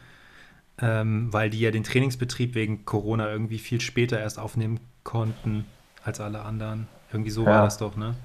[0.82, 5.66] ähm, weil die ja den Trainingsbetrieb wegen Corona irgendwie viel später erst aufnehmen konnten
[6.04, 6.88] als alle anderen.
[7.12, 7.52] Irgendwie so ja.
[7.52, 8.16] war das doch, ne?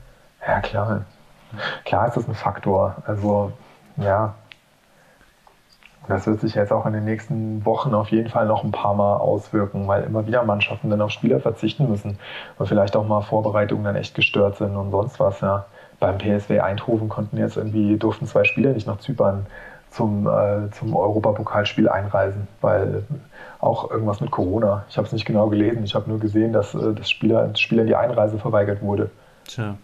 [0.46, 1.04] Ja, klar.
[1.84, 2.96] Klar ist das ein Faktor.
[3.06, 3.52] Also,
[3.96, 4.34] ja.
[6.06, 8.94] Das wird sich jetzt auch in den nächsten Wochen auf jeden Fall noch ein paar
[8.94, 12.18] Mal auswirken, weil immer wieder Mannschaften dann auf Spieler verzichten müssen
[12.58, 15.64] und vielleicht auch mal Vorbereitungen dann echt gestört sind und sonst was, ja.
[16.00, 19.46] Beim PSW Eindhoven konnten jetzt irgendwie, durften zwei Spieler nicht nach Zypern
[19.94, 23.04] zum, äh, zum Europapokalspiel einreisen, weil
[23.60, 24.84] auch irgendwas mit Corona.
[24.88, 27.60] Ich habe es nicht genau gelesen, ich habe nur gesehen, dass äh, das Spieler, das
[27.60, 29.10] Spieler die Einreise verweigert wurde.
[29.44, 29.76] Tja.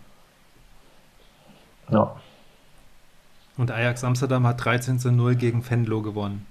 [1.91, 2.17] Ja.
[3.57, 6.47] Und Ajax Amsterdam hat 13 zu 0 gegen Venlo gewonnen.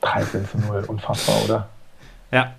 [0.00, 1.68] 13 zu 0, unfassbar, oder?
[2.30, 2.54] Ja.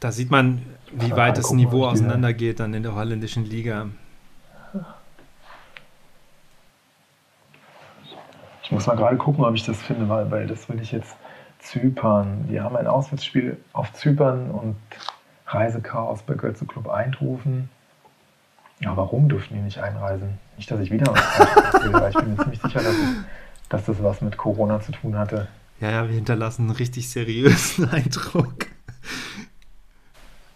[0.00, 0.62] Da sieht man,
[0.92, 3.86] wie weit das Niveau auseinandergeht dann in der holländischen Liga.
[8.72, 11.16] Muss mal gerade gucken, ob ich das finde, weil, weil das will ich jetzt
[11.60, 12.44] Zypern.
[12.48, 14.76] Wir haben ein Auswärtsspiel auf Zypern und
[15.46, 17.68] Reisechaos bei Götze Club Eindhoven.
[18.80, 20.38] Ja, warum dürfen die nicht einreisen?
[20.56, 23.16] Nicht, dass ich wieder was erzähle, weil ich bin mir ziemlich sicher, dass, es,
[23.68, 25.46] dass das was mit Corona zu tun hatte.
[25.80, 28.66] Ja, ja, wir hinterlassen einen richtig seriösen Eindruck.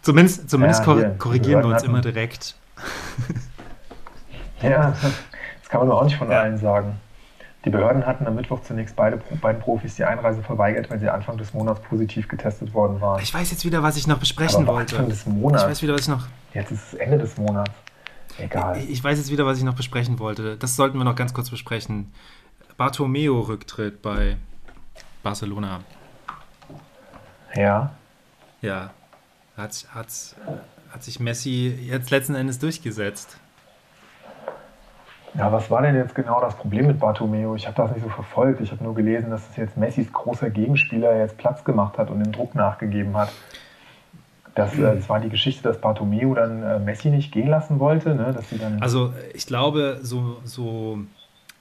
[0.01, 1.87] Zumindest, zumindest ja, hier, korrigieren wir uns hatten.
[1.87, 2.55] immer direkt.
[4.61, 6.39] Ja, das kann man doch auch nicht von ja.
[6.39, 6.99] allen sagen.
[7.67, 11.37] Die Behörden hatten am Mittwoch zunächst beide, beiden Profis die Einreise verweigert, weil sie Anfang
[11.37, 13.21] des Monats positiv getestet worden waren.
[13.21, 14.95] Ich weiß jetzt wieder, was ich noch besprechen Aber wollte.
[14.95, 15.63] Anfang des Monats.
[15.63, 16.27] Ich weiß wieder, was ich noch.
[16.53, 17.73] Jetzt ist es Ende des Monats.
[18.37, 18.77] Egal.
[18.77, 20.55] Ich, ich weiß jetzt wieder, was ich noch besprechen wollte.
[20.55, 22.13] Das sollten wir noch ganz kurz besprechen.
[22.77, 24.37] Bartomeo-Rücktritt bei
[25.21, 25.81] Barcelona.
[27.53, 27.91] Ja.
[28.61, 28.91] Ja.
[29.57, 30.07] Hat, hat,
[30.89, 33.37] hat sich Messi jetzt letzten Endes durchgesetzt.
[35.33, 37.55] Ja, was war denn jetzt genau das Problem mit Bartomeo?
[37.55, 38.61] Ich habe das nicht so verfolgt.
[38.61, 42.19] Ich habe nur gelesen, dass es jetzt Messis großer Gegenspieler jetzt Platz gemacht hat und
[42.19, 43.31] dem Druck nachgegeben hat.
[44.55, 48.15] Das, äh, das war die Geschichte, dass Bartomeo dann äh, Messi nicht gehen lassen wollte.
[48.15, 48.33] Ne?
[48.33, 50.99] Dass sie dann also ich glaube, so, so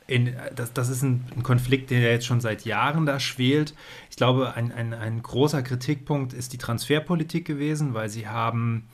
[0.07, 3.75] in, das, das ist ein, ein, Konflikt, der jetzt schon seit Jahren da schwelt.
[4.11, 8.89] Ich glaube, ein, ein, ein großer Kritikpunkt ist die Transferpolitik gewesen, weil sie haben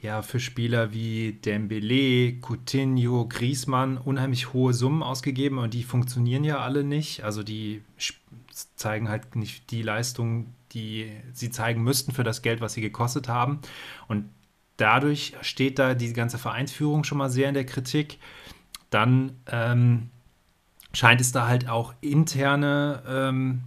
[0.00, 6.60] ja für Spieler wie Dembele, Coutinho, Griezmann unheimlich hohe Summen ausgegeben und die funktionieren ja
[6.60, 7.24] alle nicht.
[7.24, 7.82] Also die
[8.76, 13.28] zeigen halt nicht die Leistung, die sie zeigen müssten für das Geld, was sie gekostet
[13.28, 13.60] haben.
[14.06, 14.28] Und
[14.76, 18.18] dadurch steht da die ganze Vereinsführung schon mal sehr in der Kritik.
[18.90, 20.10] Dann ähm,
[20.92, 23.62] scheint es da halt auch interne ähm,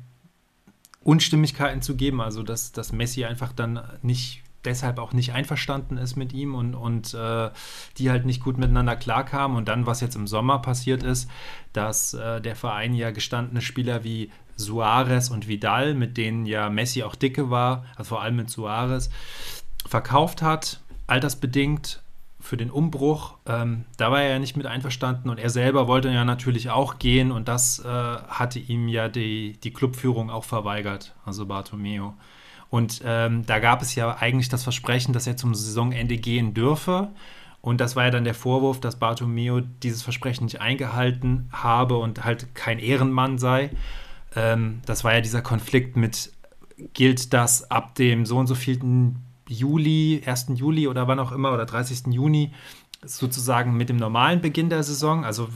[1.03, 6.15] Unstimmigkeiten zu geben, also dass, dass Messi einfach dann nicht deshalb auch nicht einverstanden ist
[6.15, 7.49] mit ihm und, und äh,
[7.97, 9.57] die halt nicht gut miteinander klarkamen.
[9.57, 11.29] Und dann, was jetzt im Sommer passiert ist,
[11.73, 17.03] dass äh, der Verein ja gestandene Spieler wie Suarez und Vidal, mit denen ja Messi
[17.03, 19.09] auch dicke war, also vor allem mit Suarez,
[19.85, 22.01] verkauft hat, altersbedingt
[22.39, 23.35] für den Umbruch.
[23.45, 26.99] Ähm, da war er ja nicht mit einverstanden und er selber wollte ja natürlich auch
[26.99, 32.15] gehen und das äh, hatte ihm ja die, die Clubführung auch verweigert, also Bartomeo.
[32.71, 37.09] Und ähm, da gab es ja eigentlich das Versprechen, dass er zum Saisonende gehen dürfe.
[37.59, 42.23] Und das war ja dann der Vorwurf, dass Bartomeo dieses Versprechen nicht eingehalten habe und
[42.23, 43.71] halt kein Ehrenmann sei.
[44.37, 46.31] Ähm, das war ja dieser Konflikt mit,
[46.93, 49.17] gilt das ab dem so und so vielten
[49.49, 50.47] Juli, 1.
[50.55, 52.13] Juli oder wann auch immer, oder 30.
[52.13, 52.53] Juni,
[53.03, 55.25] sozusagen mit dem normalen Beginn der Saison?
[55.25, 55.49] Also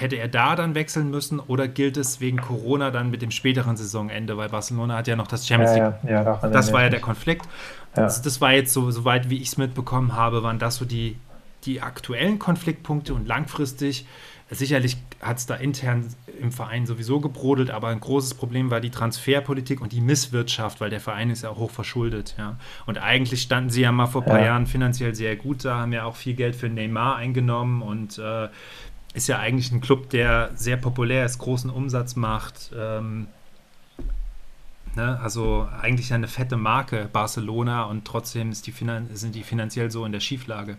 [0.00, 3.76] hätte er da dann wechseln müssen oder gilt es wegen Corona dann mit dem späteren
[3.76, 4.36] Saisonende?
[4.36, 5.94] Weil Barcelona hat ja noch das Champions League.
[6.04, 7.46] Ja, ja, das war ja der Konflikt.
[7.94, 11.16] Das, das, war jetzt so, soweit wie ich es mitbekommen habe, waren das so die,
[11.64, 14.06] die aktuellen Konfliktpunkte und langfristig.
[14.52, 18.90] Sicherlich hat es da intern im Verein sowieso gebrodelt, aber ein großes Problem war die
[18.90, 22.34] Transferpolitik und die Misswirtschaft, weil der Verein ist ja auch hoch verschuldet.
[22.36, 22.56] Ja.
[22.86, 24.46] Und eigentlich standen sie ja mal vor ein paar ja.
[24.46, 28.48] Jahren finanziell sehr gut da, haben ja auch viel Geld für Neymar eingenommen und äh,
[29.14, 32.70] ist ja eigentlich ein Club, der sehr populär ist, großen Umsatz macht.
[32.78, 33.26] Ähm,
[34.94, 35.18] ne?
[35.22, 38.72] Also eigentlich eine fette Marke, Barcelona, und trotzdem die
[39.12, 40.76] sind die finanziell so in der Schieflage.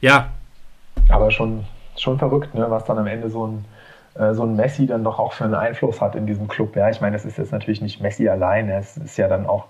[0.00, 0.30] Ja.
[1.08, 1.64] Aber schon,
[1.96, 2.66] schon verrückt, ne?
[2.70, 3.64] was dann am Ende so ein,
[4.14, 6.76] äh, so ein Messi dann doch auch für einen Einfluss hat in diesem Club.
[6.76, 9.66] Ja, ich meine, es ist jetzt natürlich nicht Messi alleine, es ist ja dann auch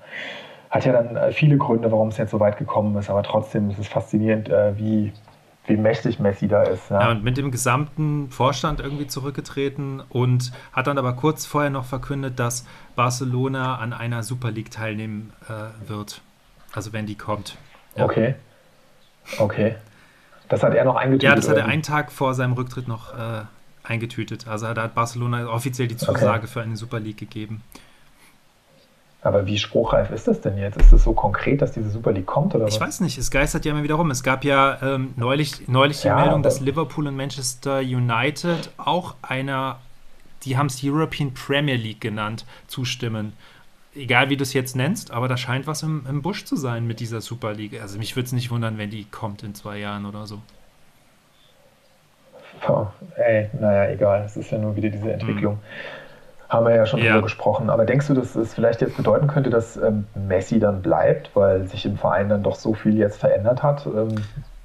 [0.70, 3.70] hat ja dann äh, viele Gründe, warum es jetzt so weit gekommen ist, aber trotzdem
[3.70, 5.12] ist es faszinierend, äh, wie,
[5.70, 6.90] wie mächtig Messi da ist.
[6.90, 7.00] Ja.
[7.00, 7.10] ja.
[7.10, 12.38] und mit dem gesamten Vorstand irgendwie zurückgetreten und hat dann aber kurz vorher noch verkündet,
[12.38, 12.66] dass
[12.96, 16.20] Barcelona an einer Super League teilnehmen äh, wird.
[16.72, 17.56] Also wenn die kommt.
[17.96, 18.04] Ja.
[18.04, 18.34] Okay.
[19.38, 19.76] Okay.
[20.48, 21.28] Das hat er noch eingetütet?
[21.28, 23.42] Ja, das hat er einen Tag vor seinem Rücktritt noch äh,
[23.84, 24.48] eingetütet.
[24.48, 26.46] Also da hat Barcelona offiziell die Zusage okay.
[26.46, 27.62] für eine Super League gegeben.
[29.22, 30.78] Aber wie spruchreif ist das denn jetzt?
[30.78, 32.54] Ist es so konkret, dass diese Super League kommt?
[32.54, 32.80] Oder ich was?
[32.80, 34.10] weiß nicht, es geistert ja immer wieder rum.
[34.10, 39.16] Es gab ja ähm, neulich, neulich die ja, Meldung, dass Liverpool und Manchester United auch
[39.20, 39.78] einer,
[40.44, 43.34] die haben es European Premier League genannt, zustimmen.
[43.94, 46.86] Egal wie du es jetzt nennst, aber da scheint was im, im Busch zu sein
[46.86, 47.78] mit dieser Super League.
[47.78, 50.38] Also mich würde es nicht wundern, wenn die kommt in zwei Jahren oder so.
[52.66, 54.22] Oh, ey, naja, egal.
[54.24, 55.56] Es ist ja nur wieder diese Entwicklung.
[55.56, 56.00] Mhm
[56.50, 57.12] haben wir ja schon ja.
[57.12, 57.70] drüber gesprochen.
[57.70, 61.66] Aber denkst du, dass es vielleicht jetzt bedeuten könnte, dass ähm, Messi dann bleibt, weil
[61.68, 64.16] sich im Verein dann doch so viel jetzt verändert hat, ähm,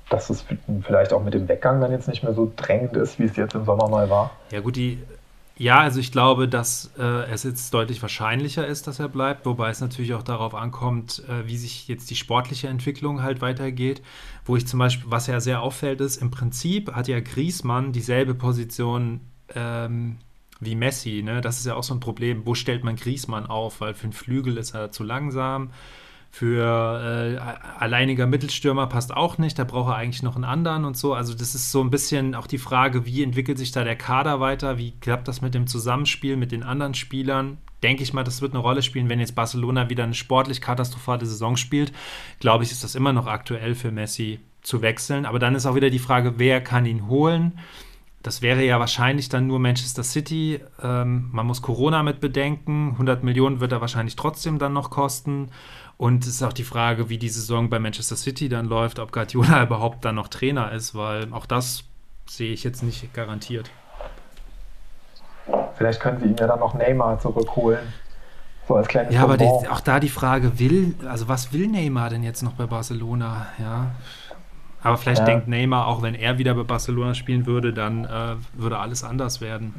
[0.09, 0.45] dass es
[0.81, 3.55] vielleicht auch mit dem Weggang dann jetzt nicht mehr so drängend ist, wie es jetzt
[3.55, 4.31] im Sommer mal war?
[4.51, 5.01] Ja, gut, die.
[5.57, 9.69] Ja, also ich glaube, dass äh, es jetzt deutlich wahrscheinlicher ist, dass er bleibt, wobei
[9.69, 14.01] es natürlich auch darauf ankommt, äh, wie sich jetzt die sportliche Entwicklung halt weitergeht.
[14.43, 18.35] Wo ich zum Beispiel, was ja sehr auffällt, ist, im Prinzip hat ja Griesmann dieselbe
[18.35, 19.21] Position
[19.55, 20.17] ähm,
[20.59, 21.41] wie Messi, ne?
[21.41, 22.45] Das ist ja auch so ein Problem.
[22.45, 23.81] Wo stellt man Griesmann auf?
[23.81, 25.71] Weil für einen Flügel ist er zu langsam.
[26.31, 29.57] Für äh, alleiniger Mittelstürmer passt auch nicht.
[29.57, 31.13] Da braucht er eigentlich noch einen anderen und so.
[31.13, 34.39] Also, das ist so ein bisschen auch die Frage, wie entwickelt sich da der Kader
[34.39, 34.77] weiter?
[34.77, 37.57] Wie klappt das mit dem Zusammenspiel mit den anderen Spielern?
[37.83, 41.25] Denke ich mal, das wird eine Rolle spielen, wenn jetzt Barcelona wieder eine sportlich katastrophale
[41.25, 41.93] Saison spielt.
[42.39, 45.25] Glaube ich, ist das immer noch aktuell für Messi zu wechseln.
[45.25, 47.59] Aber dann ist auch wieder die Frage, wer kann ihn holen?
[48.25, 50.59] Das wäre ja wahrscheinlich dann nur Manchester City.
[50.81, 52.93] Ähm, man muss Corona mit bedenken.
[52.93, 55.51] 100 Millionen wird er wahrscheinlich trotzdem dann noch kosten.
[55.97, 59.11] Und es ist auch die Frage, wie die Saison bei Manchester City dann läuft, ob
[59.11, 61.83] Guardiola überhaupt dann noch Trainer ist, weil auch das
[62.27, 63.69] sehe ich jetzt nicht garantiert.
[65.75, 67.93] Vielleicht können sie ihn ja dann noch Neymar zurückholen.
[68.67, 72.09] So als kleines Ja, aber die, auch da die Frage, will, also was will Neymar
[72.09, 73.45] denn jetzt noch bei Barcelona?
[73.59, 73.91] Ja,
[74.85, 75.25] aber vielleicht ja.
[75.25, 79.41] denkt Neymar, auch wenn er wieder bei Barcelona spielen würde, dann äh, würde alles anders
[79.41, 79.73] werden.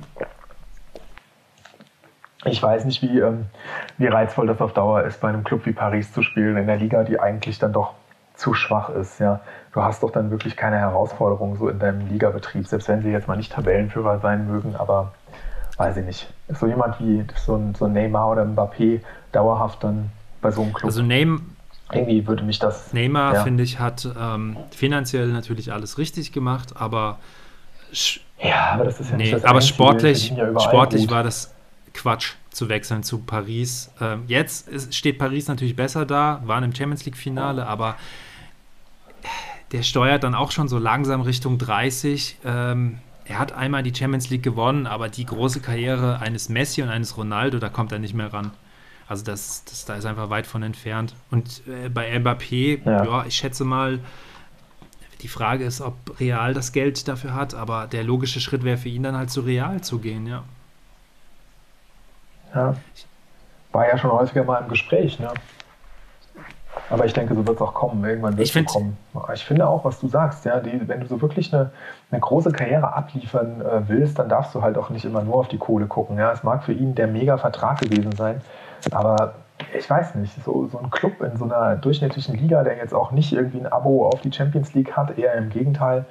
[2.44, 3.46] Ich weiß nicht, wie, ähm,
[3.98, 6.76] wie reizvoll das auf Dauer ist, bei einem Club wie Paris zu spielen, in der
[6.76, 7.94] Liga, die eigentlich dann doch
[8.34, 9.18] zu schwach ist.
[9.18, 9.40] Ja.
[9.72, 13.28] Du hast doch dann wirklich keine Herausforderung so in deinem Ligabetrieb, selbst wenn sie jetzt
[13.28, 15.12] mal nicht Tabellenführer sein mögen, aber
[15.76, 16.32] weiß ich nicht.
[16.48, 19.00] Ist so jemand wie so ein, so ein Neymar oder Mbappé
[19.32, 20.10] dauerhaft dann
[20.40, 20.86] bei so einem Club?
[20.86, 21.40] Also Neymar
[21.92, 22.92] irgendwie würde mich das.
[22.92, 23.44] Neymar, ja.
[23.44, 27.18] finde ich, hat ähm, finanziell natürlich alles richtig gemacht, aber.
[28.42, 31.54] Ja, aber das ist ja nee, nicht das Aber sportlich, ja sportlich war das
[31.94, 33.90] Quatsch zu wechseln zu Paris.
[34.00, 37.96] Ähm, jetzt ist, steht Paris natürlich besser da, waren im Champions League-Finale, aber
[39.72, 42.38] der steuert dann auch schon so langsam Richtung 30.
[42.44, 46.88] Ähm, er hat einmal die Champions League gewonnen, aber die große Karriere eines Messi und
[46.88, 48.52] eines Ronaldo, da kommt er nicht mehr ran.
[49.08, 51.14] Also das, das da ist einfach weit von entfernt.
[51.30, 53.04] Und äh, bei Mbappé, ja.
[53.04, 54.00] ja, ich schätze mal,
[55.22, 58.88] die Frage ist, ob Real das Geld dafür hat, aber der logische Schritt wäre für
[58.88, 60.42] ihn dann halt zu Real zu gehen, ja.
[62.54, 62.76] Ja.
[63.72, 65.32] War ja schon häufiger mal im Gespräch, ne?
[66.88, 68.04] Aber ich denke, so wird es auch kommen.
[68.04, 68.96] Irgendwann wird es kommen.
[69.34, 71.70] Ich finde auch, was du sagst, ja, die, wenn du so wirklich eine,
[72.10, 75.48] eine große Karriere abliefern äh, willst, dann darfst du halt auch nicht immer nur auf
[75.48, 76.16] die Kohle gucken.
[76.18, 78.40] Ja, es mag für ihn der Mega-Vertrag gewesen sein,
[78.90, 79.34] aber
[79.76, 83.10] ich weiß nicht, so, so ein Club in so einer durchschnittlichen Liga, der jetzt auch
[83.10, 86.04] nicht irgendwie ein Abo auf die Champions League hat, eher im Gegenteil.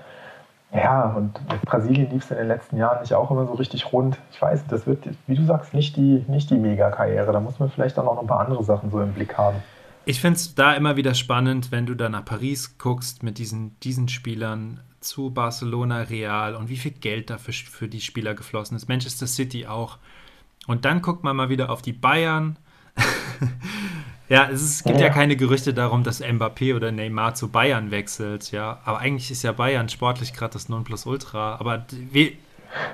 [0.73, 3.93] Ja, und mit Brasilien lief es in den letzten Jahren nicht auch immer so richtig
[3.93, 4.17] rund.
[4.31, 7.31] Ich weiß, das wird, wie du sagst, nicht die, nicht die Mega-Karriere.
[7.31, 9.57] Da muss man vielleicht dann auch noch ein paar andere Sachen so im Blick haben.
[10.03, 13.79] Ich finde es da immer wieder spannend, wenn du da nach Paris guckst mit diesen,
[13.79, 18.89] diesen Spielern zu Barcelona, Real und wie viel Geld dafür für die Spieler geflossen ist.
[18.89, 19.97] Manchester City auch.
[20.67, 22.57] Und dann guckt man mal wieder auf die Bayern
[24.29, 25.07] ja, es, ist, gibt ja.
[25.07, 25.13] ja.
[25.13, 28.79] keine Gerüchte darum, dass Mbappé oder Neymar zu Bayern wechselt, ja.
[28.85, 31.57] Aber eigentlich ist ja Bayern sportlich gerade das Nonplusultra.
[31.59, 32.33] Aber we,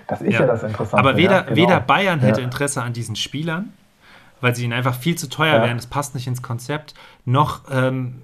[0.07, 0.97] das ist ja, ja das Interessante.
[0.97, 1.55] Aber weder, ja, genau.
[1.55, 3.73] weder Bayern hätte Interesse an diesen Spielern,
[4.39, 6.93] weil sie ihnen einfach viel zu teuer wären, das passt nicht ins Konzept,
[7.25, 8.21] noch ähm,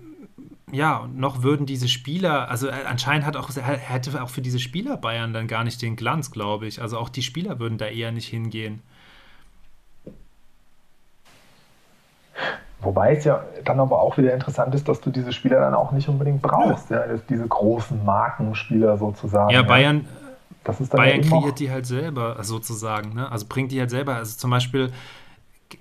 [0.72, 4.98] ja, noch würden diese Spieler, also äh, anscheinend hat auch, hätte auch für diese Spieler
[4.98, 6.82] Bayern dann gar nicht den Glanz, glaube ich.
[6.82, 8.82] Also auch die Spieler würden da eher nicht hingehen.
[12.82, 15.92] Wobei es ja dann aber auch wieder interessant ist, dass du diese Spieler dann auch
[15.92, 17.06] nicht unbedingt brauchst, ja.
[17.06, 19.50] Ja, diese großen Markenspieler sozusagen.
[19.50, 20.06] Ja, Bayern,
[20.92, 23.32] Bayern kreiert die halt selber sozusagen, ne?
[23.32, 24.16] also bringt die halt selber.
[24.16, 24.92] Also zum Beispiel,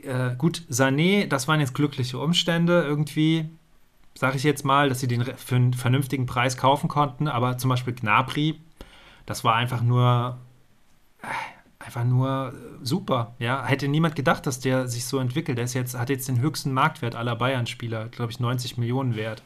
[0.02, 3.50] äh, gut, Sané, das waren jetzt glückliche Umstände irgendwie,
[4.14, 7.68] sage ich jetzt mal, dass sie den für einen vernünftigen Preis kaufen konnten, aber zum
[7.68, 8.58] Beispiel Gnabry,
[9.26, 10.38] das war einfach nur
[11.22, 11.55] äh,
[11.86, 13.32] einfach nur äh, super.
[13.38, 15.56] Ja, hätte niemand gedacht, dass der sich so entwickelt.
[15.56, 19.42] Der ist jetzt, hat jetzt den höchsten Marktwert aller Bayern-Spieler, glaube ich, 90 Millionen wert.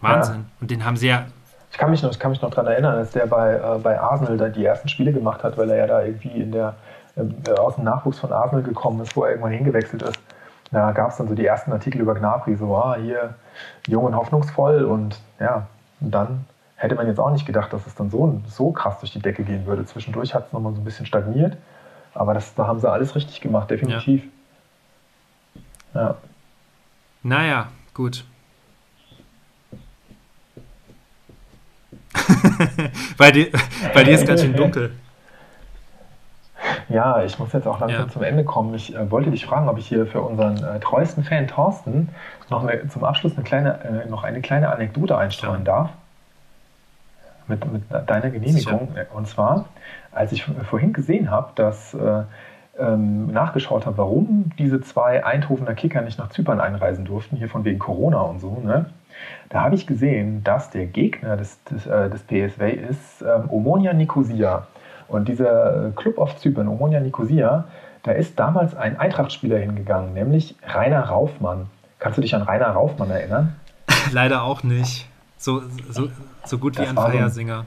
[0.00, 0.34] Wahnsinn.
[0.34, 0.44] Ja.
[0.60, 1.26] Und den haben sie ja.
[1.70, 4.00] Ich kann mich noch, ich kann mich noch daran erinnern, als der bei, äh, bei
[4.00, 6.76] Arsenal da die ersten Spiele gemacht hat, weil er ja da irgendwie in der,
[7.16, 10.18] äh, aus dem Nachwuchs von Arsenal gekommen ist, wo er irgendwann hingewechselt ist.
[10.70, 13.34] Da gab es dann so die ersten Artikel über Gnabry, so, ah, hier
[13.86, 15.66] jung und hoffnungsvoll und ja,
[16.00, 19.12] und dann hätte man jetzt auch nicht gedacht, dass es dann so, so krass durch
[19.12, 19.84] die Decke gehen würde.
[19.86, 21.56] Zwischendurch hat es nochmal so ein bisschen stagniert,
[22.14, 24.24] aber das, da haben sie alles richtig gemacht, definitiv.
[25.94, 26.00] Ja.
[26.00, 26.16] ja.
[27.22, 28.24] Naja, gut.
[33.18, 33.48] bei, dir,
[33.92, 34.94] bei dir ist ganz schön dunkel.
[36.88, 38.08] Ja, ich muss jetzt auch langsam ja.
[38.08, 38.74] zum Ende kommen.
[38.74, 42.10] Ich äh, wollte dich fragen, ob ich hier für unseren äh, treuesten Fan Thorsten
[42.50, 45.72] noch eine, zum Abschluss eine kleine, äh, noch eine kleine Anekdote einstreuen ja.
[45.72, 45.90] darf
[47.48, 48.88] mit, mit deiner Genehmigung.
[48.88, 49.06] Sicher.
[49.14, 49.66] Und zwar,
[50.12, 52.22] als ich vorhin gesehen habe, dass äh,
[52.78, 57.64] ähm, nachgeschaut habe, warum diese zwei Eindhovener Kicker nicht nach Zypern einreisen durften, hier von
[57.64, 58.86] wegen Corona und so, ne?
[59.48, 63.92] da habe ich gesehen, dass der Gegner des, des, äh, des PSW ist ähm, Omonia
[63.92, 64.66] Nicosia.
[65.06, 67.64] Und dieser Club auf Zypern, Omonia Nicosia,
[68.02, 71.66] da ist damals ein Eintrachtspieler hingegangen, nämlich Rainer Raufmann.
[71.98, 73.54] Kannst du dich an Rainer Raufmann erinnern?
[74.12, 75.08] Leider auch nicht.
[75.44, 75.60] So,
[75.90, 76.08] so,
[76.46, 77.66] so gut wie ein Feiersinger.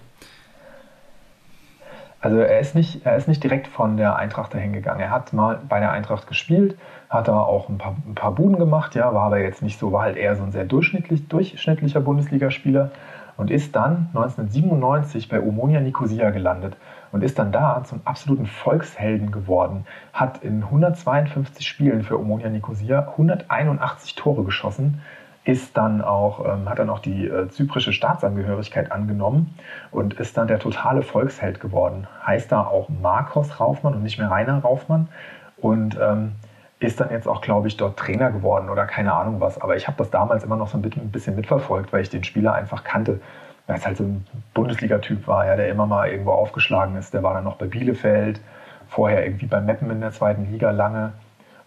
[2.19, 4.99] Also er ist, nicht, er ist nicht direkt von der Eintracht dahin gegangen.
[4.99, 6.75] Er hat mal bei der Eintracht gespielt,
[7.07, 9.91] hat da auch ein paar, ein paar Buden gemacht, ja, war aber jetzt nicht so,
[9.91, 12.89] war halt eher so ein sehr durchschnittlich, durchschnittlicher Bundesligaspieler
[13.37, 16.77] und ist dann 1997 bei Omonia Nicosia gelandet
[17.11, 19.85] und ist dann da zum absoluten Volkshelden geworden.
[20.13, 24.99] Hat in 152 Spielen für Omonia Nicosia 181 Tore geschossen,
[25.48, 29.56] ist dann auch, ähm, hat dann auch die äh, zyprische Staatsangehörigkeit angenommen
[29.91, 32.06] und ist dann der totale Volksheld geworden.
[32.26, 35.07] Heißt da auch Marcos Raufmann und nicht mehr Rainer Raufmann
[35.56, 36.34] und ähm,
[36.82, 39.60] ist dann jetzt auch, glaube ich, dort Trainer geworden oder keine Ahnung was.
[39.61, 42.53] Aber ich habe das damals immer noch so ein bisschen mitverfolgt, weil ich den Spieler
[42.53, 43.22] einfach kannte.
[43.68, 47.14] Weil es halt so ein Bundesliga-Typ war, ja, der immer mal irgendwo aufgeschlagen ist.
[47.14, 48.41] Der war dann noch bei Bielefeld,
[48.90, 51.14] vorher irgendwie bei Meppen in der zweiten Liga lange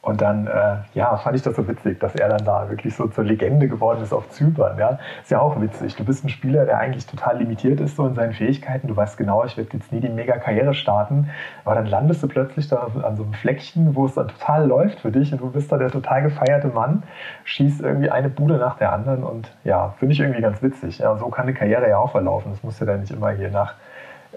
[0.02, 3.06] und dann, äh, ja, fand ich das so witzig, dass er dann da wirklich so
[3.08, 4.78] zur Legende geworden ist auf Zypern.
[4.78, 4.98] Ja?
[5.20, 5.94] Ist ja auch witzig.
[5.94, 8.88] Du bist ein Spieler, der eigentlich total limitiert ist so in seinen Fähigkeiten.
[8.88, 11.28] Du weißt genau, ich werde jetzt nie die Mega-Karriere starten.
[11.66, 15.00] Aber dann landest du plötzlich da an so einem Fleckchen, wo es dann total läuft
[15.00, 17.02] für dich und du bist da der total gefeierte Mann,
[17.44, 20.98] schießt irgendwie eine Bude nach der anderen und ja, finde ich irgendwie ganz witzig.
[21.00, 22.52] Ja, so kann eine Karriere ja auch verlaufen.
[22.52, 23.74] Das muss ja dann nicht immer hier nach,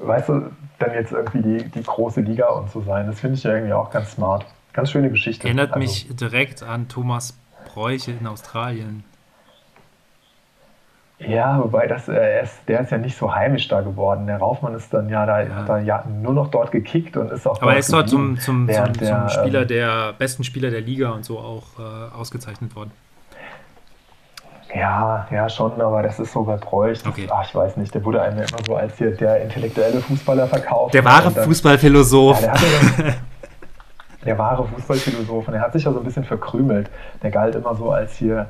[0.01, 3.07] weißt du, dann jetzt irgendwie die, die große Liga und so sein.
[3.07, 4.45] Das finde ich ja irgendwie auch ganz smart.
[4.73, 5.47] Ganz schöne Geschichte.
[5.47, 7.37] Erinnert also, mich direkt an Thomas
[7.73, 9.03] Bräuche in Australien.
[11.19, 14.27] Ja, wobei das, äh, ist, der ist ja nicht so heimisch da geworden.
[14.27, 15.55] Der Raufmann ist dann ja da, ja.
[15.55, 17.61] hat da ja nur noch dort gekickt und ist auch.
[17.61, 21.11] Aber er ist dort zum, zum, zum, zum, Spieler ähm, der besten Spieler der Liga
[21.11, 22.91] und so auch äh, ausgezeichnet worden.
[24.75, 26.99] Ja, ja, schon, aber das ist so bei Bräuch.
[27.07, 27.27] Okay.
[27.31, 30.95] Ach, ich weiß nicht, der wurde einem immer so als hier der intellektuelle Fußballer verkauft.
[30.95, 32.41] Der wahre dann, Fußballphilosoph.
[32.41, 33.13] Ja, der,
[34.25, 35.47] der wahre Fußballphilosoph.
[35.47, 36.89] Und er hat sich ja so ein bisschen verkrümelt.
[37.21, 38.47] Der galt immer so als hier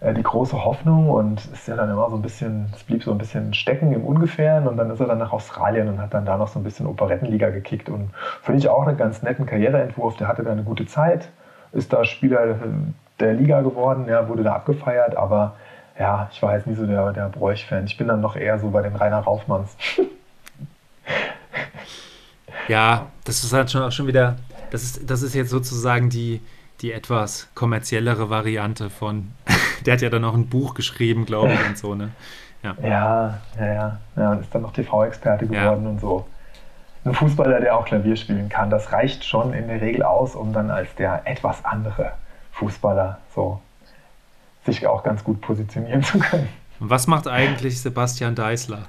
[0.00, 3.10] äh, die große Hoffnung und ist ja dann immer so ein bisschen, es blieb so
[3.10, 6.24] ein bisschen stecken im Ungefähren und dann ist er dann nach Australien und hat dann
[6.24, 8.10] da noch so ein bisschen Operettenliga gekickt und
[8.42, 10.16] finde ich auch einen ganz netten Karriereentwurf.
[10.16, 11.28] Der hatte da eine gute Zeit,
[11.72, 12.56] ist da Spieler
[13.18, 15.56] der Liga geworden, ja, wurde da abgefeiert, aber
[15.98, 17.86] ja, ich war jetzt nie so der, der Bräuch-Fan.
[17.86, 19.76] Ich bin dann noch eher so bei den Rainer Raufmanns.
[22.68, 24.36] ja, das ist halt schon auch schon wieder,
[24.70, 26.40] das ist, das ist jetzt sozusagen die,
[26.80, 29.32] die etwas kommerziellere Variante von,
[29.86, 32.10] der hat ja dann auch ein Buch geschrieben, glaube ich, und so, ne?
[32.62, 33.98] Ja, ja, ja, ja.
[34.16, 35.90] ja ist dann noch TV-Experte geworden ja.
[35.90, 36.26] und so.
[37.04, 40.52] Ein Fußballer, der auch Klavier spielen kann, das reicht schon in der Regel aus, um
[40.52, 42.12] dann als der etwas andere
[42.52, 43.60] Fußballer so
[44.66, 46.48] sich auch ganz gut positionieren zu können.
[46.80, 48.86] Was macht eigentlich Sebastian Deißler?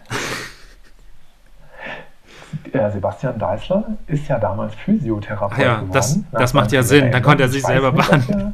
[2.73, 5.91] Ja, Sebastian Deißler ist ja damals Physiotherapeut Ach ja, geworden.
[5.93, 8.53] Das, das macht ja Sinn, dann konnte er sich selber behandeln.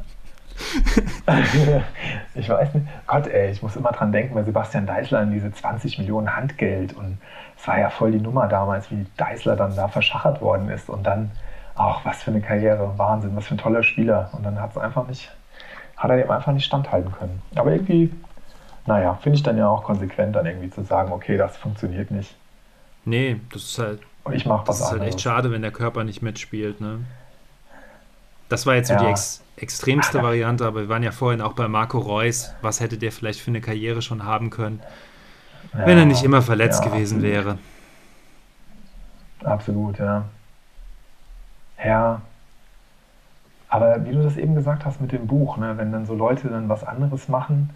[2.36, 2.88] ich weiß nicht.
[3.08, 6.94] Gott, ey, ich muss immer dran denken, bei Sebastian Deißler an diese 20 Millionen Handgeld
[6.94, 7.18] und
[7.58, 11.04] es war ja voll die Nummer damals, wie Deißler dann da verschachert worden ist und
[11.06, 11.32] dann
[11.76, 14.30] ach, was für eine Karriere, Wahnsinn, was für ein toller Spieler.
[14.32, 15.30] Und dann hat es einfach nicht,
[15.98, 17.42] hat er dem einfach nicht standhalten können.
[17.56, 18.12] Aber irgendwie,
[18.86, 22.36] naja, finde ich dann ja auch konsequent, dann irgendwie zu sagen, okay, das funktioniert nicht.
[23.06, 24.02] Nee, das ist halt.
[24.32, 27.00] Ich mache was Das ist halt echt schade, wenn der Körper nicht mitspielt, ne?
[28.50, 29.00] Das war jetzt so ja.
[29.02, 32.54] die ex extremste Variante, aber wir waren ja vorhin auch bei Marco Reus.
[32.62, 34.82] Was hätte der vielleicht für eine Karriere schon haben können,
[35.74, 37.34] ja, wenn er nicht immer verletzt ja, gewesen absolut.
[37.34, 37.58] wäre?
[39.44, 40.26] Absolut, ja.
[41.84, 42.22] Ja.
[43.70, 46.50] Aber wie du das eben gesagt hast mit dem Buch, ne, wenn dann so Leute
[46.50, 47.70] dann was anderes machen,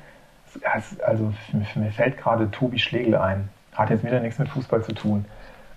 [1.05, 1.33] also
[1.75, 5.25] mir fällt gerade Tobi Schlegel ein, hat jetzt wieder nichts mit Fußball zu tun,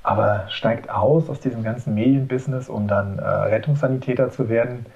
[0.03, 4.87] aber steigt aus aus diesem ganzen Medienbusiness, um dann äh, Rettungssanitäter zu werden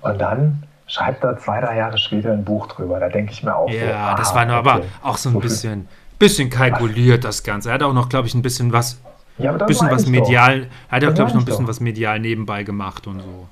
[0.00, 3.00] und dann schreibt er zwei, drei Jahre später ein Buch drüber.
[3.00, 3.86] Da denke ich mir auch ja, so.
[3.86, 7.36] Ja, das war nur okay, aber auch so ein so bisschen, bisschen kalkuliert, was?
[7.36, 7.70] das Ganze.
[7.70, 9.00] Er hat auch noch, glaube ich, ein bisschen was
[9.38, 10.68] ja, aber das bisschen was medial, doch.
[10.90, 11.70] hat er, glaube ich, noch ein bisschen doch.
[11.70, 13.48] was medial nebenbei gemacht und so.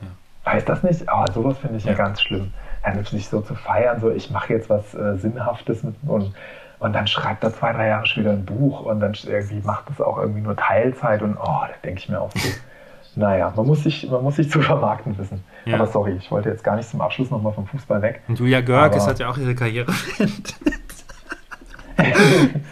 [0.00, 0.52] Ja.
[0.52, 1.04] Heißt das nicht?
[1.12, 1.92] Oh, sowas finde ich ja.
[1.92, 1.98] ja.
[1.98, 2.52] ganz schlimm.
[2.86, 6.34] Ja, sich so zu feiern, so ich mache jetzt was äh, Sinnhaftes mit, und,
[6.78, 10.00] und dann schreibt er zwei, drei Jahre später ein Buch und dann irgendwie macht es
[10.00, 12.48] auch irgendwie nur Teilzeit und oh, da denke ich mir auch so.
[13.16, 15.44] Naja, man muss sich, man muss sich zu vermarkten wissen.
[15.66, 15.76] Ja.
[15.76, 18.22] Aber sorry, ich wollte jetzt gar nicht zum Abschluss nochmal vom Fußball weg.
[18.26, 20.54] Und Julia Görges hat ja auch ihre Karriere beendet.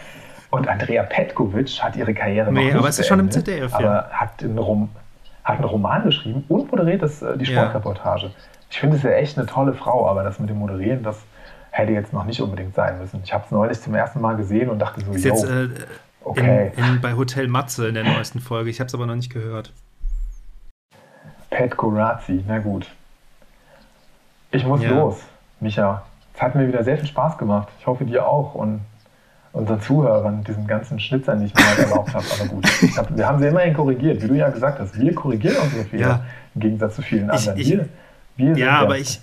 [0.49, 4.09] Und Andrea Petkovic hat ihre Karriere nee, aber es ist schon im ZDF, aber ja.
[4.11, 4.89] hat, einen Rom,
[5.43, 8.27] hat einen Roman geschrieben und moderiert das, äh, die Sportreportage.
[8.27, 8.31] Ja.
[8.73, 11.19] Ich finde es ja echt eine tolle Frau, aber das mit dem Moderieren, das
[11.69, 13.21] hätte jetzt noch nicht unbedingt sein müssen.
[13.23, 15.69] Ich habe es neulich zum ersten Mal gesehen und dachte so, ist jetzt äh,
[16.23, 16.71] okay.
[16.75, 18.71] In, in, bei Hotel Matze in der neuesten Folge.
[18.71, 19.71] Ich habe es aber noch nicht gehört.
[21.51, 22.87] Petko Razi, na gut.
[24.49, 24.89] Ich muss ja.
[24.89, 25.21] los,
[25.59, 26.03] Micha.
[26.33, 27.67] Es hat mir wieder sehr viel Spaß gemacht.
[27.79, 28.55] Ich hoffe, dir auch.
[28.55, 28.81] Und
[29.51, 32.25] unseren Zuhörern diesen ganzen Schnitzern nicht mehr erlaubt habe.
[32.39, 32.65] Aber gut,
[32.97, 34.99] hab, wir haben sie immerhin korrigiert, wie du ja gesagt hast.
[34.99, 36.25] Wir korrigieren unsere Fehler ja.
[36.55, 37.59] im Gegensatz zu vielen anderen.
[37.59, 37.79] Ich,
[38.35, 39.21] wir, ja, aber ich.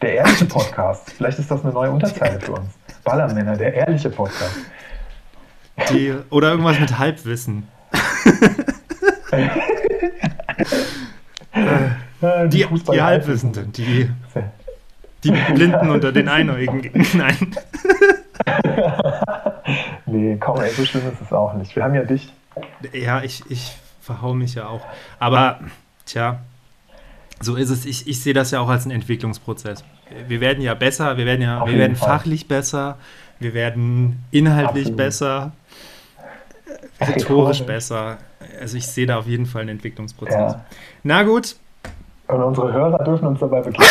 [0.00, 1.12] Der ehrliche Podcast.
[1.12, 2.74] Vielleicht ist das eine neue Unterzeile für uns.
[3.04, 4.56] Ballermänner, der ehrliche Podcast.
[5.90, 7.66] Die, oder irgendwas mit Halbwissen.
[12.50, 14.10] die, die, die Halbwissenden, die,
[15.24, 17.06] die Blinden unter den Einäugigen.
[17.14, 17.56] Nein.
[20.06, 21.74] nee, komm, ey, so schlimm ist es auch nicht.
[21.74, 22.32] Wir haben ja dich.
[22.92, 24.84] Ja, ich, ich verhau mich ja auch.
[25.18, 25.60] Aber,
[26.06, 26.40] tja,
[27.42, 27.84] so ist es.
[27.84, 29.84] Ich, ich sehe das ja auch als einen Entwicklungsprozess.
[30.28, 32.98] Wir werden ja besser, wir werden ja, wir werden fachlich besser,
[33.38, 34.96] wir werden inhaltlich Absolut.
[34.96, 35.52] besser,
[37.00, 38.18] rhetorisch besser.
[38.60, 40.52] Also ich sehe da auf jeden Fall einen Entwicklungsprozess.
[40.52, 40.64] Ja.
[41.02, 41.56] Na gut,
[42.32, 43.90] und unsere Hörer dürfen uns dabei begleiten.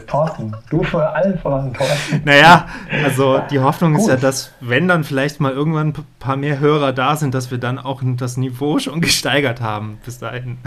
[0.06, 2.22] Thorsten, du vor allen voran, Thorsten.
[2.24, 2.66] Naja,
[3.04, 4.02] also die Hoffnung Gut.
[4.02, 7.50] ist ja, dass wenn dann vielleicht mal irgendwann ein paar mehr Hörer da sind, dass
[7.50, 10.58] wir dann auch das Niveau schon gesteigert haben bis dahin.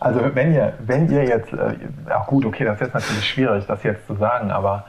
[0.00, 1.74] Also wenn ihr, wenn ihr jetzt, äh,
[2.08, 4.86] ach gut, okay, das ist jetzt natürlich schwierig, das jetzt zu sagen, aber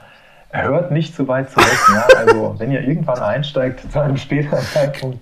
[0.50, 1.66] hört nicht zu weit zurück.
[1.94, 2.06] Ja?
[2.16, 5.18] Also wenn ihr irgendwann einsteigt zu einem späteren Zeitpunkt,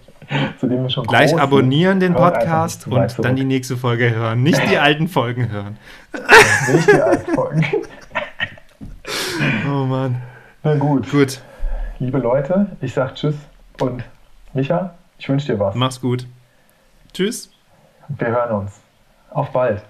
[0.59, 4.45] zu dem wir schon Gleich abonnieren den Podcast und dann die nächste Folge hören.
[4.45, 5.77] Nicht die alten Folgen hören.
[6.73, 7.67] Nicht die alten Folgen.
[9.67, 10.23] oh Mann.
[10.63, 11.11] Na gut.
[11.11, 11.41] Gut.
[11.99, 13.35] liebe Leute, ich sage Tschüss
[13.81, 14.05] und
[14.53, 15.75] Micha, ich wünsche dir was.
[15.75, 16.27] Mach's gut.
[17.13, 17.51] Tschüss.
[18.09, 18.80] Wir hören uns.
[19.31, 19.83] Auf bald.